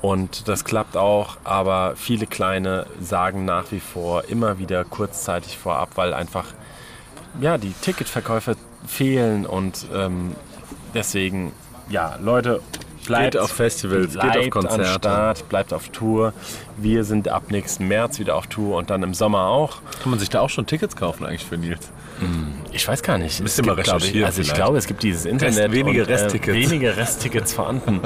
und 0.00 0.46
das 0.46 0.64
klappt 0.64 0.96
auch, 0.96 1.38
aber 1.44 1.94
viele 1.96 2.26
kleine 2.26 2.86
sagen 3.00 3.44
nach 3.44 3.72
wie 3.72 3.80
vor 3.80 4.24
immer 4.28 4.58
wieder 4.58 4.84
kurzzeitig 4.84 5.58
vorab, 5.58 5.90
weil 5.96 6.14
einfach 6.14 6.46
ja, 7.40 7.58
die 7.58 7.72
Ticketverkäufe 7.72 8.56
fehlen 8.86 9.44
und 9.44 9.86
ähm, 9.92 10.34
deswegen, 10.94 11.52
ja, 11.88 12.16
Leute, 12.22 12.60
bleibt 13.06 13.32
Geht 13.32 13.40
auf 13.40 13.50
Festivals, 13.50 14.12
geht 14.14 14.22
auf 14.22 14.32
bleibt 14.32 14.50
Konzerte. 14.50 14.84
am 14.84 14.98
Start, 14.98 15.48
bleibt 15.48 15.72
auf 15.72 15.88
Tour. 15.88 16.32
Wir 16.76 17.04
sind 17.04 17.28
ab 17.28 17.44
nächsten 17.50 17.88
März 17.88 18.18
wieder 18.18 18.36
auf 18.36 18.46
Tour 18.48 18.76
und 18.76 18.90
dann 18.90 19.02
im 19.02 19.14
Sommer 19.14 19.46
auch. 19.46 19.78
Kann 20.02 20.10
man 20.10 20.18
sich 20.18 20.28
da 20.28 20.40
auch 20.40 20.50
schon 20.50 20.66
Tickets 20.66 20.94
kaufen 20.96 21.24
eigentlich 21.24 21.44
für 21.44 21.56
Nils? 21.56 21.90
Ich 22.72 22.86
weiß 22.88 23.00
gar 23.04 23.16
nicht. 23.16 23.40
Müsst 23.40 23.58
Es 23.60 23.64
ihr 23.64 23.66
mal 23.66 23.76
gibt, 23.76 23.86
ich, 23.86 23.94
recherchieren 23.94 24.24
Also 24.26 24.40
ich 24.40 24.48
vielleicht. 24.48 24.60
glaube, 24.60 24.76
es 24.78 24.86
gibt 24.88 25.04
dieses 25.04 25.24
Internet. 25.24 25.70
wenige 25.72 26.02
und, 26.02 26.08
Resttickets. 26.08 26.48
Äh, 26.58 26.60
wenige 26.70 26.96
Resttickets 26.96 27.52
vorhanden. 27.54 28.00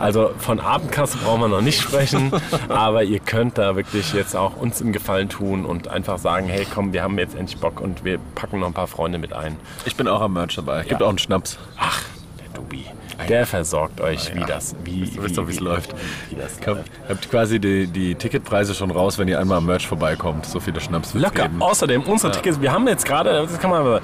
Also 0.00 0.32
von 0.38 0.58
Abendkasse 0.58 1.16
brauchen 1.18 1.42
wir 1.42 1.48
noch 1.48 1.60
nicht 1.60 1.80
sprechen, 1.80 2.32
aber 2.68 3.04
ihr 3.04 3.20
könnt 3.20 3.58
da 3.58 3.76
wirklich 3.76 4.12
jetzt 4.14 4.34
auch 4.34 4.56
uns 4.56 4.82
einen 4.82 4.92
Gefallen 4.92 5.28
tun 5.28 5.64
und 5.64 5.86
einfach 5.86 6.18
sagen, 6.18 6.48
hey 6.48 6.66
komm, 6.74 6.92
wir 6.92 7.04
haben 7.04 7.16
jetzt 7.20 7.36
endlich 7.36 7.60
Bock 7.60 7.80
und 7.80 8.04
wir 8.04 8.18
packen 8.34 8.58
noch 8.58 8.66
ein 8.66 8.74
paar 8.74 8.88
Freunde 8.88 9.18
mit 9.18 9.32
ein. 9.32 9.56
Ich 9.86 9.94
bin 9.94 10.08
auch 10.08 10.20
am 10.20 10.32
Merch 10.32 10.56
dabei. 10.56 10.80
Gibt 10.82 11.00
Ja. 11.00 11.06
auch 11.06 11.08
einen 11.10 11.18
Schnaps. 11.18 11.56
Ach, 11.78 12.02
der 12.40 12.48
Dubi. 12.60 12.84
Der 13.28 13.46
versorgt 13.46 14.00
euch, 14.00 14.34
wie 14.34 14.44
das, 14.44 14.74
wie, 14.84 15.04
Ihr 15.04 15.22
wisst 15.22 15.38
doch, 15.38 15.46
wie 15.46 15.52
es 15.52 15.60
läuft. 15.60 15.94
Wie 16.30 16.36
das 16.36 16.58
Ihr 16.60 16.66
habt, 16.66 16.86
ihr 16.86 17.08
habt 17.08 17.30
quasi 17.30 17.58
die, 17.58 17.86
die 17.86 18.14
Ticketpreise 18.14 18.74
schon 18.74 18.90
raus, 18.90 19.18
wenn 19.18 19.28
ihr 19.28 19.38
einmal 19.38 19.58
am 19.58 19.66
Merch 19.66 19.86
vorbeikommt. 19.86 20.46
So 20.46 20.60
viele 20.60 20.80
Schnaps 20.80 21.14
Locker. 21.14 21.44
geben. 21.44 21.62
Außerdem 21.62 22.02
unsere 22.02 22.32
Tickets, 22.32 22.60
wir 22.60 22.72
haben 22.72 22.86
jetzt 22.88 23.04
gerade, 23.04 23.30
das 23.32 23.58
kann 23.58 23.70
man, 23.70 24.00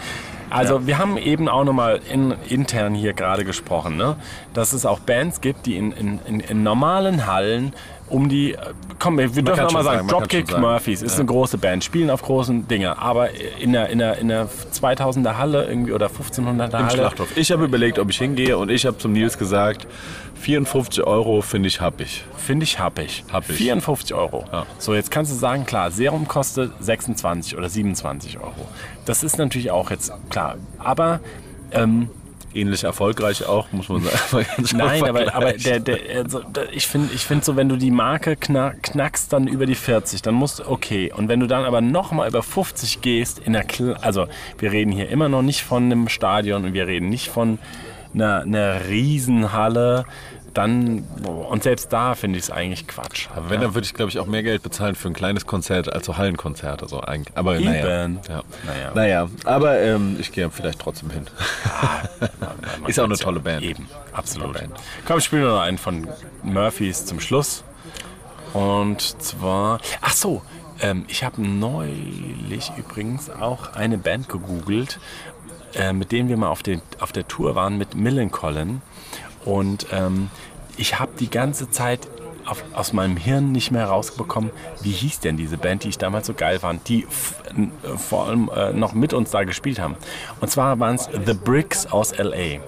also 0.51 0.87
wir 0.87 0.99
haben 0.99 1.19
eben 1.19 1.49
auch 1.49 1.65
nochmal 1.65 2.01
in, 2.11 2.35
intern 2.49 2.95
hier 2.95 3.13
gerade 3.13 3.45
gesprochen, 3.45 3.97
ne? 3.97 4.17
dass 4.55 4.73
es 4.73 4.87
auch 4.87 4.99
Bands 5.01 5.41
gibt, 5.41 5.67
die 5.67 5.77
in, 5.77 5.93
in, 5.93 6.41
in 6.41 6.63
normalen 6.63 7.27
Hallen 7.27 7.75
um 8.11 8.29
die, 8.29 8.57
komm, 8.99 9.19
wir 9.19 9.29
dürfen 9.29 9.45
kann 9.45 9.67
auch 9.67 9.73
mal 9.73 9.79
schon 9.81 9.85
sagen, 9.85 9.97
sagen, 9.97 10.09
Dropkick 10.09 10.51
sagen. 10.51 10.63
Murphys 10.63 11.03
ist 11.03 11.17
eine 11.17 11.27
große 11.27 11.59
Band, 11.59 11.85
spielen 11.85 12.11
auf 12.11 12.23
großen 12.23 12.69
Dinge, 12.69 12.99
aber 12.99 13.31
in 13.61 13.73
der, 13.73 13.89
in 13.89 13.99
der, 13.99 14.19
in 14.19 14.29
der 14.29 14.49
2000er 14.49 15.37
Halle 15.37 15.67
irgendwie 15.67 15.93
oder 15.93 16.07
1500er 16.07 16.67
Im 16.67 16.73
Halle. 16.73 16.91
Schlachthof. 16.91 17.37
Ich 17.37 17.51
habe 17.53 17.65
überlegt, 17.65 17.99
ob 17.99 18.11
ich 18.11 18.19
hingehe 18.19 18.57
und 18.57 18.71
ich 18.71 18.87
habe 18.87 18.99
zum 18.99 19.13
Nils 19.13 19.39
gesagt, 19.39 19.87
54 20.41 21.05
Euro 21.05 21.43
finde 21.43 21.69
ich 21.69 21.81
ich. 21.99 22.25
Finde 22.37 22.65
ich 22.65 22.79
happig. 22.79 23.25
Happig. 23.33 23.57
54 23.57 24.15
Euro. 24.15 24.45
Ja. 24.53 24.67
So, 24.79 24.95
jetzt 24.95 25.11
kannst 25.11 25.33
du 25.33 25.37
sagen, 25.37 25.67
klar, 25.67 25.91
Serum 25.91 26.29
kostet 26.29 26.73
26 26.81 27.57
oder 27.57 27.69
27 27.69 28.39
Euro. 28.39 28.69
Das 29.05 29.23
ist 29.23 29.39
natürlich 29.39 29.71
auch 29.71 29.91
jetzt 29.91 30.13
klar. 30.31 30.57
Aber 30.79 31.21
ähm, 31.73 32.09
Ähnlich 32.55 32.85
erfolgreich 32.85 33.47
auch, 33.47 33.71
muss 33.73 33.89
man 33.89 34.03
sagen. 34.03 34.47
Nein, 34.77 35.05
aber, 35.05 35.35
aber 35.35 35.53
der, 35.53 35.81
der, 35.81 35.99
also, 36.17 36.41
der, 36.41 36.73
ich 36.73 36.87
finde, 36.87 37.15
ich 37.15 37.25
find 37.25 37.45
so, 37.45 37.57
wenn 37.57 37.69
du 37.69 37.77
die 37.77 37.91
Marke 37.91 38.37
knack, 38.37 38.83
knackst 38.83 39.33
dann 39.33 39.47
über 39.47 39.67
die 39.67 39.75
40, 39.75 40.23
dann 40.23 40.35
musst 40.35 40.61
du, 40.61 40.69
okay. 40.69 41.13
Und 41.15 41.29
wenn 41.29 41.41
du 41.41 41.47
dann 41.47 41.65
aber 41.65 41.81
nochmal 41.81 42.29
über 42.29 42.43
50 42.43 43.01
gehst, 43.01 43.39
in 43.39 43.53
der 43.53 43.67
also 44.01 44.27
wir 44.59 44.73
reden 44.73 44.93
hier 44.93 45.09
immer 45.09 45.29
noch 45.29 45.43
nicht 45.43 45.63
von 45.63 45.85
einem 45.85 46.09
Stadion 46.09 46.65
und 46.65 46.73
wir 46.73 46.87
reden 46.87 47.11
nicht 47.11 47.29
von 47.29 47.59
eine, 48.15 48.41
eine 48.41 48.81
Riesenhalle, 48.89 50.05
dann, 50.59 51.05
und 51.25 51.63
selbst 51.63 51.93
da 51.93 52.17
finde 52.17 52.37
ich 52.37 52.47
es 52.47 52.51
eigentlich 52.51 52.89
Quatsch. 52.89 53.29
Aber 53.33 53.49
wenn, 53.49 53.61
dann 53.61 53.75
würde 53.75 53.85
ich, 53.85 53.95
glaube 53.95 54.11
ich, 54.11 54.19
auch 54.19 54.27
mehr 54.27 54.43
Geld 54.43 54.65
bezahlen 54.65 54.97
für 54.97 55.07
ein 55.07 55.15
kleines 55.15 55.47
Konzert 55.47 55.93
als 55.93 56.05
so 56.07 56.17
Hallenkonzert. 56.17 56.83
Also 56.83 57.01
eigentlich. 57.01 57.37
Aber 57.37 57.61
naja. 57.61 57.87
Ja. 57.87 58.43
Naja. 58.67 58.91
Naja, 58.93 59.29
aber 59.45 59.79
ähm, 59.79 60.17
ich 60.19 60.33
gehe 60.33 60.51
vielleicht 60.51 60.81
trotzdem 60.81 61.11
hin. 61.11 61.29
Man 62.19 62.31
Ist 62.89 62.99
auch 62.99 63.05
eine 63.05 63.17
tolle 63.17 63.37
ja- 63.37 63.43
Band. 63.43 63.63
Eben, 63.63 63.89
absolut. 64.13 64.55
Band. 64.55 64.75
Komm, 65.07 65.21
spielen 65.21 65.43
wir 65.43 65.51
noch 65.51 65.61
einen 65.61 65.79
von 65.79 66.09
Murphys 66.43 67.05
zum 67.07 67.21
Schluss. 67.21 67.63
Und 68.53 69.01
zwar, 69.23 69.79
ach 70.01 70.13
so, 70.13 70.43
ähm, 70.81 71.05
ich 71.07 71.23
habe 71.23 71.41
neulich 71.41 72.73
übrigens 72.77 73.31
auch 73.31 73.75
eine 73.75 73.97
Band 73.97 74.29
gegoogelt, 74.29 74.99
äh, 75.77 75.93
mit 75.93 76.11
denen 76.11 76.29
wir 76.29 76.37
mal 76.37 76.49
auf, 76.49 76.65
den, 76.65 76.83
auf 76.99 77.13
der 77.13 77.29
Tour 77.29 77.55
waren 77.55 77.79
mit 77.79 77.95
Millencolin. 77.95 78.83
Und 79.49 79.87
ähm, 79.93 80.29
ich 80.77 80.99
habe 80.99 81.13
die 81.19 81.31
ganze 81.31 81.71
Zeit 81.71 82.07
auf, 82.45 82.63
aus 82.75 82.93
meinem 82.93 83.17
Hirn 83.17 83.51
nicht 83.51 83.71
mehr 83.71 83.87
rausbekommen, 83.87 84.51
wie 84.83 84.91
hieß 84.91 85.21
denn 85.21 85.39
diese 85.39 85.57
Band, 85.57 85.85
die 85.85 85.89
ich 85.89 85.97
damals 85.97 86.27
so 86.27 86.35
geil 86.35 86.59
fand, 86.59 86.87
die 86.89 87.07
vor 87.97 88.27
allem 88.27 88.51
äh, 88.55 88.75
noch 88.75 88.93
mit 88.93 89.15
uns 89.15 89.31
da 89.31 89.45
gespielt 89.45 89.79
haben. 89.79 89.97
Und 90.41 90.51
zwar 90.51 90.79
waren 90.81 90.97
es 90.97 91.09
The 91.27 91.33
Bricks 91.33 91.87
aus 91.87 92.13
L.A. 92.13 92.61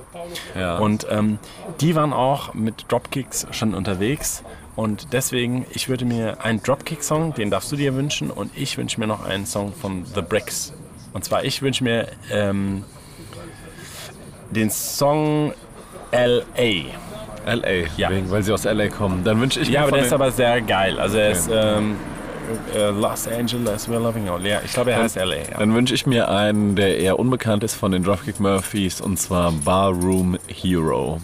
Ja. 0.59 0.79
Und 0.79 1.07
ähm, 1.11 1.39
die 1.83 1.95
waren 1.95 2.15
auch 2.15 2.55
mit 2.55 2.87
Dropkicks 2.89 3.47
schon 3.51 3.75
unterwegs. 3.75 4.43
Und 4.75 5.13
deswegen, 5.13 5.67
ich 5.73 5.91
würde 5.91 6.07
mir 6.07 6.43
einen 6.43 6.63
Dropkick-Song, 6.63 7.35
den 7.35 7.51
darfst 7.51 7.71
du 7.73 7.77
dir 7.77 7.95
wünschen. 7.95 8.31
Und 8.31 8.57
ich 8.57 8.79
wünsche 8.79 8.99
mir 8.99 9.07
noch 9.07 9.23
einen 9.23 9.45
Song 9.45 9.75
von 9.75 10.07
The 10.07 10.23
Bricks. 10.23 10.73
Und 11.13 11.27
zwar, 11.27 11.45
ich 11.45 11.61
wünsche 11.61 11.85
mir 11.85 12.09
ähm, 12.31 12.85
den 14.51 14.71
Song 14.71 15.53
L.A. 16.11 17.51
L.A., 17.51 17.87
Ja. 17.97 18.11
wegen, 18.11 18.31
weil 18.31 18.43
sie 18.43 18.53
aus 18.53 18.65
L.A. 18.65 18.89
kommen. 18.89 19.25
Dann 19.25 19.41
wünsche 19.41 19.61
ich 19.61 19.69
Ja, 19.69 19.81
mir 19.81 19.85
aber 19.85 19.89
von 19.91 19.99
der 19.99 20.07
ist 20.07 20.13
aber 20.13 20.31
sehr 20.31 20.61
geil. 20.61 20.99
Also 21.01 21.17
er 21.19 21.31
ist 21.31 21.49
ähm, 21.53 21.97
äh, 22.75 22.91
Los 22.91 23.27
Angeles, 23.29 23.89
we're 23.89 23.99
loving 23.99 24.29
all. 24.29 24.45
Ja, 24.47 24.61
ich 24.65 24.73
glaube, 24.73 24.93
er 24.93 25.03
heißt 25.03 25.17
L.A. 25.17 25.35
Ja. 25.37 25.59
Dann 25.59 25.75
wünsche 25.75 25.95
ich 25.95 26.07
mir 26.07 26.29
einen, 26.29 26.77
der 26.77 26.99
eher 26.99 27.19
unbekannt 27.19 27.65
ist 27.65 27.75
von 27.75 27.93
den 27.93 28.03
Dropkick 28.03 28.41
Murphys 28.41 29.01
und 29.01 29.19
zwar 29.19 29.53
Barroom 29.53 30.37
Hero. 30.49 31.21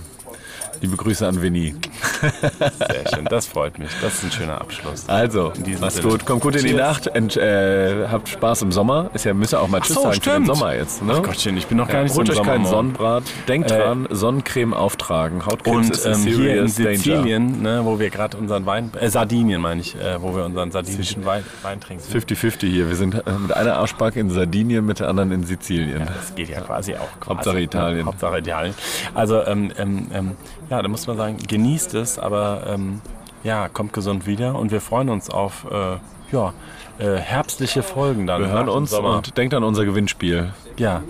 Liebe 0.80 0.96
Grüße 0.96 1.26
an 1.26 1.40
Winnie. 1.42 1.74
Sehr 2.20 3.08
schön, 3.14 3.24
das 3.26 3.46
freut 3.46 3.78
mich. 3.78 3.88
Das 4.02 4.14
ist 4.14 4.24
ein 4.24 4.30
schöner 4.32 4.60
Abschluss. 4.60 5.08
Also, 5.08 5.52
mach's 5.80 5.96
Sinne. 5.96 6.08
gut, 6.08 6.26
kommt 6.26 6.42
gut 6.42 6.56
in 6.56 6.64
die. 6.64 6.72
Nacht 6.74 7.08
und 7.08 7.36
äh, 7.38 8.06
habt 8.10 8.28
Spaß 8.28 8.62
im 8.62 8.72
Sommer. 8.72 9.10
Ist 9.14 9.24
ja, 9.24 9.32
müsst 9.32 9.54
ihr 9.54 9.60
auch 9.60 9.68
mal 9.68 9.80
Tschüss 9.80 9.96
so, 9.96 10.02
sagen 10.02 10.14
für 10.14 10.20
den 10.20 10.44
stimmt. 10.44 10.46
Sommer 10.46 10.74
jetzt. 10.74 11.02
Ne? 11.02 11.14
Ach 11.16 11.22
Gottchen, 11.22 11.56
ich 11.56 11.66
bin 11.66 11.78
noch 11.78 11.88
gar 11.88 12.02
nicht 12.02 12.12
so 12.14 12.20
im 12.20 12.28
euch 12.28 12.34
Sommer. 12.36 12.50
keinen 12.52 12.62
morgen. 12.62 12.74
Sonnenbrad. 12.74 13.22
Denkt 13.48 13.70
Äh, 13.70 13.78
dran, 13.78 14.06
Sonnencreme 14.10 14.74
auftragen. 14.74 15.46
Hautkrebs 15.46 15.76
Und 15.76 15.90
ist 15.90 16.04
ähm, 16.06 16.14
hier 16.22 16.60
in. 16.62 16.68
Sizilien, 16.68 17.62
ne, 17.62 17.80
wo 17.84 17.98
wir 17.98 18.10
gerade 18.10 18.36
unseren 18.36 18.66
Wein, 18.66 18.90
äh, 19.00 19.08
Sardinien 19.08 19.60
meine 19.62 19.80
ich, 19.80 19.94
äh, 19.96 20.20
wo 20.20 20.36
wir 20.36 20.44
unseren 20.44 20.70
sardinischen 20.70 21.24
Wein, 21.24 21.42
Wein 21.62 21.80
trinken. 21.80 22.04
50-50 22.12 22.66
hier. 22.66 22.88
Wir 22.88 22.96
sind 22.96 23.14
äh, 23.14 23.22
mit 23.40 23.52
einer 23.54 23.76
Arschbacke 23.76 24.20
in 24.20 24.28
Sardinien, 24.30 24.84
mit 24.84 25.00
der 25.00 25.08
anderen 25.08 25.32
in 25.32 25.44
Sizilien. 25.44 26.06
Das 26.06 26.34
geht 26.34 26.50
ja 26.50 26.60
quasi 26.60 26.94
auch. 26.94 27.08
Quasi, 27.20 27.28
Hauptsache 27.36 27.60
Italien. 27.60 27.98
Ne? 28.00 28.04
Hauptsache 28.06 28.38
Italien. 28.38 28.74
Also, 29.14 29.42
ähm, 29.46 29.72
ähm, 29.78 30.06
ähm, 30.12 30.30
ja, 30.70 30.82
da 30.82 30.88
muss 30.88 31.06
man 31.06 31.16
sagen, 31.16 31.36
genießt 31.38 31.94
es, 31.94 32.18
aber 32.18 32.64
ähm, 32.68 33.00
ja, 33.44 33.68
kommt 33.68 33.92
gesund 33.92 34.26
wieder 34.26 34.54
und 34.56 34.70
wir 34.70 34.80
freuen 34.80 35.08
uns 35.08 35.30
auf 35.30 35.66
äh, 35.70 35.96
ja, 36.32 36.52
äh, 36.98 37.16
herbstliche 37.16 37.82
Folgen 37.82 38.26
dann. 38.26 38.42
Wir 38.42 38.48
hören 38.48 38.68
uns 38.68 38.92
und 38.92 39.36
denkt 39.36 39.54
an 39.54 39.64
unser 39.64 39.84
Gewinnspiel. 39.84 40.52
ja, 40.76 41.02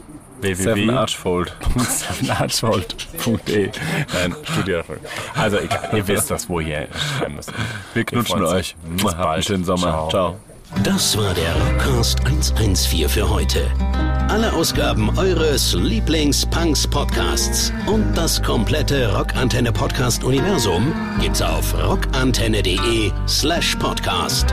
Seven 0.43 0.91
Archfold. 0.91 1.57
www.archfold.de 2.21 3.71
Nein, 4.13 4.37
Studierfolge. 4.45 5.01
Also 5.35 5.59
egal, 5.59 5.89
ihr 5.95 6.07
wisst 6.07 6.31
das, 6.31 6.49
wo 6.49 6.61
ihr 6.61 6.89
schreiben 7.19 7.37
müsst. 7.37 7.53
Wir 7.95 8.05
knutschen 8.05 8.43
uns. 8.43 8.51
euch. 8.53 8.77
Bis 8.85 9.05
Habt 9.05 9.15
einen 9.15 9.23
bald. 9.25 9.45
schönen 9.45 9.65
Sommer. 9.65 9.81
Ciao. 9.81 10.09
Ciao. 10.11 10.37
Das 10.83 11.17
war 11.17 11.33
der 11.35 11.55
Rockcast 11.55 12.21
114 12.27 13.09
für 13.09 13.29
heute. 13.29 13.67
Alle 14.29 14.53
Ausgaben 14.53 15.17
eures 15.17 15.75
Lieblings-Punks-Podcasts 15.75 17.73
und 17.87 18.15
das 18.15 18.43
komplette 18.43 19.17
Rockantenne 19.17 19.73
Podcast-Universum 19.73 20.93
gibt's 21.21 21.43
auf 21.43 21.75
rockantenne.de 21.75 23.13
slash 23.27 23.77
podcast. 23.77 24.53